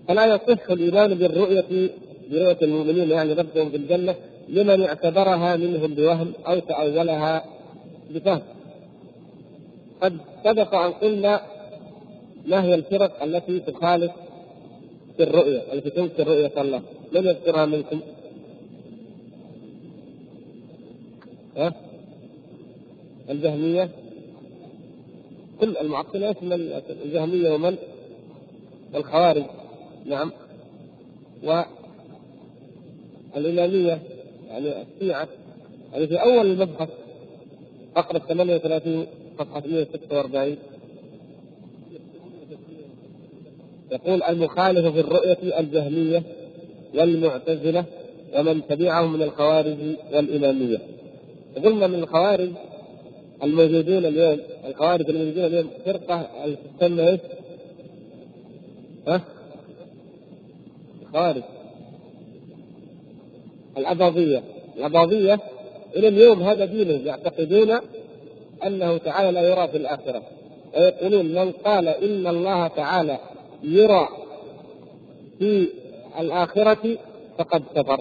فلا 0.08 0.26
يصح 0.26 0.70
الإيمان 0.70 1.14
بالرؤية 1.14 1.90
برؤية 2.30 2.58
المؤمنين 2.62 3.10
يعني 3.10 3.32
ربهم 3.32 3.70
في 3.70 3.76
الجنة 3.76 4.14
لمن 4.48 4.82
اعتبرها 4.82 5.56
منهم 5.56 5.94
بوهم 5.94 6.32
أو 6.46 6.58
تأولها 6.58 7.44
بفهم 8.10 8.42
قد 10.02 10.18
سبق 10.44 10.74
أن 10.74 10.92
قلنا 10.92 11.40
ما 12.46 12.64
هي 12.64 12.74
الفرق 12.74 13.22
التي 13.22 13.60
تخالف 13.60 14.12
في 15.16 15.22
الرؤية 15.22 15.72
التي 15.72 15.90
تنكر 15.90 16.26
رؤية 16.26 16.52
الله 16.60 16.82
من 17.12 17.26
يذكرها 17.26 17.66
منكم؟ 17.66 18.00
ها؟ 21.56 21.72
الجهمية 23.30 23.90
كل 25.60 25.76
المعطلة 25.76 26.28
يشمل 26.28 26.82
الجهمية 27.04 27.50
ومن؟ 27.50 27.76
الخوارج 28.94 29.44
نعم 30.04 30.32
والإمامية 33.34 34.02
يعني 34.48 34.72
الشيعة 34.82 35.28
يعني 35.92 36.06
في 36.06 36.16
أول 36.22 36.46
المبحث 36.46 36.88
فقرة 37.96 38.18
38 38.18 39.06
صفحة 39.38 39.62
146 39.66 40.56
يقول 43.92 44.22
المخالف 44.22 44.92
في 44.94 45.00
الرؤية 45.00 45.60
الجهمية 45.60 46.22
والمعتزلة 46.94 47.84
ومن 48.38 48.66
تبعهم 48.68 49.12
من 49.12 49.22
الخوارج 49.22 49.76
والإمامية 50.12 50.78
قلنا 51.64 51.86
من 51.86 51.94
الخوارج 51.94 52.50
الموجودون 53.42 54.04
اليوم 54.04 54.38
الخوارج 54.68 55.10
الموجودون 55.10 55.44
اليوم 55.44 55.70
فرقة 55.84 56.28
تسمى 56.80 57.08
إيش؟ 57.08 57.20
ها؟ 59.08 59.20
الخوارج 61.02 61.42
الأباضية. 63.76 64.42
الأباضية 64.76 65.40
إلى 65.96 66.08
اليوم 66.08 66.42
هذا 66.42 66.64
دينهم 66.64 67.06
يعتقدون 67.06 67.78
أنه 68.66 68.96
تعالى 68.96 69.30
لا 69.30 69.48
يرى 69.48 69.68
في 69.68 69.76
الآخرة. 69.76 70.22
ويقولون 70.76 71.26
من 71.26 71.52
قال 71.52 71.88
إن 71.88 72.26
الله 72.26 72.66
تعالى 72.66 73.18
يرى 73.62 74.08
في 75.38 75.68
الآخرة 76.20 76.98
فقد 77.38 77.62
كفر. 77.76 78.00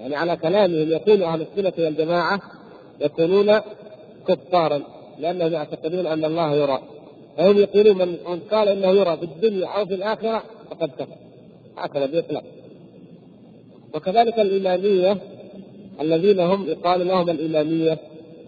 يعني 0.00 0.16
على 0.16 0.36
كلامهم 0.36 0.92
يكون 0.92 1.22
أهل 1.22 1.42
السنة 1.42 1.84
والجماعة 1.84 2.40
يكونون 3.00 3.60
كفارا 4.28 4.82
لأنهم 5.18 5.52
يعتقدون 5.52 6.06
أن 6.06 6.24
الله 6.24 6.54
يرى. 6.54 6.82
فهم 7.36 7.58
يقولون 7.58 7.98
من 8.08 8.40
قال 8.50 8.68
إنه 8.68 8.88
يرى 8.88 9.16
في 9.16 9.22
الدنيا 9.22 9.66
أو 9.66 9.86
في 9.86 9.94
الآخرة 9.94 10.42
فقد 10.70 10.90
كفر. 10.98 11.16
هكذا 11.76 12.06
بإطلاق. 12.06 12.44
وكذلك 13.94 14.38
الإمامية 14.38 15.18
الذين 16.00 16.40
هم 16.40 16.66
يقال 16.66 17.08
لهم 17.08 17.30
الإمامية 17.30 17.98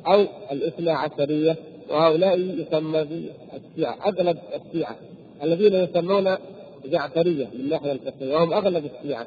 أو 0.07 0.27
الإثنى 0.53 0.91
عشرية 0.91 1.57
وهؤلاء 1.91 2.39
يسمى 2.39 3.05
بالشيعه 3.05 3.97
أغلب 4.07 4.39
الشيعة 4.55 4.97
الذين 5.43 5.75
يسمون 5.75 6.37
جعفريه 6.85 7.45
من 7.45 7.61
الناحيه 7.61 7.93
الفقهية 7.93 8.35
وهم 8.35 8.53
أغلب 8.53 8.85
الشيعة 8.85 9.27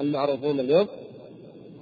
المعروفون 0.00 0.60
اليوم 0.60 0.86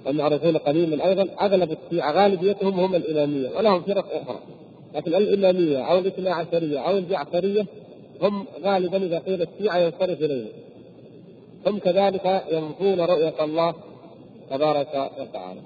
والمعروفون 0.05 0.57
قديما 0.57 1.05
أيضا 1.05 1.27
أغلب 1.41 1.77
الشيعة 1.85 2.11
غالبيتهم 2.11 2.79
هم 2.79 2.95
الإمامية 2.95 3.49
ولهم 3.49 3.81
فرق 3.81 4.05
أخرى. 4.21 4.39
لكن 4.95 5.15
الإمامية 5.15 5.77
أو 5.91 5.99
الإثنى 5.99 6.29
عشرية 6.29 6.79
أو 6.79 6.97
الجعفرية 6.97 7.65
هم 8.21 8.45
غالبا 8.63 8.97
إذا 8.97 9.19
قيل 9.19 9.41
الشيعة 9.41 9.77
ينصرف 9.77 10.21
إليهم. 10.21 10.47
هم 11.67 11.79
كذلك 11.79 12.43
ينفون 12.51 12.99
رؤية 12.99 13.43
الله 13.43 13.73
تبارك 14.49 15.11
وتعالى. 15.19 15.61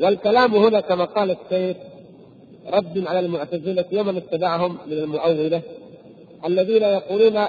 والكلام 0.00 0.54
هنا 0.54 0.80
كما 0.80 1.04
قال 1.04 1.30
الشيخ 1.30 1.76
رد 2.72 3.06
على 3.06 3.20
المعتزلة 3.20 3.84
ومن 3.92 4.16
اتبعهم 4.16 4.78
من 4.86 4.92
المؤولة 4.92 5.62
الذين 6.46 6.82
يقولون 6.82 7.46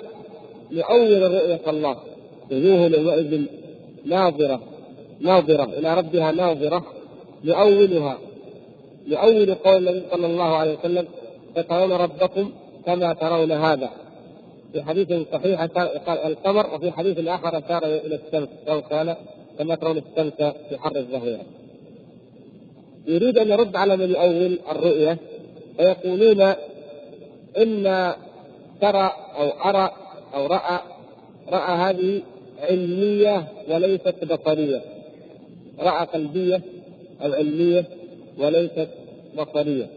يؤول 0.72 1.22
رؤية 1.32 1.62
الله 1.68 1.98
وجوه 2.52 2.80
يومئذ 2.86 3.46
ناظرة 4.06 4.62
ناظرة 5.20 5.64
إلى 5.64 5.94
ربها 5.94 6.32
ناظرة 6.32 6.86
يؤولها 7.44 8.18
يؤول 9.08 9.54
قول 9.54 9.88
النبي 9.88 10.04
صلى 10.12 10.28
الله 10.28 10.56
عليه 10.56 10.78
وسلم 10.80 11.08
تترون 11.56 11.92
ربكم 11.92 12.52
كما 12.86 13.14
ترون 13.14 13.52
هذا. 13.52 13.90
في 14.74 14.84
حديث 14.84 15.14
صحيح 15.32 15.62
قال 15.66 16.18
القمر 16.18 16.76
وفي 16.76 16.92
حديث 16.92 17.28
آخر 17.28 17.58
أشار 17.58 17.86
إلى 17.86 18.16
الشمس 18.16 18.50
أو 18.68 18.80
قال 18.80 19.16
كما 19.60 19.76
ترون 19.76 19.98
الشمس 19.98 20.34
في 20.70 20.78
حر 20.78 20.96
الظهيرة 20.96 21.46
يريد 23.08 23.38
أن 23.38 23.50
يرد 23.50 23.76
على 23.76 23.98
من 23.98 24.10
يؤول 24.10 24.60
الرؤية 24.72 25.18
فيقولون 25.78 26.42
إن 27.58 28.14
ترى 28.82 29.12
أو 29.38 29.70
أرى 29.70 29.92
أو 30.34 30.46
رأى 30.46 30.80
رأى 31.50 31.78
هذه 31.78 32.22
علمية 32.62 33.48
وليست 33.70 34.26
بصرية. 34.26 34.82
رأى 35.80 36.06
قلبية 36.06 36.62
أو 37.22 37.34
علمية 37.34 37.86
وليست 38.38 38.90
بصرية. 39.38 39.88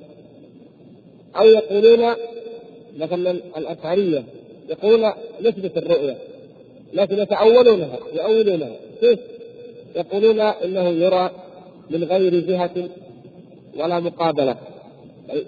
أو 1.36 1.44
يقولون 1.44 2.14
مثلا 2.96 3.30
الأشعرية 3.30 4.24
يقولون 4.68 5.12
نثبت 5.40 5.76
الرؤية 5.76 6.16
لكن 6.92 7.18
يتأولونها 7.18 7.98
يؤولونها. 8.14 8.76
كيف؟ 9.00 9.18
يقولون 9.96 10.40
إنه 10.40 10.88
يرى 10.88 11.30
من 11.90 12.04
غير 12.04 12.40
جهة 12.40 12.88
ولا 13.76 14.00
مقابلة. 14.00 14.56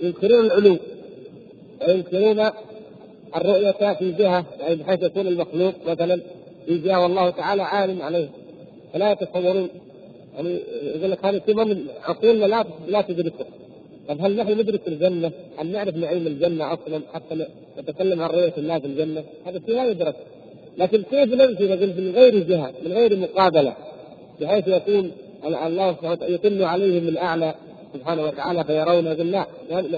ينكرون 0.03 0.47
العلو 0.47 0.77
وينكرون 1.89 2.51
الرؤية 3.37 3.95
في 3.95 4.13
جهة 4.13 4.45
يعني 4.61 4.75
بحيث 4.75 5.03
يكون 5.03 5.27
المخلوق 5.27 5.75
مثلا 5.87 6.21
في 6.67 6.79
جهة 6.79 7.03
والله 7.03 7.31
تعالى 7.31 7.63
عالم 7.63 8.03
عليه. 8.03 8.29
فلا 8.93 9.13
يتصورون. 9.13 9.69
يعني 10.35 10.61
يقول 10.83 11.11
لك 11.11 11.25
هذا 11.25 11.39
في 11.39 11.55
من 11.55 11.87
عقولنا 12.03 12.45
لا 12.45 12.65
لا 12.89 13.03
تدركه. 13.03 13.47
طب 14.09 14.21
هل 14.21 14.37
نحن 14.37 14.61
ندرك 14.61 14.89
الجنة؟ 14.89 15.31
هل 15.59 15.67
نعرف 15.67 15.97
نعيم 15.97 16.27
الجنة 16.27 16.73
أصلا؟ 16.73 17.01
حتى 17.15 17.47
نتكلم 17.79 18.23
عن 18.23 18.31
رؤية 18.31 18.53
الله 18.59 18.79
في 18.79 18.87
الجنة؟ 18.87 19.25
هذا 19.47 19.61
شيء 19.67 19.75
لا 19.75 19.85
يدرك. 19.85 20.17
لكن 20.79 21.03
كيف 21.03 21.35
ننفي 21.35 21.67
من 22.01 22.13
غير 22.17 22.39
جهة 22.39 22.73
من 22.85 22.93
غير 22.93 23.17
مقابلة؟ 23.17 23.77
بحيث 24.41 24.69
يكون 24.69 25.11
الله 25.45 25.93
سبحانه 25.93 26.13
وتعالى 26.13 26.35
يطل 26.35 26.63
عليهم 26.63 27.05
من 27.05 27.17
اعلى 27.17 27.55
سبحانه 27.95 28.23
وتعالى 28.23 28.65
فيرون 28.65 29.05
لا 29.05 29.47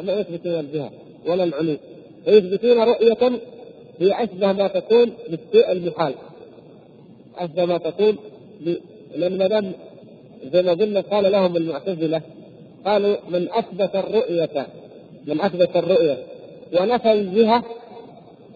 ما 0.03 0.13
يثبتون 0.13 0.61
الجهة 0.61 0.91
ولا 1.27 1.45
العلو. 1.45 1.77
فيثبتون 2.25 2.79
رؤية 2.79 3.41
هي 3.99 4.25
أشبه 4.25 4.53
ما 4.53 4.69
تكون 4.69 5.13
بالشيء 5.29 5.73
المحال. 5.73 6.15
أشبه 7.39 7.65
ما 7.65 7.79
تكون 7.79 8.17
لأن 9.17 9.39
ما 9.39 9.47
دام 9.47 9.73
زي 10.53 10.63
ما 10.63 10.73
قلنا 10.73 11.01
قال 11.01 11.33
لهم 11.33 11.57
المعتزلة 11.57 12.23
قالوا 12.87 13.17
من 13.29 13.49
أثبت 13.53 13.97
الرؤية 13.97 14.67
من 15.27 15.41
أثبت 15.41 15.77
الرؤية. 15.77 16.19
ونفى 16.81 17.13
الجهة 17.13 17.63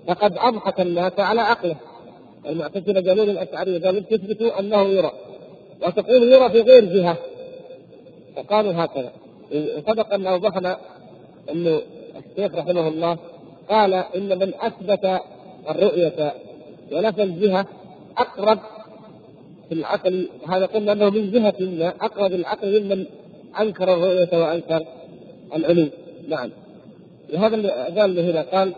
فقد 0.07 0.39
أضحك 0.39 0.81
الناس 0.81 1.13
على 1.19 1.41
عقله. 1.41 1.77
المعتزلة 2.47 3.09
قالوا 3.11 3.25
للأشعرية 3.25 3.85
قالوا 3.87 4.01
تثبتوا 4.01 4.61
أنه 4.61 4.83
يرى. 4.83 5.13
وتقول 5.87 6.33
يرى 6.33 6.51
في 6.51 6.61
غير 6.61 6.85
جهة. 6.85 7.17
فقالوا 8.37 8.73
هكذا. 8.73 9.13
سبق 9.87 10.15
أن 10.15 10.27
أوضحنا 10.27 10.79
أنه 11.53 11.81
الشيخ 12.17 12.55
رحمه 12.55 12.89
الله 12.89 13.19
قال 13.71 13.95
إن 13.95 14.39
من 14.39 14.53
أثبت 14.61 15.21
الرؤية 15.71 16.33
ونفى 16.93 17.23
الجهة 17.23 17.67
أقرب 18.19 18.59
في 19.69 19.75
العقل 19.75 20.29
هذا 20.49 20.67
قلنا 20.67 20.93
أنه 20.93 21.11
من 21.11 21.31
جهة 21.31 21.55
ما 21.61 21.89
أقرب 22.01 22.33
العقل 22.33 22.83
ممن 22.83 23.07
أنكر 23.61 23.95
الرؤية 23.95 24.29
وأنكر 24.33 24.87
العلو. 25.57 25.89
نعم. 26.29 26.51
لهذا 27.29 28.01
قال 28.01 28.19
هنا 28.19 28.43
قال 28.43 28.75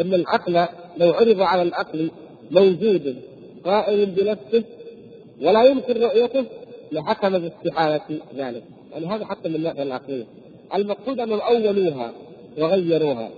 إن 0.00 0.14
العقل 0.14 0.66
لو 0.96 1.10
عرض 1.10 1.40
على 1.40 1.62
العقل 1.62 2.10
موجود 2.50 3.16
قائم 3.64 4.04
بنفسه 4.04 4.64
ولا 5.42 5.64
يمكن 5.64 6.02
رؤيته 6.02 6.44
لحكم 6.92 7.38
باستحالة 7.38 8.00
ذلك. 8.36 8.62
يعني 8.92 9.06
هذا 9.06 9.24
حتى 9.24 9.48
من 9.48 9.54
الناحية 9.54 9.82
العقلية. 9.82 10.24
المقصود 10.74 11.20
أنهم 11.20 11.40
أولوها 11.40 12.12
وغيروها. 12.58 13.30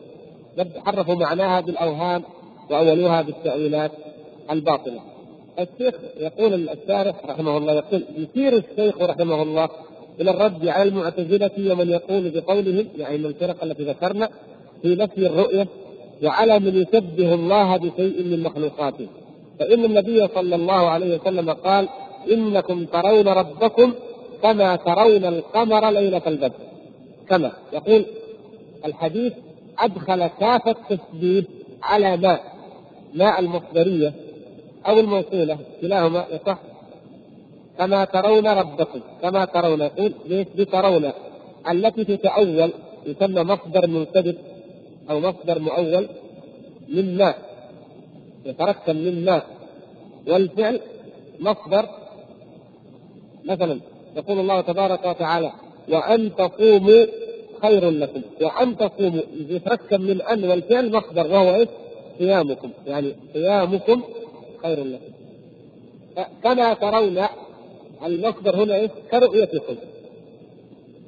حرفوا 0.87 1.15
معناها 1.15 1.61
بالأوهام 1.61 2.23
وأولوها 2.71 3.23
بالتأويلات 3.23 3.91
الباطلة. 4.51 5.01
الشيخ 5.59 5.95
يقول 6.21 6.69
الشارح 6.69 7.25
رحمه 7.25 7.57
الله 7.57 7.73
يقول 7.73 8.05
يثير 8.17 8.57
الشيخ 8.57 9.03
رحمه 9.03 9.43
الله 9.43 9.69
إلى 10.21 10.31
الرد 10.31 10.69
على 10.69 10.89
المعتزلة 10.89 11.73
ومن 11.73 11.91
يقول 11.91 12.31
بقولهم 12.31 12.87
يعني 12.97 13.19
من 13.19 13.27
الفرق 13.27 13.65
التي 13.65 13.83
ذكرنا 13.83 14.29
في 14.83 14.95
نفي 14.95 15.27
الرؤية 15.27 15.67
وعلى 16.23 16.59
من 16.59 16.77
يشبه 16.83 17.35
الله 17.35 17.77
بشيء 17.77 18.23
من 18.23 18.43
مخلوقاته. 18.43 19.07
فإن 19.61 19.85
النبي 19.85 20.29
صلى 20.29 20.55
الله 20.55 20.89
عليه 20.91 21.19
وسلم 21.21 21.51
قال 21.51 21.89
إنكم 22.33 22.85
ترون 22.85 23.29
ربكم 23.29 23.93
كما 24.43 24.77
ترون 24.77 25.25
القمر 25.25 25.91
ليلة 25.91 26.23
البدر. 26.27 26.61
كما 27.29 27.53
يقول 27.73 28.05
الحديث 28.85 29.33
أدخل 29.79 30.27
كاف 30.27 30.69
التسديد 30.69 31.47
على 31.83 32.17
ماء 32.17 32.41
ماء 33.15 33.41
المصدرية 33.41 34.13
أو 34.87 35.01
الموصولة 35.01 35.59
كلاهما 35.81 36.25
يصح. 36.33 36.59
كما 37.79 38.05
ترون 38.05 38.47
ربكم 38.47 39.01
كما 39.23 39.45
ترون 39.45 39.91
بترون 40.29 41.11
التي 41.71 42.05
تتأول 42.05 42.71
يسمى 43.07 43.43
مصدر 43.43 43.87
منسدد 43.87 44.37
أو 45.11 45.21
مصدر 45.21 45.59
مؤول 45.59 46.09
من 46.89 47.17
ماء 47.17 47.39
يتركب 48.47 48.97
من 48.97 49.25
ماء 49.25 49.47
والفعل 50.29 50.81
مصدر. 51.41 51.89
مثلا 53.45 53.81
يقول 54.17 54.39
الله 54.39 54.61
تبارك 54.61 55.07
وتعالى 55.07 55.53
وأن 55.89 56.35
تصوموا 56.37 57.07
خير 57.63 57.91
لكم. 57.91 58.23
وأن 58.41 58.77
تصوموا 58.77 59.23
يتركب 59.49 60.01
من 60.01 60.23
أن 60.23 60.45
والفعل 60.45 60.93
مصدر 60.97 61.27
وهو 61.27 61.55
إيش؟ 61.55 61.69
صيامكم. 62.19 62.71
يعني 62.87 63.15
صيامكم 63.33 64.03
خير 64.63 64.85
لكم. 64.85 65.15
كما 66.43 66.75
ترون 66.75 67.19
المصدر 68.05 68.57
هنا 68.57 68.75
إيش؟ 68.77 68.91
كرؤيتكم 69.11 69.77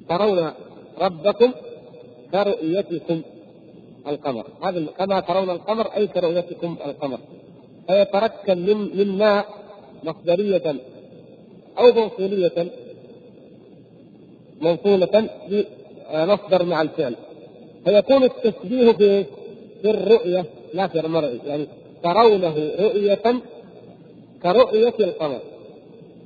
ترون 0.08 0.50
ربكم 0.98 1.50
كرؤيتكم 2.32 3.22
القمر. 4.08 4.46
هذا 4.62 4.86
كما 4.98 5.20
ترون 5.20 5.50
القمر 5.50 5.86
أي 5.96 6.06
كرؤيتكم 6.06 6.76
القمر. 6.86 7.18
فيتركب 7.86 8.58
من 8.58 8.78
من 8.98 9.08
مصدرية 10.04 10.76
أو 11.78 11.92
موصولية 11.92 12.70
موصولة 14.60 15.28
بمصدر 15.48 16.64
مع 16.64 16.82
الفعل. 16.82 17.14
فيكون 17.84 18.22
التشبيه 18.24 18.92
في 18.92 19.24
في 19.82 19.90
الرؤية 19.90 20.44
لا 20.74 20.86
في 20.86 21.00
المرء 21.00 21.40
يعني 21.46 21.66
ترونه 22.02 22.70
رؤية 22.80 23.42
كرؤية 24.42 24.94
القمر. 25.00 25.40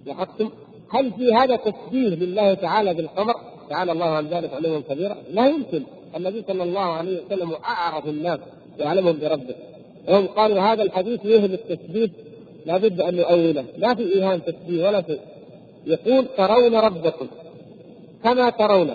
لاحظتم 0.06 0.50
هل 0.90 1.12
في 1.12 1.34
هذا 1.34 1.56
تشبيه 1.56 2.08
لله 2.08 2.54
تعالى 2.54 2.94
بالقمر؟ 2.94 3.34
تعالى 3.70 3.92
الله 3.92 4.06
عن 4.06 4.26
ذلك 4.26 4.54
علوا 4.54 4.80
كبيرا؟ 4.80 5.16
لا 5.32 5.46
يمكن. 5.46 5.82
النبي 6.16 6.44
صلى 6.48 6.62
الله 6.62 6.80
عليه 6.80 7.20
وسلم 7.26 7.52
أعرف 7.52 8.06
الناس 8.06 8.38
وأعلمهم 8.80 9.18
بربه. 9.20 9.54
وهم 10.08 10.26
قالوا 10.26 10.60
هذا 10.60 10.82
الحديث 10.82 11.24
يوهم 11.24 11.52
التشبيه 11.52 12.10
لابد 12.66 13.00
أن 13.00 13.14
نؤوله 13.14 13.64
لا 13.78 13.94
في 13.94 14.14
إيهام 14.14 14.38
تشبيه 14.38 14.88
ولا 14.88 15.02
في 15.02 15.18
يقول 15.86 16.26
ترون 16.36 16.74
ربكم 16.74 17.26
كما 18.24 18.50
ترون. 18.50 18.90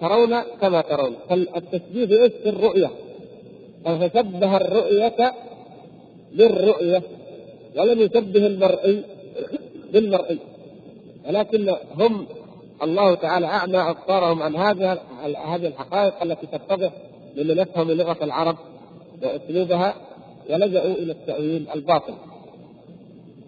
ترون 0.00 0.40
كما 0.60 0.80
ترون. 0.80 1.14
فالتشبيه 1.28 2.04
بايش؟ 2.04 2.32
في 2.42 2.48
الرؤية. 2.48 2.90
فشبه 3.84 4.56
الرؤية 4.56 5.32
بالرؤية 6.32 7.02
ولم 7.76 8.00
يشبه 8.00 8.46
المرئي 8.46 9.02
بالمرئي 9.92 10.38
ولكن 11.28 11.74
هم 11.94 12.26
الله 12.82 13.14
تعالى 13.14 13.46
أعمى 13.46 13.78
ابصارهم 13.78 14.42
عن 14.42 14.56
هذه 14.56 14.98
هذه 15.44 15.66
الحقائق 15.66 16.22
التي 16.22 16.46
تتضح 16.46 16.92
لمن 17.36 17.58
يفهم 17.58 17.90
لغة 17.90 18.16
العرب 18.22 18.56
واسلوبها 19.22 19.94
ولجأوا 20.50 20.94
إلى 20.94 21.12
التأويل 21.12 21.66
الباطل. 21.74 22.14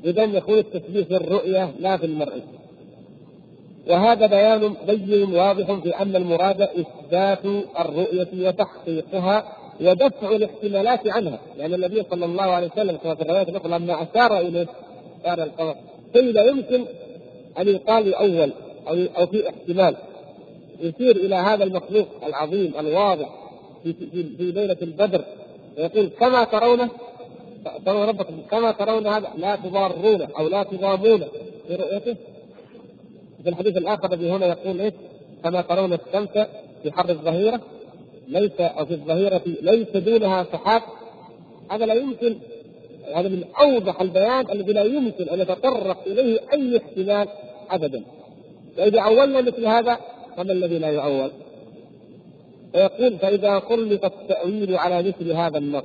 اذا 0.05 0.25
يكون 0.25 0.59
التشبيه 0.59 1.05
في 1.05 1.17
الرؤيه 1.17 1.73
لا 1.79 1.97
في 1.97 2.07
المرئي. 2.07 2.43
وهذا 3.89 4.27
بيان 4.27 4.75
بين 4.87 5.35
واضح 5.35 5.81
في 5.81 5.91
أن 5.91 6.17
المراد 6.17 6.61
إثبات 6.63 7.45
الرؤية 7.81 8.49
وتحقيقها 8.49 9.57
ودفع 9.81 10.31
الاحتمالات 10.37 11.09
عنها، 11.09 11.39
لأن 11.57 11.75
النبي 11.75 12.03
صلى 12.11 12.25
الله 12.25 12.43
عليه 12.43 12.67
وسلم 12.67 12.97
كما 12.97 13.15
في 13.15 13.23
الروايات 13.23 13.49
الأخرى 13.49 13.79
لما 13.79 14.03
أشار 14.03 14.39
إليه 14.39 14.67
أشار 15.25 15.43
القمر 15.43 15.75
قيل 16.15 16.37
يمكن 16.37 16.85
أن 17.59 17.69
يقال 17.69 18.07
يؤول 18.07 18.53
أو 18.89 18.95
أو 19.19 19.27
في 19.27 19.49
احتمال 19.49 19.97
يشير 20.81 21.17
إلى 21.17 21.35
هذا 21.35 21.65
المخلوق 21.65 22.09
العظيم 22.27 22.73
الواضح 22.79 23.29
في 23.83 23.93
في, 23.93 24.37
في 24.37 24.53
ليلة 24.53 24.77
البدر 24.83 25.25
ويقول 25.79 26.11
كما 26.21 26.45
ترونه 26.45 26.91
ترون 27.87 28.09
ربكم 28.09 28.43
كما 28.51 28.73
ترون 28.73 29.07
هذا 29.07 29.29
لا 29.37 29.57
تضارون 29.57 30.23
أو 30.23 30.49
لا 30.49 30.63
تضامون 30.63 31.25
في 31.69 31.75
رؤيته 31.75 32.17
في 33.43 33.49
الحديث 33.49 33.77
الآخر 33.77 34.13
الذي 34.13 34.31
هنا 34.31 34.47
يقول 34.47 34.81
إيش؟ 34.81 34.95
كما 35.45 35.61
ترون 35.63 35.93
الشمس 35.93 36.47
في 36.83 36.93
حر 36.93 37.11
الظهيرة 37.11 37.61
ليس 38.29 38.61
أو 38.61 38.87
في 38.87 38.95
الظهيرة 38.95 39.43
ليس 39.47 39.89
دونها 39.89 40.45
سحاب 40.53 40.83
هذا 41.71 41.87
لا 41.87 41.95
يمكن 41.95 42.37
هذا 43.15 43.29
من 43.29 43.45
أوضح 43.61 44.01
البيان 44.01 44.51
الذي 44.51 44.73
لا 44.73 44.83
يمكن 44.83 45.29
أن 45.29 45.41
يتطرق 45.41 45.99
إليه 46.07 46.41
أي 46.53 46.77
احتمال 46.77 47.29
ابدا 47.71 48.03
فإذا 48.77 49.01
اولنا 49.01 49.41
مثل 49.41 49.67
هذا 49.67 49.99
فما 50.37 50.53
الذي 50.53 50.79
لا 50.79 50.89
يؤول؟ 50.89 51.31
فيقول 52.73 53.19
فإذا 53.19 53.59
طلق 53.59 54.05
التأويل 54.05 54.77
على 54.77 55.09
مثل 55.09 55.33
هذا 55.33 55.59
النص 55.59 55.85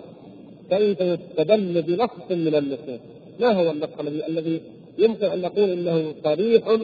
كيف 0.69 1.01
يستدل 1.01 1.81
بنص 1.81 2.09
من 2.29 2.55
النصوص؟ 2.55 2.99
ما 3.39 3.51
هو 3.51 3.71
النص 3.71 3.89
الذي 3.99 4.27
الذي 4.27 4.61
يمكن 4.97 5.25
أن 5.25 5.41
نقول 5.41 5.69
إنه 5.69 6.13
صريح 6.23 6.77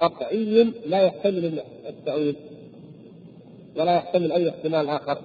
قطعي 0.00 0.66
لا 0.86 1.02
يحتمل 1.02 1.62
التأويل 1.88 2.36
ولا 3.76 3.96
يحتمل 3.96 4.32
أي 4.32 4.48
احتمال 4.48 4.88
آخر 4.88 5.18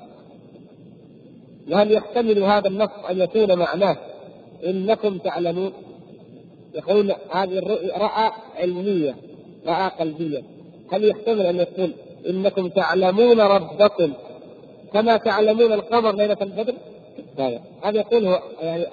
وهل 1.71 1.91
يحتمل 1.91 2.43
هذا 2.43 2.67
النص 2.67 2.89
أن 3.09 3.19
يكون 3.19 3.55
معناه 3.55 3.97
إنكم 4.65 5.17
تعلمون. 5.17 5.73
يقولون 6.75 7.11
هذه 7.31 7.59
رأى 7.97 8.31
علمية 8.55 9.15
رأى 9.67 9.91
قلبية. 9.99 10.43
هل 10.91 11.09
يحتمل 11.09 11.45
أن 11.45 11.55
يقول 11.55 11.91
إنكم 12.29 12.67
تعلمون 12.67 13.39
ربكم؟ 13.39 14.13
كما 14.93 15.17
تعلمون 15.17 15.73
القمر 15.73 16.15
ليلة 16.15 16.37
البدر؟ 16.41 16.73
لا 17.37 17.59
هذا 17.83 17.97
يقول 17.99 18.25
هو 18.25 18.41
يعني 18.61 18.85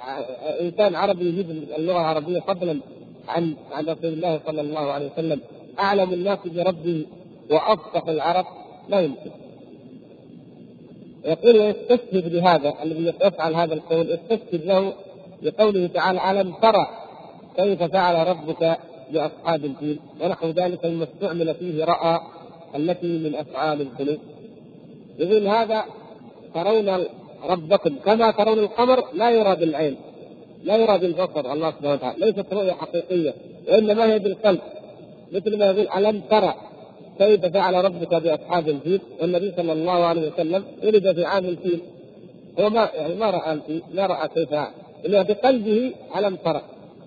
إنسان 0.60 0.94
عربي 0.94 1.28
يجيد 1.28 1.50
اللغة 1.50 2.00
العربية 2.00 2.40
فضلا 2.40 2.80
عن 3.28 3.54
عن 3.72 3.84
رسول 3.84 4.12
الله 4.12 4.40
صلى 4.46 4.60
الله 4.60 4.80
عليه 4.80 5.10
وسلم. 5.12 5.40
أعلم 5.78 6.12
الناس 6.12 6.38
بربه 6.44 7.06
وافصح 7.50 8.08
العرب؟ 8.08 8.46
لا 8.88 9.00
يمكن. 9.00 9.30
يقول 11.24 11.58
ويستشهد 11.58 12.32
بهذا 12.32 12.74
الذي 12.82 13.12
يفعل 13.22 13.54
هذا 13.54 13.74
القول 13.74 14.10
يستشهد 14.10 14.64
له 14.66 14.92
بقوله 15.42 15.86
تعالى 15.86 16.30
ألم 16.30 16.54
ترى 16.62 16.86
كيف 17.56 17.82
فعل 17.82 18.28
ربك 18.28 18.78
بأصحاب 19.12 19.64
الفيل؟ 19.64 19.98
ونحو 20.20 20.48
ذلك 20.48 20.86
مما 20.86 21.04
استعمل 21.04 21.54
فيه 21.54 21.84
رأى 21.84 22.20
التي 22.76 23.18
من 23.18 23.34
أفعال 23.34 23.80
القلوب 23.80 24.18
يقول 25.18 25.46
هذا 25.46 25.84
ترون 26.54 27.04
ربكم. 27.44 27.96
كما 28.04 28.30
ترون 28.30 28.58
القمر 28.58 29.04
لا 29.14 29.30
يرى 29.30 29.56
بالعين 29.56 29.96
لا 30.64 30.76
يرى 30.76 30.98
بالبصر. 30.98 31.52
الله 31.52 31.70
سبحانه 31.70 31.92
وتعالى 31.92 32.26
ليست 32.26 32.52
رؤية 32.52 32.72
حقيقية 32.72 33.34
وإنما 33.68 34.12
هي 34.12 34.18
بالقلب. 34.18 34.60
مثل 35.32 35.58
ما 35.58 35.66
يقول 35.66 35.88
ألم 35.96 36.20
ترى 36.30 36.54
كيف 37.18 37.46
فعل 37.46 37.84
ربك 37.84 38.14
بأصحاب 38.14 38.68
الفيل؟ 38.68 39.00
والنبي 39.20 39.52
صلى 39.56 39.72
الله 39.72 40.04
عليه 40.04 40.32
وسلم 40.32 40.64
ولد 40.84 41.14
في 41.14 41.24
عام 41.24 41.44
الفيل. 41.44 41.80
هو 42.60 42.70
ما 42.70 42.88
يعني 42.94 43.14
ما 43.14 43.30
رأى 43.30 43.52
الفيل 43.52 43.82
ما 43.94 44.06
رأى 44.06 44.28
كيف 44.28 44.52
الا 45.04 45.22
بقلبه 45.22 45.94
ألم 46.16 46.36
ترى. 46.36 46.62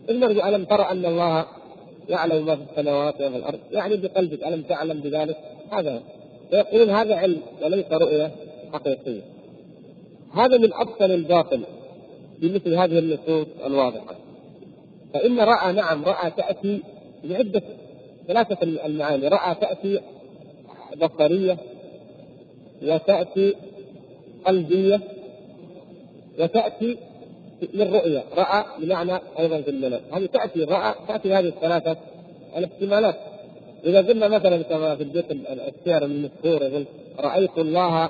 المرجع 0.10 0.50
ألم 0.50 0.66
ترى 0.66 0.82
أن 0.82 1.06
الله 1.06 1.46
يعلم 2.10 2.46
ما 2.46 2.56
في 2.56 2.62
السماوات 2.72 3.22
وما 3.22 3.30
في 3.30 3.38
الأرض. 3.38 3.60
يعني 3.72 3.98
بقلبك 3.98 4.48
ألم 4.48 4.62
تعلم 4.62 5.00
بذلك؟ 5.00 5.38
هذا 5.72 6.02
فيقولون 6.50 6.90
هذا 6.90 7.16
علم 7.16 7.42
وليس 7.64 7.92
رؤية 7.92 8.32
حقيقية. 8.74 9.22
هذا 10.34 10.58
من 10.58 10.74
أبطل 10.74 11.12
الباطل 11.12 11.62
في 12.40 12.50
مثل 12.50 12.74
هذه 12.74 13.00
النصوص 13.00 13.48
الواضحة. 13.66 14.16
فإن 15.14 15.40
رأى 15.40 15.74
نعم 15.74 16.06
رأى 16.06 16.32
تأتي 16.32 16.84
بعدة 17.24 17.62
ثلاثة 18.28 18.64
المعاني. 18.64 19.28
رأى 19.28 19.56
تأتي 19.56 20.00
بصرية 21.02 21.58
وتأتي 22.84 23.56
قلبية 24.46 25.02
وتأتي 26.40 26.98
للرؤية 27.74 28.24
رأى 28.38 28.66
بمعنى 28.80 29.20
أيضا 29.40 29.62
في 29.62 29.70
المنام 29.70 30.02
هذه 30.14 30.26
تأتي 30.26 30.64
رأى 30.64 30.94
تأتي 31.08 31.34
هذه 31.34 31.48
الثلاثة 31.48 31.98
الاحتمالات. 32.58 33.16
إذا 33.86 34.02
قلنا 34.02 34.28
مثلا 34.28 34.62
كما 34.62 34.96
في 34.96 35.04
البيت 35.04 35.26
الشعر 35.32 36.06
المذكور 36.06 36.64
يقول 36.64 36.86
رأيت 37.20 37.58
الله 37.58 38.10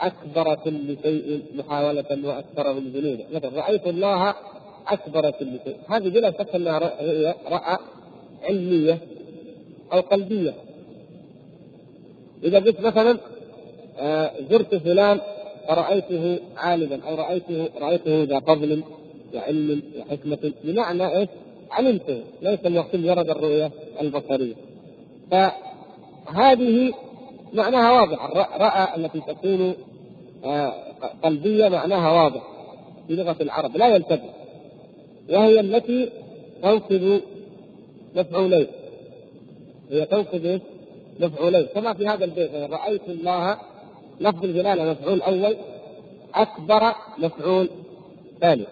أكبر 0.00 0.54
كل 0.54 0.96
شيء 1.02 1.42
محاولة 1.54 2.18
وأكثر 2.24 2.72
من 2.72 2.90
ذنوب. 2.90 3.20
مثلا 3.32 3.60
رأيت 3.60 3.86
الله 3.86 4.34
أكبر 4.88 5.30
كل 5.30 5.58
شيء. 5.64 5.76
هذه 5.88 6.08
بلا 6.08 6.30
شك 6.30 6.54
أنها 6.54 6.78
رؤية 6.78 7.34
رأى 7.48 7.78
علمية 8.42 8.98
أو 9.92 10.00
قلبية. 10.00 10.54
إذا 12.44 12.58
قلت 12.58 12.80
مثلا 12.80 13.18
آه 13.98 14.30
زرت 14.50 14.74
فلان 14.74 15.20
فرأيته 15.68 16.38
عالما 16.56 17.00
أو 17.08 17.14
رأيته 17.14 17.68
رأيته 17.80 18.22
ذا 18.22 18.40
فضل 18.40 18.82
وعلم 19.34 19.82
وحكمة 19.98 20.52
بمعنى 20.64 21.18
إيش؟ 21.18 21.28
علمته 21.70 22.22
ليس 22.42 22.58
المقصود 22.66 23.00
مجرد 23.00 23.30
الرؤية 23.30 23.70
البصرية 24.00 24.54
فهذه 25.30 26.92
معناها 27.52 27.92
واضح 27.92 28.30
رأى 28.56 28.96
التي 28.96 29.20
تكون 29.20 29.74
آه 30.44 30.72
قلبية 31.22 31.68
معناها 31.68 32.22
واضح 32.22 32.42
في 33.08 33.16
لغة 33.16 33.36
العرب 33.40 33.76
لا 33.76 33.88
يلتفت 33.88 34.30
وهي 35.30 35.60
التي 35.60 36.10
تنصب 36.62 37.20
مفعولين 38.16 38.66
هي 39.90 40.04
إيش؟ 40.04 40.60
مفعولين 41.20 41.66
كما 41.74 41.94
في 41.94 42.06
هذا 42.06 42.24
البيت 42.24 42.54
رأيت 42.54 43.08
الله 43.08 43.58
لفظ 44.20 44.44
الجلالة 44.44 44.90
مفعول 44.90 45.22
أول 45.22 45.56
أكبر 46.34 46.94
مفعول 47.18 47.68
ثاني. 48.40 48.64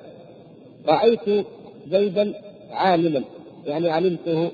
رأيت 0.89 1.47
زيدا 1.91 2.35
عالما 2.71 3.25
يعني 3.67 3.91
علمته؟ 3.91 4.51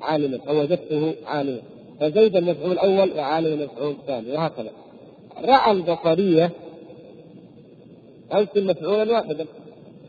عالما 0.00 0.38
أو 0.48 0.60
وجدته 0.60 1.14
عالما. 1.26 1.60
فزيدا 2.00 2.40
مفعول 2.40 2.78
أول 2.78 3.12
وعالما 3.12 3.64
مفعول 3.64 3.96
ثاني 4.06 4.32
وهكذا. 4.32 4.70
رأى 5.44 5.70
البصرية 5.70 6.50
انزل 8.34 8.66
مفعولا 8.66 9.12
واحدا 9.12 9.46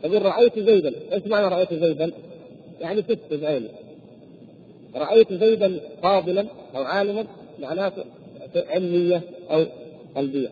تقول 0.02 0.22
رأيت 0.22 0.58
زيدا 0.58 0.92
إيش 1.12 1.26
معنى 1.26 1.46
رأيت 1.54 1.74
زيدا؟ 1.74 2.12
يعني 2.80 3.02
ست 3.02 3.34
بعيني 3.34 3.68
رأيت 4.96 5.32
زيدا 5.32 5.80
فاضلا 6.02 6.46
أو 6.76 6.82
عالما 6.82 7.26
معناه 7.58 7.92
علمية 8.56 9.22
أو 9.50 9.64
قلبية 10.16 10.48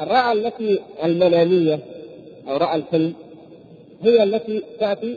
الرأى 0.00 0.32
التي 0.32 0.78
المنامية 1.04 1.78
أو 2.48 2.56
رأى 2.56 2.76
الحلم 2.76 3.14
هي 4.02 4.22
التي 4.22 4.62
تأتي 4.80 5.16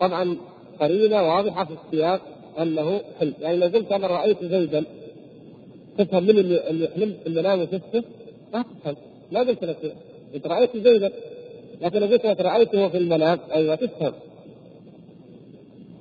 طبعا 0.00 0.36
قرينة 0.80 1.22
واضحة 1.22 1.64
في 1.64 1.72
السياق 1.86 2.20
أنه 2.58 3.00
حلم 3.20 3.34
يعني 3.40 3.56
لو 3.56 3.66
قلت 3.66 3.92
أنا 3.92 4.06
رأيت 4.06 4.44
زيدا 4.44 4.84
تفهم 5.98 6.22
من 6.22 6.30
اللي 6.38 6.88
حلمت 6.94 7.16
في 7.22 7.26
المنام 7.26 7.60
وشفته؟ 7.60 8.02
ما 8.54 8.62
تفهم 8.62 8.96
ما 9.32 9.40
قلت 9.40 9.64
لك 9.64 9.94
إنت 10.34 10.46
رأيت 10.46 10.76
زيدا 10.76 11.12
لكن 11.80 11.98
لو 11.98 12.06
قلت 12.06 12.26
لك 12.26 12.40
رأيته 12.40 12.88
في 12.88 12.96
المنام 12.98 13.38
أيوه 13.54 13.74
تفهم. 13.74 14.12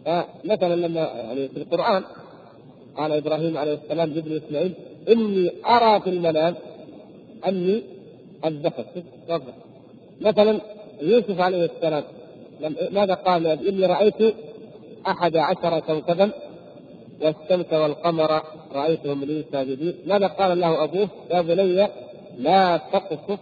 فمثلا 0.06 0.76
لما 0.76 1.00
يعني 1.00 1.48
في 1.48 1.58
القرآن 1.58 2.04
قال 2.98 3.12
إبراهيم 3.12 3.58
عليه 3.58 3.74
السلام 3.74 4.10
لابن 4.10 4.36
إسماعيل 4.46 4.72
إني 5.10 5.52
أرى 5.66 6.02
في 6.02 6.10
المنام 6.10 6.56
أني 7.48 7.84
اذبحك 8.46 8.86
مثلا 10.22 10.62
يوسف 11.02 11.40
عليه 11.40 11.66
السلام 11.66 12.04
ماذا 12.92 13.14
قال؟ 13.14 13.48
إني 13.48 13.86
رأيت 13.86 14.36
أحد 15.08 15.36
عشر 15.36 15.80
كوكبا 15.80 16.32
والشمس 17.22 17.74
والقمر 17.74 18.42
رأيتهم 18.72 19.24
لي 19.24 19.46
ساجدين. 19.52 19.96
ماذا 20.06 20.28
قال 20.28 20.60
له 20.60 20.84
أبوه؟ 20.84 21.10
يا 21.32 21.42
بني 21.42 21.88
لا 22.38 22.78
تقصف 22.78 23.40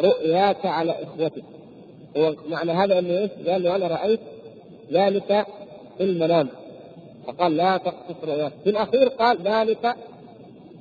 رؤياك 0.00 0.66
على 0.66 0.92
إخوتك. 1.02 1.44
هو 2.16 2.34
معنى 2.48 2.72
هذا 2.72 2.98
إنه 2.98 3.18
إيش؟ 3.18 3.30
قال 3.48 3.62
له 3.62 3.76
أنا 3.76 3.86
رأيت 3.86 4.20
ذلك 4.92 5.46
في 5.98 6.04
المنام. 6.04 6.48
فقال 7.26 7.56
لا 7.56 7.76
تقصف 7.76 8.24
رؤياك. 8.24 8.52
في 8.64 8.70
الأخير 8.70 9.08
قال 9.08 9.38
ذلك 9.42 9.94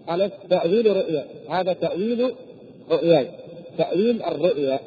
قال 0.10 0.32
تأويل 0.49 0.97
رؤيا. 0.97 1.26
هذا 1.49 1.74
تأويل 1.74 2.36
رؤياي 2.91 3.28
تأويل 3.78 4.24
الرؤيا. 4.24 4.80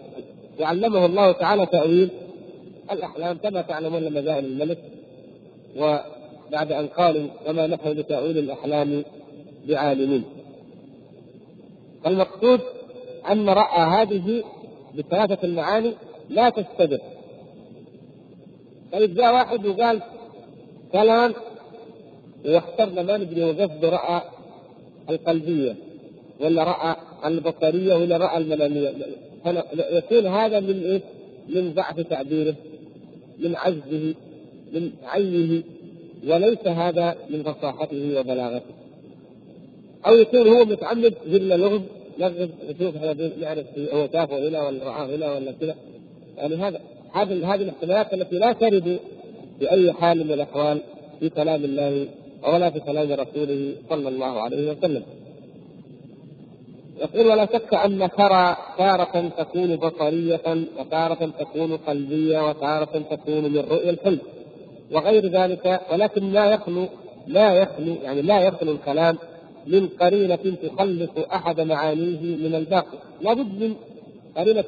وعلمه 0.60 1.06
الله 1.06 1.32
تعالى 1.32 1.66
تأويل 1.66 2.10
الأحلام 2.92 3.38
كما 3.38 3.62
تعلمون 3.62 4.02
لما 4.02 4.20
جاء 4.20 4.38
الملك. 4.38 4.78
وبعد 5.76 6.72
أن 6.72 6.86
قالوا 6.86 7.26
وما 7.46 7.66
نحن 7.66 7.94
بتأويل 7.94 8.38
الأحلام 8.38 9.04
بعالمين. 9.68 10.24
المقصود 12.06 12.60
أن 13.30 13.48
رأى 13.48 13.80
هذه 13.80 14.44
بثلاثة 14.94 15.38
المعاني 15.44 15.92
لا 16.30 16.50
تستدر. 16.50 17.00
طيب 18.92 19.14
جاء 19.14 19.34
واحد 19.34 19.66
وقال 19.66 20.02
كلام 20.92 21.34
واخترنا 22.44 23.02
ما 23.02 23.16
ندري 23.16 23.44
وقصده 23.44 23.88
رأى 23.88 24.22
القلبية 25.12 25.76
ولا 26.40 26.64
رأى 26.64 26.96
البصرية 27.24 27.94
ولا 27.94 28.16
رأى 28.16 28.38
المناميه 28.38 28.92
يكون 29.74 30.26
هذا 30.26 30.60
من 30.60 30.82
إيه؟ 30.84 31.00
من 31.48 31.72
ضعف 31.74 32.00
تعبيره 32.00 32.54
من 33.38 33.56
عجزه 33.56 34.14
من 34.72 34.90
عيه 35.04 35.62
وليس 36.28 36.66
هذا 36.66 37.16
من 37.30 37.42
فصاحته 37.42 38.20
وبلاغته. 38.20 38.74
أو 40.06 40.14
يكون 40.14 40.48
هو 40.48 40.64
متعمد 40.64 41.14
جل 41.26 41.48
لغز 41.48 41.80
لغز 42.18 42.48
يشوف 42.68 42.94
يعرف 43.40 43.66
هو 43.78 44.08
شافه 44.12 44.48
هنا 44.48 44.66
ولا 44.66 44.84
رآه 44.84 45.16
هنا 45.16 45.32
ولا 45.32 45.52
كذا. 45.52 45.74
يعني 46.36 46.54
هذا 46.54 46.80
هذه 47.12 47.54
هذه 47.54 47.62
الاحتمالات 47.62 48.14
التي 48.14 48.38
لا 48.38 48.52
ترد 48.52 48.98
بأي 49.60 49.92
حال 49.92 50.24
من 50.24 50.32
الأحوال 50.32 50.78
في 51.20 51.28
كلام 51.28 51.64
الله 51.64 52.06
ولا 52.42 52.70
في 52.70 52.80
كلام 52.80 53.12
رسوله 53.12 53.74
صلى 53.90 54.08
الله 54.08 54.40
عليه 54.40 54.70
وسلم. 54.70 55.02
يقول 57.02 57.26
ولا 57.26 57.46
شك 57.46 57.74
أن 57.74 58.08
ترى 58.18 58.56
تارة 58.78 59.28
تكون 59.38 59.76
بصرية 59.76 60.66
وتارة 60.78 61.32
تكون 61.38 61.76
قلبية 61.76 62.48
وتارة 62.48 63.02
تكون 63.10 63.44
من 63.52 63.58
رؤيا 63.58 63.90
الحلم 63.90 64.20
وغير 64.92 65.26
ذلك 65.26 65.80
ولكن 65.92 66.32
لا 66.32 66.44
يخلو 66.46 66.86
لا 67.26 67.54
يخلو 67.54 67.94
يعني 68.02 68.22
لا 68.22 68.40
يخلو 68.40 68.72
الكلام 68.72 69.18
من 69.66 69.88
قرينة 69.88 70.56
تخلص 70.62 71.10
أحد 71.32 71.60
معانيه 71.60 72.36
من 72.36 72.54
الباقي 72.54 72.98
لابد 73.20 73.62
من 73.62 73.74
قرينة 74.36 74.64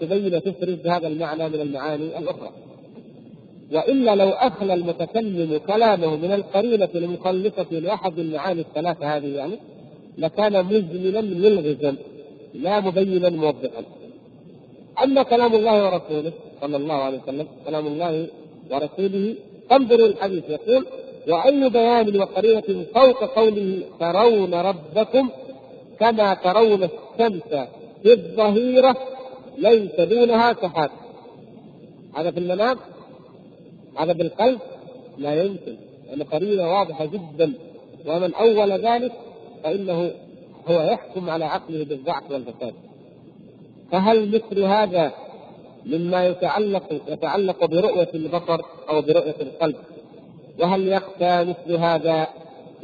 تبين 0.00 0.42
تفرز 0.42 0.86
هذا 0.86 1.08
المعنى 1.08 1.48
من 1.48 1.60
المعاني 1.60 2.18
الأخرى 2.18 2.50
وإلا 3.72 4.14
لو 4.14 4.28
أخلى 4.28 4.74
المتكلم 4.74 5.60
كلامه 5.66 6.16
من 6.16 6.32
القرينة 6.32 6.88
المخلصة 6.94 7.66
لأحد 7.70 8.18
المعاني 8.18 8.60
الثلاثة 8.60 9.16
هذه 9.16 9.26
يعني 9.26 9.58
لكان 10.18 10.64
مجملا 10.64 11.20
ملغزا 11.20 11.96
لا 12.54 12.80
مبينا 12.80 13.28
موضحا. 13.28 13.82
أما 15.04 15.22
كلام 15.22 15.54
الله 15.54 15.84
ورسوله 15.84 16.32
صلى 16.60 16.76
الله 16.76 16.94
عليه 16.94 17.18
وسلم 17.18 17.46
كلام 17.66 17.86
الله 17.86 18.26
ورسوله 18.70 19.34
انظروا 19.72 20.06
الحديث 20.06 20.44
يقول 20.50 20.86
وأي 21.28 21.68
بيان 21.68 22.20
وقرينة 22.20 22.84
فوق 22.94 23.24
قوله 23.24 23.82
ترون 24.00 24.54
ربكم 24.54 25.30
كما 26.00 26.34
ترون 26.34 26.82
الشمس 26.82 27.42
في 28.02 28.12
الظهيرة 28.12 28.96
ليس 29.58 30.00
دونها 30.00 30.52
سحاب. 30.52 30.90
هذا 32.16 32.30
في 32.30 32.38
المنام 32.38 32.76
هذا 33.98 34.12
بالقلب 34.12 34.58
لا 35.18 35.42
يمكن. 35.42 35.76
لأن 36.06 36.22
قرينة 36.22 36.72
واضحة 36.72 37.04
جدا. 37.04 37.52
ومن 38.06 38.34
أول 38.34 38.72
ذلك 38.72 39.12
فإنه 39.64 40.10
هو 40.68 40.80
يحكم 40.80 41.30
على 41.30 41.44
عقله 41.44 41.84
بالضعف 41.84 42.30
والفساد. 42.30 42.74
فهل 43.92 44.28
مثل 44.28 44.62
هذا 44.62 45.12
مما 45.86 46.26
يتعلق 46.26 47.02
يتعلق 47.08 47.64
برؤية 47.64 48.08
البصر 48.14 48.60
أو 48.88 49.02
برؤية 49.02 49.36
القلب؟ 49.40 49.76
وهل 50.60 50.88
يخفى 50.88 51.44
مثل 51.44 51.76
هذا 51.76 52.26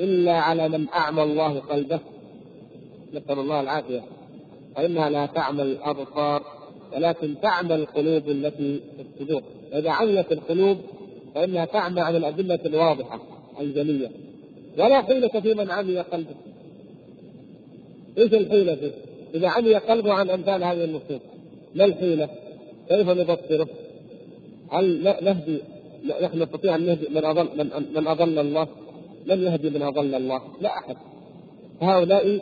إلا 0.00 0.32
على 0.32 0.68
من 0.68 0.88
أعمى 0.88 1.22
الله 1.22 1.60
قلبه؟ 1.60 2.00
نسأل 3.14 3.38
الله 3.38 3.60
العافية. 3.60 4.02
فإنها 4.76 5.10
لا 5.10 5.26
تعمى 5.26 5.62
الأبصار 5.62 6.42
ولكن 6.96 7.34
تعمى 7.42 7.74
القلوب 7.74 8.28
التي 8.28 8.80
في 8.96 9.02
الصدور. 9.02 9.42
إذا 9.72 9.90
عميت 9.90 10.32
القلوب 10.32 10.78
فإنها 11.34 11.64
تعمى 11.64 12.00
عن 12.00 12.16
الأدلة 12.16 12.58
الواضحة 12.66 13.20
الجلية 13.60 14.10
ولا 14.78 15.02
حيلة 15.02 15.28
في 15.28 15.54
من 15.54 15.70
عمي 15.70 15.98
قلبه 15.98 16.34
إيش 18.18 18.34
الحيلة 18.34 18.74
فيه؟ 18.74 18.92
إذا 19.34 19.48
عمي 19.48 19.74
قلبه 19.74 20.12
عن 20.12 20.30
أمثال 20.30 20.64
هذه 20.64 20.84
النصوص 20.84 21.20
ما 21.74 21.84
الحيلة؟ 21.84 22.28
كيف 22.88 23.08
نبصره؟ 23.08 23.68
هل 24.70 25.04
نهدي 25.04 25.58
نحن 26.22 26.42
نستطيع 26.42 26.74
أن 26.74 26.86
نهدي 26.86 27.08
من 27.08 27.24
أضل 27.24 27.48
من, 27.58 27.70
من 27.94 28.06
أضل 28.06 28.38
الله؟ 28.38 28.68
من 29.26 29.42
يهدي 29.42 29.70
من 29.70 29.82
أضل 29.82 30.14
الله؟ 30.14 30.42
لا 30.60 30.78
أحد 30.78 30.96
هؤلاء 31.82 32.40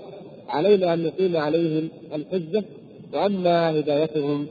علينا 0.48 0.94
أن 0.94 1.02
نقيم 1.04 1.36
عليهم 1.36 1.88
الحجة 2.14 2.64
وأما 3.12 3.70
هدايتهم 3.70 4.46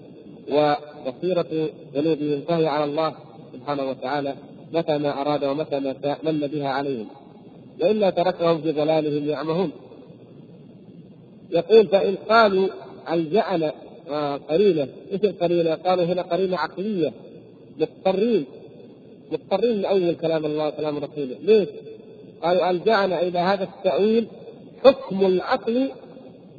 وبصيرة 0.51 1.69
ذنوبهم 1.95 2.41
فهي 2.41 2.67
على 2.67 2.83
الله 2.83 3.15
سبحانه 3.53 3.89
وتعالى 3.89 4.35
متى 4.73 4.97
ما 4.97 5.21
أراد 5.21 5.43
ومتى 5.43 5.79
ما 5.79 6.17
من 6.23 6.39
بها 6.39 6.69
عليهم. 6.69 7.07
وإلا 7.81 8.09
تركهم 8.09 8.61
في 8.61 8.71
ضلالهم 8.71 9.29
يعمهون. 9.29 9.71
يقول 11.51 11.87
فإن 11.87 12.15
قالوا 12.15 12.67
ألجأنا 13.11 13.73
قرينة 14.49 14.87
إيش 15.11 15.23
القرينة؟ 15.23 15.73
قالوا 15.75 16.05
هنا 16.05 16.21
قرينة 16.21 16.57
عقلية. 16.57 17.11
مضطرين. 17.77 18.45
مضطرين 19.31 19.81
نأول 19.81 20.15
كلام 20.15 20.45
الله 20.45 20.67
وكلام 20.67 20.97
رسوله. 20.97 21.35
ليش؟ 21.43 21.67
قالوا 22.43 22.69
ألجأنا 22.69 23.21
إلى 23.21 23.39
هذا 23.39 23.63
التأويل 23.63 24.27
حكم 24.85 25.25
العقل 25.25 25.91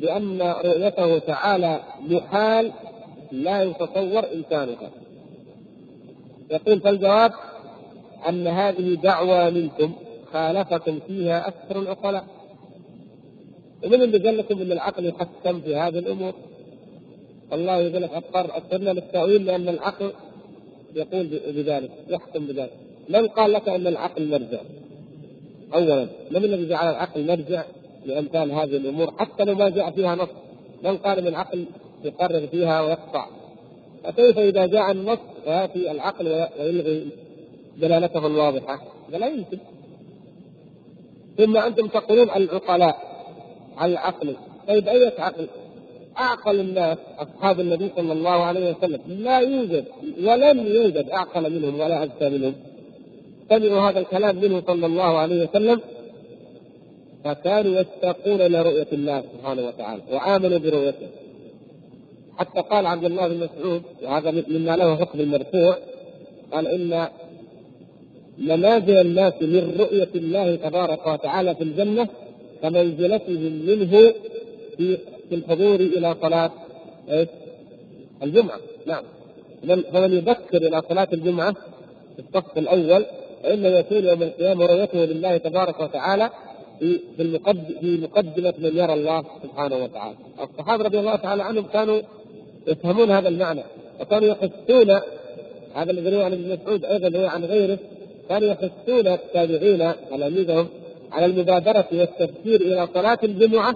بأن 0.01 0.43
رؤيته 0.43 1.19
تعالى 1.19 1.81
محال 2.09 2.73
لا 3.33 3.63
يتصور 3.63 4.25
إمكانها 4.35 4.91
يقول 6.51 6.81
فالجواب 6.81 7.33
أن 8.29 8.47
هذه 8.47 8.95
دعوى 8.95 9.51
منكم 9.51 9.93
خالفكم 10.33 11.01
فيها 11.07 11.49
أكثر 11.49 11.79
العقلاء. 11.79 12.25
ومن 13.85 14.03
اللي 14.03 14.19
قال 14.19 14.39
لكم 14.39 14.61
أن 14.61 14.73
العقل 14.73 15.07
يحكم 15.07 15.61
في 15.61 15.77
هذه 15.77 15.99
الأمور. 15.99 16.35
الله 17.53 17.77
يقول 17.77 18.03
لك 18.03 18.11
اضطر 18.11 18.57
اضطرنا 18.57 18.91
للتأويل 18.91 19.45
لأن 19.47 19.69
العقل 19.69 20.13
يقول 20.95 21.27
بذلك 21.47 21.91
يحكم 22.09 22.47
بذلك. 22.47 22.73
من 23.09 23.27
قال 23.27 23.53
لك 23.53 23.69
أن 23.69 23.87
العقل 23.87 24.29
مرجع؟ 24.29 24.61
أولا 25.75 26.07
من 26.31 26.45
الذي 26.45 26.69
جعل 26.69 26.91
العقل 26.91 27.27
مرجع 27.27 27.65
لأمثال 28.05 28.53
هذه 28.53 28.77
الأمور؟ 28.77 29.15
حتى 29.19 29.45
لو 29.45 29.55
ما 29.55 29.69
جاء 29.69 29.91
فيها 29.91 30.15
نص. 30.15 30.29
من 30.85 30.97
قال 30.97 31.19
إن 31.19 31.27
العقل 31.27 31.67
يقرر 32.05 32.47
فيها 32.47 32.81
ويقطع؟ 32.81 33.27
فكيف 34.05 34.39
إذا 34.39 34.67
جاء 34.67 34.91
النص 34.91 35.19
وياتي 35.47 35.91
العقل 35.91 36.47
ويلغي 36.61 37.09
دلالته 37.77 38.27
الواضحة؟ 38.27 38.81
لا 39.11 39.27
يمكن. 39.27 39.59
ثم 41.39 41.57
أنتم 41.57 41.87
تقولون 41.87 42.31
العقلاء 42.31 42.97
على 43.77 43.93
العقل، 43.93 44.37
طيب 44.69 44.89
اية 44.89 45.15
عقل؟ 45.19 45.47
أعقل 46.19 46.61
الناس 46.61 46.99
أصحاب 47.19 47.61
النبي 47.61 47.91
صلى 47.97 48.13
الله 48.13 48.31
عليه 48.45 48.71
وسلم 48.71 49.01
لا 49.09 49.39
يوجد 49.39 49.85
ولم 50.23 50.67
يوجد 50.67 51.11
أعقل 51.11 51.53
منهم 51.53 51.81
ولا 51.81 52.03
اذكى 52.03 52.29
منهم. 52.29 52.55
سمعوا 53.49 53.91
هذا 53.91 53.99
الكلام 53.99 54.37
منه 54.37 54.63
صلى 54.67 54.87
الله 54.87 55.19
عليه 55.19 55.49
وسلم 55.49 55.81
فكانوا 57.25 57.81
يشتاقون 57.81 58.41
إلى 58.41 58.63
رؤية 58.63 58.87
الله 58.93 59.23
سبحانه 59.33 59.67
وتعالى 59.67 60.03
وآمنوا 60.13 60.59
برؤيته 60.59 61.09
حتى 62.45 62.61
قال 62.61 62.87
عبد 62.87 63.05
الله 63.05 63.29
بن 63.29 63.37
مسعود 63.37 63.83
وهذا 64.03 64.31
مما 64.31 64.77
له 64.77 64.97
حكم 64.97 65.21
المرفوع 65.21 65.77
قال 66.53 66.67
إن 66.67 67.09
منازل 68.39 69.01
الناس 69.01 69.33
من 69.41 69.77
رؤية 69.79 70.09
الله 70.15 70.57
تبارك 70.57 71.07
وتعالى 71.07 71.55
في 71.55 71.65
الجنة 71.65 72.09
كمنزلتهم 72.63 73.63
منه 73.67 74.13
في 74.77 74.99
في 75.29 75.35
الحضور 75.35 75.75
إلى 75.75 76.17
صلاة؟ 76.23 76.51
الجمعة، 78.23 78.59
نعم. 78.87 79.03
فمن 79.93 80.13
يبكر 80.13 80.57
إلى 80.57 80.83
صلاة 80.89 81.09
الجمعة 81.13 81.53
في 82.17 82.23
الصف 82.29 82.59
الأول 82.59 83.07
فإنه 83.43 83.69
يكون 83.69 84.05
يوم 84.05 84.23
القيامة 84.23 84.67
رؤيته 84.67 85.05
لله 85.05 85.37
تبارك 85.37 85.81
وتعالى 85.81 86.31
في 86.79 87.01
في 87.17 87.39
في 87.81 87.99
مقدمة 88.03 88.55
من 88.59 88.77
يرى 88.77 88.95
الله 88.95 89.25
سبحانه 89.43 89.77
وتعالى. 89.77 90.17
الصحابة 90.43 90.85
رضي 90.85 90.99
الله 90.99 91.17
تعالى 91.17 91.43
عنهم 91.43 91.65
كانوا 91.65 92.01
يفهمون 92.67 93.11
هذا 93.11 93.29
المعنى. 93.29 93.63
وكانوا 94.01 94.29
يحسون 94.29 95.01
هذا 95.75 95.91
الذي 95.91 96.17
روى 96.17 96.25
عن 96.25 96.33
ابن 96.33 96.53
مسعود 96.53 96.85
أيضا 96.85 97.09
روى 97.19 97.27
عن 97.27 97.45
غيره 97.45 97.79
كانوا 98.29 98.49
يحثون 98.49 99.07
التابعين 99.07 99.93
تلاميذهم 100.11 100.69
على 101.13 101.27
المبادرة 101.27 101.87
والتفكير 101.93 102.61
إلى 102.61 102.89
صلاة 102.95 103.19
الجمعة 103.25 103.75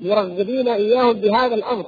مرغبين 0.00 0.68
إياهم 0.68 1.12
بهذا 1.12 1.54
الأمر 1.54 1.86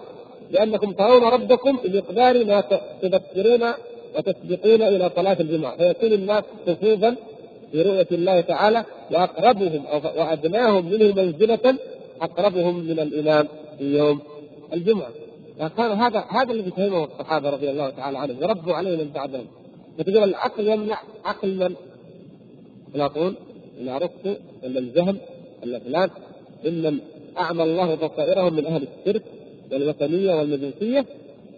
لأنكم 0.51 0.93
ترون 0.93 1.25
ربكم 1.25 1.79
بمقدار 1.85 2.45
ما 2.45 2.65
تذكرون 3.03 3.73
وتسبقون 4.17 4.83
إلى 4.83 5.11
صلاة 5.17 5.37
الجمعة. 5.41 5.77
فيكون 5.77 6.13
الناس 6.13 6.45
صفوفا 6.67 7.17
في 7.73 7.83
رؤية 7.83 8.07
الله 8.13 8.41
تعالى 8.41 8.85
وأقربهم 9.11 9.85
وأدناهم 10.17 10.91
منه 10.91 11.15
منزلة 11.15 11.77
أقربهم 12.21 12.79
من 12.79 13.01
الإمام 13.01 13.49
في 13.79 13.99
يوم 13.99 14.21
الجمعة. 14.73 15.09
فكان 15.59 15.91
هذا 15.91 16.25
هذا 16.31 16.53
الذي 16.53 16.71
فهمه 16.71 17.05
الصحابة 17.05 17.51
رضي 17.51 17.71
الله 17.71 17.91
تعالى 17.91 18.19
عنهم 18.19 18.43
وربوا 18.43 18.75
عليه 18.75 18.97
من 19.05 19.11
بعدهم 19.11 19.47
فتقول 19.99 20.25
العقل 20.25 20.69
يمنع 20.69 20.99
عقل 21.25 21.57
من؟ 21.57 21.75
افلاطون 22.89 23.35
ارسطو 23.89 24.35
ولا 24.63 24.79
الجهم 24.79 25.19
ولا 25.63 25.79
فلان 25.79 26.11
إن 26.67 27.01
أعمى 27.39 27.63
الله 27.63 27.95
بصائرهم 27.95 28.55
من 28.55 28.67
أهل 28.67 28.89
الشرك 28.99 29.23
والوثنية 29.73 30.35
والمجوسيه 30.35 31.07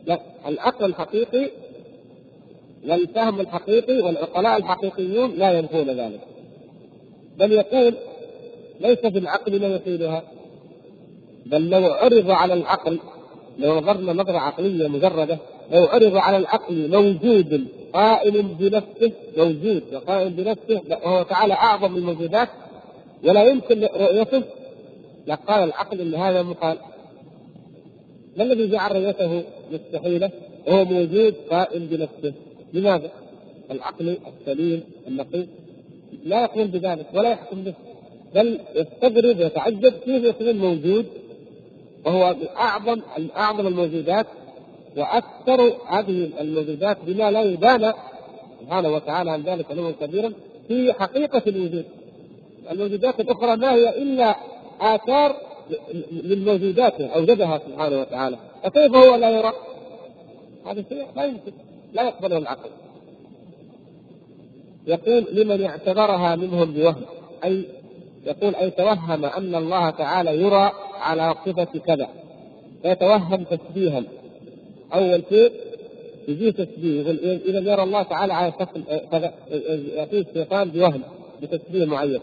لا 0.07 0.21
العقل 0.47 0.85
الحقيقي 0.85 1.51
والفهم 2.89 3.41
الحقيقي 3.41 4.01
والعقلاء 4.01 4.57
الحقيقيون 4.57 5.31
لا 5.31 5.59
ينفون 5.59 5.91
ذلك. 5.91 6.21
بل 7.39 7.53
يقول 7.53 7.95
ليس 8.81 8.99
في 8.99 9.19
العقل 9.19 9.61
ما 9.61 9.67
يفيدها 9.67 10.23
بل 11.47 11.71
لو 11.71 11.87
عرض 11.87 12.31
على 12.31 12.55
العقل 12.55 12.99
لو 13.59 13.77
نظرنا 13.79 14.13
نظرة 14.13 14.39
عقلية 14.39 14.89
مجردة 14.89 15.39
لو 15.73 15.85
عرض 15.85 16.17
على 16.17 16.37
العقل 16.37 16.91
موجود 16.91 17.67
قائم 17.93 18.57
بنفسه 18.61 19.13
موجود 19.37 19.83
وقائم 19.93 20.29
بنفسه 20.29 20.83
وهو 21.05 21.23
تعالى 21.23 21.55
أعظم 21.55 21.97
الموجودات 21.97 22.49
ولا 23.25 23.45
يمكن 23.45 23.81
رؤيته 23.85 24.43
لقال 25.27 25.65
العقل 25.65 26.01
إن 26.01 26.15
هذا 26.15 26.43
مقال. 26.43 26.79
ما 28.37 28.45
الذي 28.45 28.71
جعل 28.71 28.97
رؤيته 28.97 29.43
مستحيلة؟ 29.73 30.31
وهو 30.67 30.85
موجود 30.85 31.35
قائم 31.51 31.87
بنفسه. 31.87 32.33
لماذا؟ 32.73 33.11
العقل 33.71 34.17
السليم 34.41 34.83
النقي. 35.09 35.47
لا 36.25 36.43
يقوم 36.43 36.67
بذلك 36.67 37.07
ولا 37.15 37.31
يحكم 37.31 37.63
به 37.63 37.75
بل 38.35 38.61
يستغرب 38.75 39.39
ويتعجب 39.39 39.93
كيف 39.93 40.25
يكون 40.25 40.57
موجود 40.57 41.07
وهو 42.07 42.35
من 42.35 42.49
اعظم 42.57 43.01
أعظم 43.37 43.67
الموجودات 43.67 44.27
وأكثر 44.97 45.77
هذه 45.89 46.31
الموجودات 46.41 46.97
بما 47.07 47.31
لا 47.31 47.43
يبان 47.43 47.93
سبحانه 48.61 48.89
وتعالى 48.89 49.31
عن 49.31 49.43
ذلك 49.43 49.71
علوا 49.71 49.91
كبيرا 49.91 50.33
في 50.69 50.93
حقيقة 50.93 51.43
الوجود. 51.47 51.85
الموجودات 52.71 53.21
الأخرى 53.21 53.57
ما 53.57 53.73
هي 53.73 54.03
إلا 54.03 54.37
آثار 54.81 55.37
للموجودات 56.13 57.01
أوجدها 57.01 57.59
سبحانه 57.59 58.01
وتعالى. 58.01 58.37
فكيف 58.65 58.97
هو 58.97 59.15
لا 59.15 59.31
يرى؟ 59.31 59.53
هذا 60.67 60.85
شيء 60.89 61.07
لا 61.17 61.25
يمكن 61.25 61.53
لا 61.93 62.03
يقبله 62.03 62.39
العقل. 62.39 62.71
يقول 64.87 65.27
لمن 65.33 65.65
اعتبرها 65.65 66.37
منهم 66.37 66.73
بوهم 66.73 67.03
أي 67.45 67.65
يقول 68.27 68.55
اي 68.55 68.71
توهم 68.71 69.25
أن 69.25 69.55
الله 69.55 69.91
تعالى 69.91 70.43
يرى 70.43 70.73
على 71.01 71.35
صفة 71.47 71.79
كذا. 71.87 72.09
فيتوهم 72.83 73.45
تشبيها 73.45 74.03
أول 74.95 75.23
شيء 75.29 75.53
يجي 76.29 76.53
تشبيه 76.53 77.01
يقول 77.01 77.41
اذا 77.47 77.73
يرى 77.73 77.83
الله 77.83 78.03
تعالى 78.03 78.33
على 78.33 78.53
شكل 78.61 78.83
ياتيه 79.95 80.21
الشيطان 80.21 80.71
بوهم 80.71 81.03
بتشبيه 81.43 81.85
معين. 81.85 82.21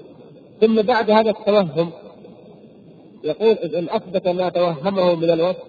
ثم 0.62 0.82
بعد 0.82 1.12
هذا 1.12 1.30
التوهم 1.30 1.90
يقول 3.24 3.52
إن 3.52 3.90
أثبت 3.90 4.28
ما 4.28 4.50
توهمه 4.50 5.16
من 5.16 5.30
الوصف 5.30 5.64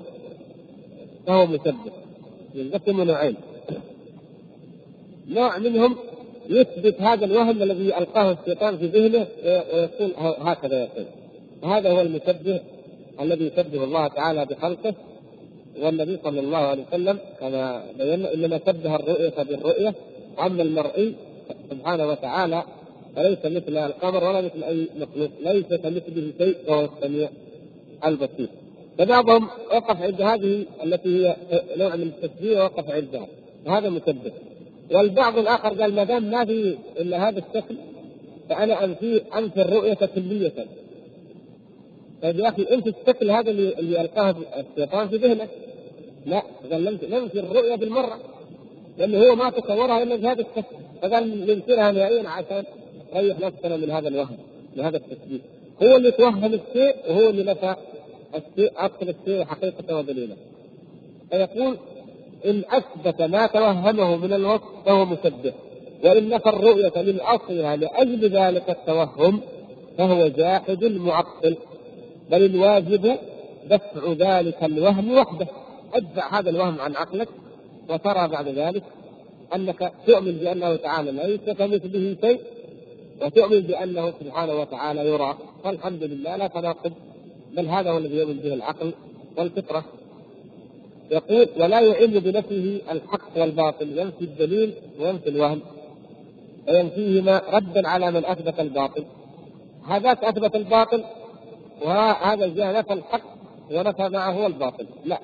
فهو 1.26 1.46
مسبب 1.46 1.92
ينقسم 2.54 3.00
نوعين. 3.02 3.36
نوع 5.28 5.58
منهم 5.58 5.96
يثبت 6.48 7.00
هذا 7.00 7.24
الوهم 7.24 7.62
الذي 7.62 7.98
ألقاه 7.98 8.36
الشيطان 8.40 8.78
في 8.78 8.86
ذهنه 8.86 9.26
ويقول 9.44 10.12
هكذا 10.18 10.82
يقول. 10.82 11.06
وهذا 11.62 11.90
هو 11.90 12.00
المسبه 12.00 12.60
الذي 13.20 13.46
يشبه 13.46 13.84
الله 13.84 14.08
تعالى 14.08 14.44
بخلقه 14.46 14.94
والنبي 15.82 16.18
صلى 16.24 16.40
الله 16.40 16.58
عليه 16.58 16.84
وسلم 16.88 17.18
كما 17.40 17.82
بينا 17.98 18.34
إنما 18.34 18.60
شبه 18.66 18.96
الرؤية 18.96 19.42
بالرؤية 19.42 19.94
واما 20.38 20.62
المرئي 20.62 21.14
سبحانه 21.70 22.08
وتعالى 22.08 22.62
فليس 23.16 23.38
مثل 23.44 23.76
القمر 23.76 24.24
ولا 24.24 24.40
مثل 24.40 24.64
أي 24.64 24.88
مخلوق 24.96 25.30
ليس 25.44 25.66
كمثله 25.66 26.32
شيء 26.38 26.56
وهو 26.68 26.84
السميع 26.84 27.28
البصير. 28.04 28.48
فبعضهم 28.98 29.48
وقف 29.74 30.02
عند 30.02 30.22
هذه 30.22 30.64
التي 30.84 31.26
هي 31.26 31.36
نوع 31.76 31.96
من 31.96 32.02
التشبيه 32.02 32.64
وقف 32.64 32.90
عندها. 32.90 33.26
وهذا 33.66 33.88
مسبب 33.88 34.32
والبعض 34.90 35.38
الآخر 35.38 35.68
قال 35.68 35.94
ما 35.94 36.04
دام 36.04 36.30
ما 36.30 36.44
في 36.44 36.78
إلا 37.00 37.28
هذا 37.28 37.38
الشكل 37.38 37.74
فأنا 38.48 38.84
انفي 38.84 39.22
أنفي 39.38 39.62
الرؤية 39.62 39.94
كلية. 39.94 40.52
طيب 42.22 42.38
يا 42.38 42.48
أخي 42.48 42.62
أنت 42.62 42.86
الشكل 42.86 43.30
هذا 43.30 43.50
اللي, 43.50 44.00
ألقاه 44.00 44.34
الشيطان 44.56 45.08
في 45.08 45.16
ذهنك؟ 45.16 45.48
لا 46.26 46.42
قال 46.72 46.84
ننفي 46.84 47.40
الرؤيا 47.40 47.76
بالمرة. 47.76 48.20
لأنه 48.98 49.18
هو 49.18 49.34
ما 49.34 49.50
تصورها 49.50 50.02
إلا 50.02 50.16
بهذا 50.16 50.40
الشكل. 50.40 50.76
فقال 51.02 51.46
ننكرها 51.46 51.92
نهائيا 51.92 52.28
عشان 52.28 52.64
نريح 53.14 53.40
نفسنا 53.40 53.76
من 53.76 53.90
هذا 53.90 54.08
الوهم 54.08 54.36
من 54.76 54.84
هذا 54.84 54.96
التشبيه. 54.96 55.40
هو 55.82 55.96
اللي 55.96 56.10
توهم 56.10 56.44
الشيء 56.44 56.94
وهو 57.08 57.30
اللي 57.30 57.42
نفى 57.42 57.76
الشيء 58.34 58.72
أصل 58.76 59.08
الشيء 59.08 59.44
حقيقه 59.44 59.96
ودليله 59.96 60.36
فيقول 61.30 61.78
إن 62.46 62.62
أثبت 62.70 63.22
ما 63.22 63.46
توهمه 63.46 64.16
من 64.16 64.32
الوصف 64.32 64.64
فهو 64.86 65.04
مسبح 65.04 65.52
وان 66.04 66.28
نفى 66.28 66.48
الرؤية 66.48 66.92
من 66.96 67.20
أصلها 67.20 67.76
لأجل 67.76 68.28
ذلك 68.28 68.70
التوهم 68.70 69.40
فهو 69.98 70.28
جاحد 70.28 70.84
معطل. 70.84 71.56
بل 72.30 72.44
الواجب 72.44 73.16
دفع 73.70 74.12
ذلك 74.12 74.64
الوهم 74.64 75.18
وحده. 75.18 75.46
أدفع 75.94 76.38
هذا 76.38 76.50
الوهم 76.50 76.80
عن 76.80 76.96
عقلك 76.96 77.28
وترى 77.88 78.28
بعد 78.28 78.48
ذلك 78.48 78.82
أنك 79.54 79.92
تؤمن 80.06 80.32
بأنه 80.32 80.76
تعالى 80.76 81.12
ليس 81.12 81.56
كمثله 81.56 82.16
شيء 82.20 82.40
وتؤمن 83.22 83.60
بأنه 83.60 84.12
سبحانه 84.20 84.54
وتعالى 84.60 85.08
يرى 85.08 85.38
فالحمد 85.64 86.02
لله 86.02 86.36
لا 86.36 86.46
تناقض. 86.46 86.92
بل 87.56 87.66
هذا 87.66 87.90
هو 87.90 87.98
الذي 87.98 88.16
يؤمن 88.16 88.36
به 88.36 88.54
العقل 88.54 88.92
والفطرة. 89.38 89.84
يقول 91.10 91.48
ولا 91.56 91.80
يعم 91.80 92.10
بنفسه 92.10 92.80
الحق 92.90 93.30
والباطل 93.36 93.98
ينفي 93.98 94.20
الدليل 94.20 94.74
وينفي 95.00 95.28
الوهم 95.28 95.60
وينفيهما 96.68 97.42
ردا 97.52 97.88
على 97.88 98.10
من 98.10 98.24
أثبت 98.24 98.60
الباطل. 98.60 99.04
هذاك 99.86 100.24
أثبت 100.24 100.56
الباطل 100.56 101.04
وهذا 101.82 102.44
الجهه 102.44 102.78
نفى 102.78 102.92
الحق 102.92 103.22
ونفى 103.70 104.08
معه 104.08 104.46
الباطل. 104.46 104.86
لا. 105.04 105.18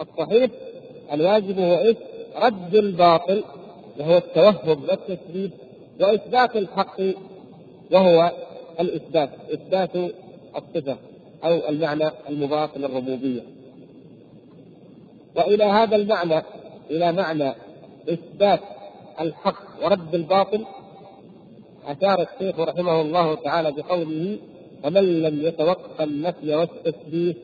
الصحيح 0.00 0.50
الواجب 1.12 1.58
هو 1.58 1.78
إيش؟ 1.78 1.96
رد 2.36 2.74
الباطل 2.74 3.44
وهو 3.98 4.16
التوهم 4.16 4.84
والتثبيت 4.88 5.50
وإثبات 6.00 6.56
الحق 6.56 7.00
وهو 7.92 8.32
الإثبات 8.80 9.30
إثبات 9.52 9.90
الصفة 10.56 10.96
أو 11.44 11.68
المعنى 11.68 12.10
المضاف 12.28 12.76
للربوبية. 12.76 13.55
وإلى 15.36 15.64
هذا 15.64 15.96
المعنى 15.96 16.42
إلى 16.90 17.12
معنى 17.12 17.52
إثبات 18.08 18.60
الحق 19.20 19.84
ورد 19.84 20.14
الباطل 20.14 20.64
أشار 21.86 22.22
الشيخ 22.22 22.60
رحمه 22.60 23.00
الله 23.00 23.34
تعالى 23.34 23.72
بقوله 23.72 24.38
فمن 24.82 25.22
لم 25.22 25.46
يتوقع 25.46 26.04
النفي 26.04 26.54
والتشبيه 26.54 27.34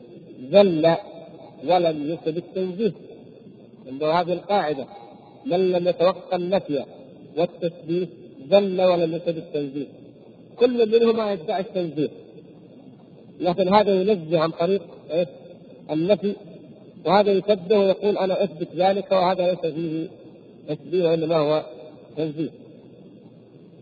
ذل 0.51 0.95
ولم 1.67 2.11
يصب 2.11 2.37
التنزيه 2.37 2.91
عنده 3.87 4.13
هذه 4.13 4.33
القاعدة 4.33 4.85
من 5.45 5.71
لم 5.71 5.87
يتوقع 5.87 6.35
النفي 6.35 6.85
والتشبيه 7.37 8.07
ذل 8.49 8.81
ولم 8.81 9.15
يصب 9.15 9.37
التنزيه 9.37 9.87
كل 10.59 10.99
منهما 10.99 11.31
يدعي 11.33 11.61
التنزيه 11.61 12.09
لكن 13.39 13.73
هذا 13.73 14.01
ينزه 14.01 14.39
عن 14.39 14.51
طريق؟ 14.51 14.81
النفي 15.91 16.35
وهذا 17.05 17.31
يشبه 17.31 17.77
ويقول 17.79 18.17
أنا 18.17 18.43
أثبت 18.43 18.67
ذلك 18.75 19.11
وهذا 19.11 19.47
ليس 19.47 19.73
فيه 19.73 20.07
تشبيه 20.67 21.09
وإنما 21.09 21.37
هو 21.37 21.63
تنزيه. 22.17 22.49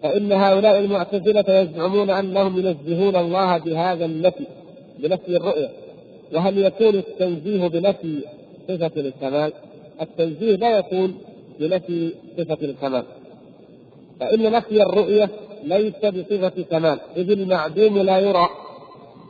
فإن 0.04 0.32
هؤلاء 0.32 0.80
المعتزلة 0.80 1.46
يزعمون 1.48 2.10
أنهم 2.10 2.60
ينزهون 2.60 3.16
الله 3.16 3.58
بهذا 3.58 4.06
النفي 4.06 4.46
بنفي 5.00 5.38
الرؤية. 5.38 5.70
وهل 6.34 6.58
يكون 6.58 6.96
التنزيه 6.96 7.68
بنفي 7.68 8.24
صفة 8.68 8.92
الكمال؟ 8.98 9.54
التنزيه 10.02 10.56
لا 10.56 10.78
يكون 10.78 11.18
بنفي 11.60 12.14
صفة 12.38 12.58
الكمال. 12.62 13.04
فإن 14.20 14.52
نفي 14.52 14.82
الرؤية 14.84 15.30
ليس 15.64 16.06
بصفة 16.06 16.64
كمال. 16.72 17.00
إذ 17.18 17.32
المعدوم 17.32 17.98
لا 17.98 18.20
يرى 18.20 18.50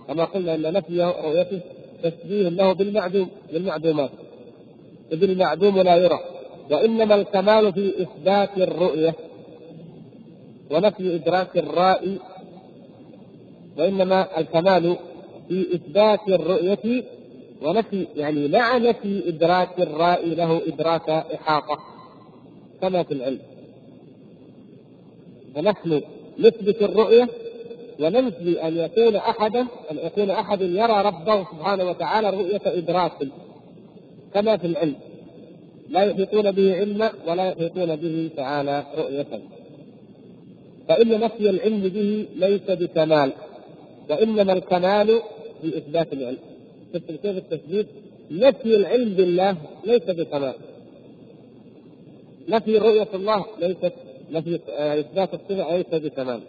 كما 0.07 0.23
قلنا 0.23 0.55
أن 0.55 0.73
نفي 0.73 1.03
رؤيته 1.03 1.59
تشبيه 2.03 2.49
له 2.49 2.73
بالمعدوم 2.73 3.30
بالمعدومات. 3.53 4.11
إذ 5.11 5.23
المعدوم 5.23 5.80
لا 5.80 5.95
يرى. 5.95 6.19
وإنما 6.72 7.15
الكمال 7.15 7.73
في 7.73 7.94
إثبات 8.02 8.57
الرؤية 8.57 9.15
ونفي 10.72 11.15
إدراك 11.15 11.57
الرائي 11.57 12.19
وإنما 13.78 14.40
الكمال 14.40 14.95
في 15.48 15.76
إثبات 15.76 16.19
الرؤية 16.30 17.03
ونفي 17.61 18.07
يعني 18.15 18.48
مع 18.48 18.78
نفي 18.78 19.30
إدراك 19.30 19.80
الرائي 19.80 20.36
له 20.36 20.61
إدراك 20.68 21.10
إحاطة. 21.10 21.78
كما 22.82 23.03
في 23.03 23.14
العلم. 23.14 23.40
فنحن 25.56 26.02
نثبت 26.40 26.82
الرؤية 26.82 27.30
وننفي 28.02 28.68
أن 28.68 28.78
يكون 28.78 29.15
أحدا 29.15 29.61
أن 29.91 29.98
يكون 30.03 30.30
أحد 30.30 30.61
يرى 30.61 31.02
ربه 31.02 31.44
سبحانه 31.44 31.90
وتعالى 31.90 32.30
رؤية 32.30 32.61
إدراك 32.65 33.11
كما 34.34 34.57
في 34.57 34.68
العلم. 34.68 34.95
لا 35.90 36.03
يحيطون 36.03 36.52
به 36.52 36.76
علما 36.76 37.11
ولا 37.28 37.52
يحيطون 37.52 37.95
به 37.95 38.30
تعالى 38.38 38.86
رؤية. 38.98 39.28
فإن 40.88 41.19
نفي 41.19 41.49
العلم 41.49 41.82
به 41.82 42.28
ليس 42.36 42.72
بكمال 42.72 43.32
وإنما 44.10 44.53
الكمال 44.53 45.07
في 45.61 45.78
إثبات 45.78 46.14
العلم. 46.14 46.38
شفت 46.94 47.11
كيف 47.11 47.38
التثبيت؟ 47.38 47.88
نفي 48.32 48.76
العلم 48.76 49.10
بالله 49.14 49.57
ليس 49.86 50.03
بكمال. 50.03 50.53
نفي 52.49 52.78
رؤية 52.78 53.07
الله 53.14 53.45
ليست 53.60 53.94
نفي 54.32 54.60
آه، 54.69 54.99
إثبات 54.99 55.34
الصفة 55.34 55.78
ليس 55.78 56.02
بكمال. 56.03 56.41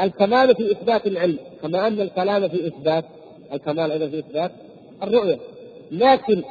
الكمال 0.00 0.54
في 0.54 0.72
إثبات 0.72 1.06
العلم 1.06 1.38
كما 1.62 1.86
أن 1.86 2.00
الكلام 2.00 2.48
في 2.48 2.66
إثبات 2.66 3.04
الكمال 3.52 3.92
أيضا 3.92 4.08
في 4.08 4.18
إثبات 4.18 4.50
الرؤية. 5.02 5.38
لكن 5.90 6.42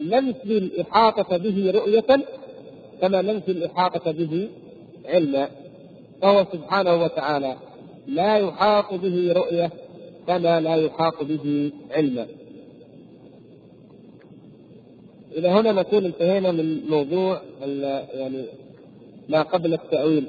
ننفي 0.00 0.58
الإحاطة 0.58 1.36
به 1.36 1.70
رؤية 1.70 2.24
كما 3.00 3.22
ننفي 3.22 3.52
الإحاطة 3.52 4.10
به 4.10 4.48
علما. 5.06 5.48
فهو 6.22 6.46
سبحانه 6.52 7.04
وتعالى 7.04 7.56
لا 8.06 8.36
يحاط 8.36 8.94
به 8.94 9.32
رؤية 9.32 9.70
كما 10.26 10.60
لا 10.60 10.74
يحاط 10.74 11.24
به 11.24 11.72
علما. 11.90 12.26
إلى 15.32 15.48
هنا 15.48 15.72
نكون 15.72 16.04
انتهينا 16.04 16.52
من 16.52 16.86
موضوع 16.88 17.40
يعني 18.14 18.44
ما 19.28 19.42
قبل 19.42 19.74
التأويل. 19.74 20.24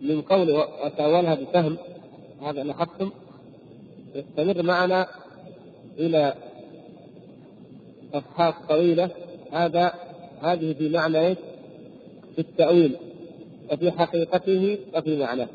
فمن 0.00 0.22
قول 0.22 0.50
وتأولها 0.84 1.34
بفهم 1.34 1.76
هذا 2.42 2.62
لاحظتم 2.62 3.10
يستمر 4.14 4.62
معنا 4.62 5.06
إلى 5.98 6.34
صفحات 8.12 8.54
طويلة. 8.68 9.10
هذا 9.52 9.92
هذه 10.42 10.72
في 10.72 10.88
معنى؟ 10.88 11.34
في 12.34 12.38
التأويل 12.38 12.96
وفي 13.72 13.90
حقيقته 13.90 14.78
وفي 14.94 15.16
معناه. 15.16 15.48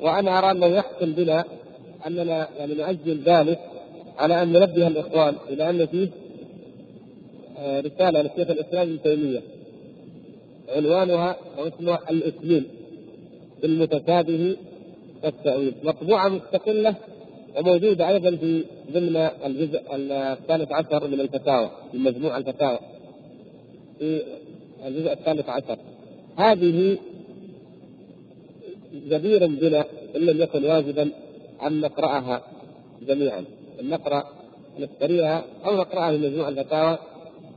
وأنا 0.00 0.38
أرى 0.38 0.50
أنه 0.50 0.66
يحسن 0.66 1.12
بنا 1.12 1.44
أننا 2.06 2.48
يعني 2.58 2.74
نؤجل 2.74 3.22
ذلك 3.22 3.58
على 4.18 4.42
أن 4.42 4.52
ننبه 4.52 4.86
الإخوان 4.86 5.34
إلى 5.48 5.70
أن 5.70 5.86
فيه 5.86 6.08
آه، 7.58 7.80
رسالة 7.80 8.22
لشيخ 8.22 8.50
الإسلام 8.50 8.88
ابن 8.88 9.02
تيمية. 9.02 9.42
عنوانها 10.68 11.36
أو 11.58 11.68
اسمها 11.68 11.98
الإسليم. 12.10 12.66
بالمتشابه 13.62 14.56
والتاويل 15.24 15.74
مطبوعة 15.82 16.28
مستقلة 16.28 16.94
وموجودة 17.56 18.08
أيضا 18.08 18.30
في 18.30 18.64
ضمن 18.92 19.16
الجزء 19.16 19.82
الثالث 19.92 20.72
عشر 20.72 21.08
من 21.08 21.20
الفتاوى 21.20 21.70
في 21.92 21.98
مجموع 21.98 22.36
الفتاوى. 22.36 22.78
في 23.98 24.22
الجزء 24.86 25.12
الثالث 25.12 25.48
عشر. 25.48 25.78
هذه 26.36 26.98
جدير 28.94 29.46
بنا 29.46 29.84
إن 30.16 30.20
لم 30.20 30.42
يكن 30.42 30.64
واجبا 30.64 31.10
أن 31.66 31.80
نقرأها 31.80 32.42
جميعا. 33.08 33.44
إن 33.80 33.88
نقرأ 33.88 34.24
نشتريها 34.78 35.44
أو 35.66 35.76
نقرأها 35.76 36.10
في 36.10 36.18
مجموع 36.18 36.48
الفتاوى 36.48 36.98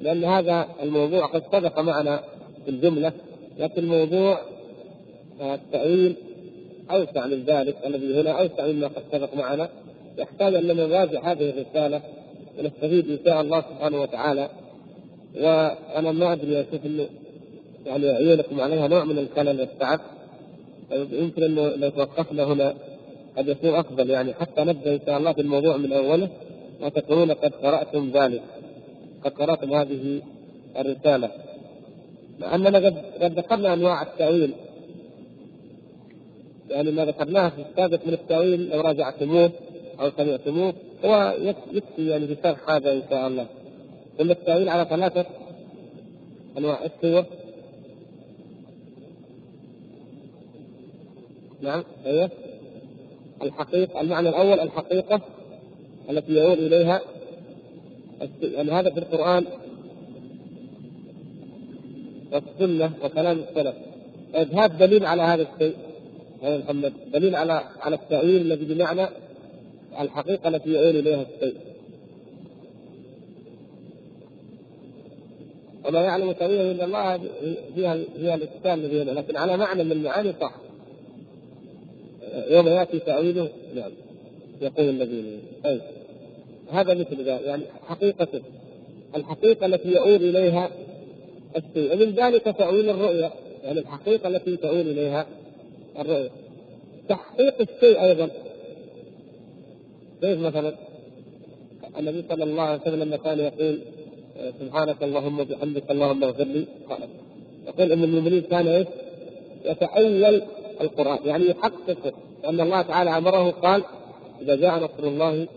لأن 0.02 0.24
هذا 0.24 0.68
الموضوع 0.84 1.26
قد 1.26 1.44
سبق 1.52 1.80
معنا 1.80 2.24
في 2.66 2.72
الجملة 2.72 3.14
لكن 3.60 3.88
موضوع 3.88 4.42
التأويل 5.42 6.16
أوسع 6.92 7.26
من 7.26 7.44
ذلك 7.44 7.76
الذي 7.86 8.22
هنا 8.22 8.32
أوسع 8.42 8.68
مما 8.68 8.88
قد 8.88 9.04
سبق 9.12 9.36
معنا 9.36 9.70
يحتاج 10.18 10.56
أن 10.56 10.68
نراجع 10.68 11.32
هذه 11.32 11.50
الرسالة 11.50 12.02
ونستفيد 12.60 13.12
إن 13.12 13.20
شاء 13.26 13.42
الله 13.42 13.62
سبحانه 13.62 14.02
وتعالى. 14.02 14.50
وأنا 15.36 16.12
ما 16.12 16.34
أدري 16.34 16.54
يا 16.54 16.66
إنه 16.86 17.06
يعني 17.86 18.10
عيونكم 18.10 18.62
عليها 18.62 18.88
نوع 18.88 19.04
من 19.04 19.18
الكلل 19.18 19.60
والتعب 19.60 20.00
يمكن 20.92 21.44
انه 21.44 21.68
لو 21.70 21.90
توقفنا 21.90 22.44
هنا. 22.44 22.74
قد 23.38 23.48
يكون 23.48 23.76
أفضل 23.76 24.10
يعني 24.10 24.34
حتى 24.34 24.62
نبدأ 24.62 24.94
إن 24.94 25.00
شاء 25.06 25.18
الله 25.18 25.34
في 25.34 25.42
الموضوع 25.42 25.78
من 25.78 25.94
أوله 25.94 26.30
وتكونون 26.82 27.32
قد 27.32 27.54
قرأتم 27.54 28.12
ذلك 28.14 28.42
قد 29.24 29.32
قرأتم 29.32 29.74
هذه 29.74 30.22
الرسالة. 30.80 31.32
مع 32.40 32.56
اننا 32.56 32.78
قد 33.22 33.40
ذكرنا 33.40 33.74
أنواع 33.74 34.02
التأويل. 34.02 34.54
يعني 36.72 36.92
ما 36.92 37.06
ذكرناه 37.06 37.50
في 37.50 37.62
السابق 37.62 38.08
من 38.08 38.14
التأويل 38.14 38.70
لو 38.70 38.82
راجعتموه 38.82 39.52
أو 40.00 40.12
سمعتموه 40.18 40.74
هو 41.06 41.36
يكفي 41.40 42.08
يعني 42.08 42.28
في 42.28 42.38
شرح 42.44 42.70
هذا 42.70 42.94
إن 42.94 43.02
شاء 43.10 43.28
الله. 43.28 43.46
ثم 44.18 44.32
التأويل 44.32 44.70
على 44.70 44.86
ثلاثة 44.90 45.26
أنواع 46.58 46.80
إيش 47.04 47.26
نعم 51.62 51.84
أيوه. 52.06 52.30
الحقيقة 53.42 54.02
المعنى 54.02 54.30
الأول 54.30 54.60
الحقيقة 54.60 55.22
التي 56.10 56.34
يقول 56.34 56.60
إليها. 56.60 57.02
يعني 58.42 58.72
هذا 58.72 58.90
في 58.90 59.00
القرآن 59.00 59.46
والسنة 62.32 62.92
وكلام 63.04 63.40
السلف. 63.40 63.76
هذا 64.36 64.68
دليل 64.68 65.06
على 65.06 65.22
هذا 65.22 65.48
الشيء. 65.54 65.76
يا 66.42 66.58
محمد 66.58 66.94
دليل 67.14 67.36
على 67.36 67.64
على 67.80 67.96
التأويل 67.96 68.42
الذي 68.42 68.74
بمعنى 68.74 69.08
الحقيقة 70.00 70.50
التي 70.50 70.70
يؤول 70.70 70.96
إليها 70.96 71.26
الشيء. 71.36 71.56
وما 75.86 76.02
يعلم 76.02 76.32
تأويله 76.32 76.72
إلا 76.72 76.86
الله 76.86 77.18
فيها 77.76 77.98
فيها 78.18 78.36
الإشكال 78.36 78.86
الذي 78.86 79.04
لكن 79.04 79.38
على 79.38 79.58
معنى 79.58 79.84
من 79.84 79.92
المعاني 79.92 80.34
صح. 80.42 80.56
يوم 82.48 82.68
يأتي 82.68 83.00
تأويله 83.00 83.50
نعم 83.76 83.92
يقول 84.62 84.90
الذين 84.90 85.40
طيب 85.64 85.82
هذا 86.72 86.94
مثل 86.94 87.24
ذلك 87.24 87.42
يعني 87.42 87.64
حقيقة 87.88 88.42
الحقيقة 89.16 89.66
التي 89.66 89.90
يؤول 89.92 90.16
إليها 90.16 90.70
الشيء. 91.58 91.94
ومن 91.94 92.12
ذلك 92.12 92.44
تأويل 92.44 92.90
الرؤيا 92.90 93.32
يعني 93.64 93.80
الحقيقة 93.80 94.28
التي 94.28 94.58
تؤول 94.58 94.82
إليها 94.82 95.26
الرؤيا 96.00 96.30
تحقيق 97.10 97.56
الشيء 97.62 98.04
أيضا. 98.04 98.30
كيف 100.22 100.40
مثلا؟ 100.40 100.76
النبي 102.00 102.24
صلى 102.30 102.44
الله 102.44 102.64
عليه 102.64 102.82
وسلم 102.82 103.04
لما 103.04 103.18
كان 103.18 103.40
يقول 103.40 103.80
سبحانك 104.60 105.04
اللهم 105.04 105.40
وبحمدك 105.40 105.92
اللهم 105.92 106.24
اغفر 106.24 106.44
لي 106.44 106.66
يقول 107.68 107.92
إن 107.92 108.04
المؤمنين 108.04 108.42
كان 108.42 108.68
إيش؟ 108.68 108.88
يتأول 109.66 110.42
القرآن 110.82 111.20
يعني 111.26 111.46
يحقق 111.50 112.14
أن 112.46 112.62
الله 112.62 112.82
تعالى 112.82 113.18
أمره 113.18 113.50
قال 113.52 113.84
إذا 114.42 114.56
جاء 114.56 114.76
نصر 114.80 115.04
الله 115.04 115.48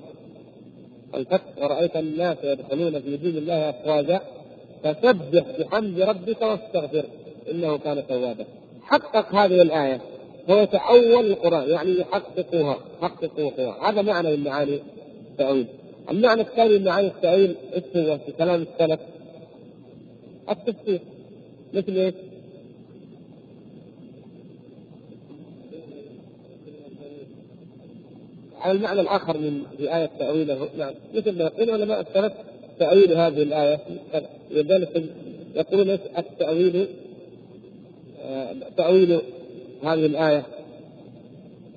الفتح 1.15 1.59
ورأيت 1.59 1.97
الناس 1.97 2.37
يدخلون 2.45 3.01
في 3.01 3.17
دين 3.17 3.37
الله 3.37 3.71
أفواجا 3.71 4.21
فسبح 4.85 5.45
بحمد 5.59 6.01
ربك 6.01 6.43
واستغفر 6.43 7.05
إنه 7.51 7.79
كان 7.79 8.07
توابا. 8.09 8.45
حقق 8.83 9.35
هذه 9.35 9.63
الآية. 9.63 10.01
هو 10.51 10.57
يتأول 10.63 11.27
القرآن 11.27 11.71
يعني 11.71 12.01
يحققها 12.01 12.79
حققوها 13.03 13.91
هذا 13.91 14.03
معنى 14.03 14.37
من 14.37 14.45
معاني 14.45 14.81
التأويل 15.31 15.67
المعنى 16.11 16.41
الثاني 16.41 16.79
من 16.79 16.85
معاني 16.85 17.07
التأويل 17.07 17.57
هو 17.97 18.19
في 18.19 18.33
كلام 18.33 18.63
السلف؟ 18.73 19.01
التفسير. 20.51 21.01
مثل 21.75 21.97
إيش؟ 21.97 22.15
على 28.61 28.73
المعنى 28.73 29.01
الآخر 29.01 29.39
من 29.39 29.63
في 29.77 29.97
آية 29.97 30.11
تأويله. 30.19 30.69
نعم. 30.79 30.95
مثل 31.15 31.39
ما 31.39 31.45
يقول 31.45 31.71
علماء 31.71 32.01
السلف 32.01 32.33
تأويل 32.79 33.13
هذه 33.13 33.43
الآية. 33.43 33.81
لذلك 34.51 35.05
يقولون 35.55 35.91
التأويل 36.19 36.87
آه، 38.23 38.55
تأويل 38.77 39.21
هذه 39.85 40.07
الآية 40.07 40.43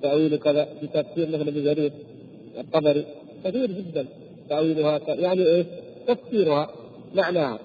تأويل 0.01 0.35
كذا 0.37 0.67
في 0.79 0.87
تفسير 0.87 1.27
مثل 1.27 1.47
ابن 1.47 1.63
جرير 1.63 1.91
الطبري 2.59 3.05
كثير 3.43 3.71
جدا 3.71 4.05
تأويلها 4.49 4.99
يعني 5.07 5.43
إيه؟ 5.43 5.65
تفسيرها 6.07 6.69
معناها 7.15 7.59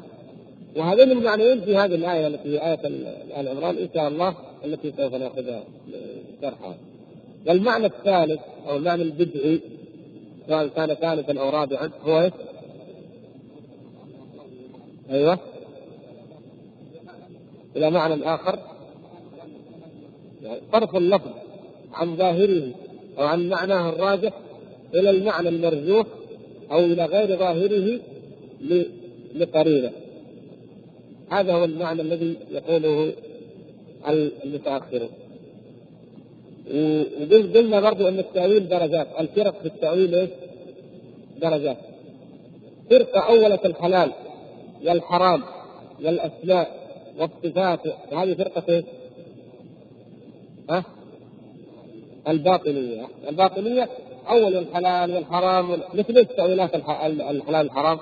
وهذين 0.76 1.10
المعنيين 1.10 1.60
في 1.60 1.76
هذه 1.76 1.94
الآية 1.94 2.26
التي 2.26 2.48
هي 2.48 2.66
آية 2.66 2.86
آل 3.40 3.48
عمران 3.48 3.76
إن 3.78 3.88
شاء 3.94 4.08
الله 4.08 4.34
التي 4.64 4.92
سوف 4.96 5.14
نأخذها 5.14 5.64
شرحها. 6.42 6.76
والمعنى 7.46 7.86
الثالث 7.86 8.40
أو 8.68 8.76
المعنى 8.76 9.02
البدعي 9.02 9.60
سواء 10.48 10.66
كان 10.66 10.94
ثالثا 10.94 11.40
أو 11.40 11.48
رابعا 11.48 11.90
هو 12.02 12.20
إيش؟ 12.20 12.32
أيوه 15.10 15.38
إلى 17.76 17.90
معنى 17.90 18.24
آخر 18.24 18.58
صرف 20.72 20.96
اللفظ 20.96 21.30
عن 21.92 22.16
ظاهره 22.16 22.72
أو 23.18 23.24
عن 23.24 23.48
معناه 23.48 23.88
الراجح 23.88 24.32
إلى 24.94 25.10
المعنى 25.10 25.48
المرجوح 25.48 26.06
أو 26.72 26.78
إلى 26.78 27.04
غير 27.04 27.36
ظاهره 27.36 28.00
لقرينة. 29.34 29.92
هذا 31.30 31.52
هو 31.52 31.64
المعنى 31.64 32.02
الذي 32.02 32.36
يقوله 32.50 33.12
المتأخرون. 34.44 35.08
وقلنا 37.20 37.80
برضو 37.80 38.08
أن 38.08 38.18
التأويل 38.18 38.68
درجات. 38.68 39.06
الفرق 39.20 39.60
في 39.60 39.66
التأويل 39.66 40.14
إيش؟ 40.14 40.30
درجات. 41.40 41.76
فرقة 42.90 43.20
أولت 43.20 43.66
الحلال 43.66 44.12
والحرام 44.84 45.42
والأسماء 46.04 46.70
والصفات. 47.18 47.80
وهذه 48.12 48.34
فرقة 48.34 48.74
إيش؟ 48.74 48.84
الباطنية. 52.28 53.06
الباطنية 53.28 53.88
أول 54.28 54.56
الحلال 54.56 55.14
والحرام 55.14 55.70
مثل 55.94 56.16
إيش 56.16 56.26
تأويلات 56.26 56.74
الحلال 56.74 57.48
والحرام؟ 57.48 57.98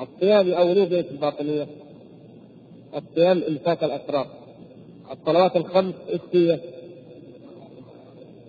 الصيام 0.00 0.48
يأولوه 0.48 0.86
بيت 0.86 1.10
الباطنية؟ 1.10 1.66
الصيام 2.96 3.42
إمساك 3.48 3.84
الأسرار. 3.84 4.26
الصلوات 5.12 5.56
الخمس 5.56 5.94
هي؟ 6.34 6.60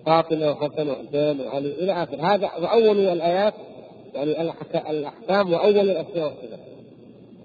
فاطمة 0.05 0.51
وحسن 0.51 0.89
وحسين 0.89 1.41
وعلي 1.41 1.69
إلى 1.69 2.03
آخر. 2.03 2.15
هذا 2.15 2.51
وأول 2.61 2.99
الآيات 2.99 3.53
يعني 4.13 4.41
الأحكام 4.89 5.53
وأول 5.53 5.89
الأسماء 5.89 6.25
والصفات. 6.25 6.59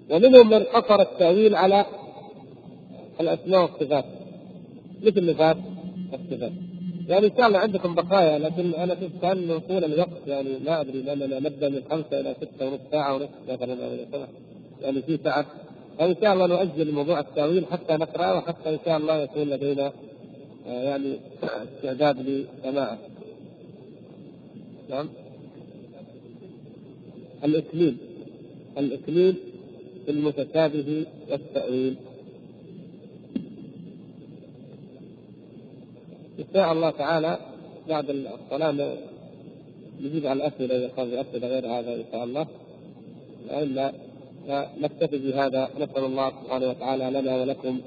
ومنهم 0.09 0.49
من 0.49 0.63
قصر 0.63 1.01
التأويل 1.01 1.55
على 1.55 1.85
الأسماء 3.19 3.61
والصفات. 3.61 4.05
مثل 5.03 5.25
نفاق 5.25 5.57
الصفات 6.13 6.51
يعني 7.07 7.27
إن 7.27 7.31
شاء 7.37 7.47
الله 7.47 7.59
عندكم 7.59 7.95
بقايا 7.95 8.39
لكن 8.39 8.73
أنا 8.73 8.93
كنت 8.93 9.21
كان 9.21 9.59
طول 9.59 9.83
الوقت 9.83 10.27
يعني 10.27 10.49
ما 10.65 10.81
أدري 10.81 11.01
لاننا 11.01 11.39
نبدأ 11.39 11.69
من 11.69 11.81
خمسة 11.91 12.19
إلى 12.19 12.35
ستة 12.41 12.67
ونص 12.67 12.79
ساعة 12.91 13.15
ونصف 13.15 13.29
مثلا 13.49 13.85
أو 13.85 14.27
يعني 14.81 15.01
في 15.01 15.19
ساعه 15.23 15.45
فإن 15.99 16.15
شاء 16.21 16.33
الله 16.33 16.47
نؤجل 16.47 16.91
موضوع 16.91 17.19
التأويل 17.19 17.65
حتى 17.65 17.93
نقرا 17.93 18.33
وحتى 18.33 18.69
إن 18.69 18.77
شاء 18.85 18.97
الله 18.97 19.17
يكون 19.17 19.43
لدينا 19.43 19.91
آه، 20.67 20.83
يعني 20.83 21.19
استعداد 21.43 22.19
لسماعه. 22.19 22.97
نعم. 24.89 25.09
الإكليل 28.77 29.35
في 30.05 30.11
المتشابه 30.11 31.05
والتأويل. 31.31 31.95
إن 36.39 36.45
شاء 36.53 36.71
الله 36.71 36.89
تعالى 36.89 37.37
بعد 37.89 38.09
الصلاة 38.09 38.97
نجيب 40.01 40.25
على 40.25 40.47
الأسئلة 40.47 40.77
إذا 40.77 40.87
كان 40.87 41.09
في 41.09 41.21
أسئلة 41.21 41.47
غير 41.47 41.65
هذا 41.67 41.93
إن 41.93 42.03
شاء 42.11 42.23
الله. 42.23 42.47
وإلا 43.49 43.93
نكتفي 44.81 45.17
بهذا. 45.17 45.69
نسأل 45.79 46.03
الله 46.03 46.29
سبحانه 46.29 46.69
وتعالى 46.69 47.21
لنا 47.21 47.35
ولكم 47.41 47.81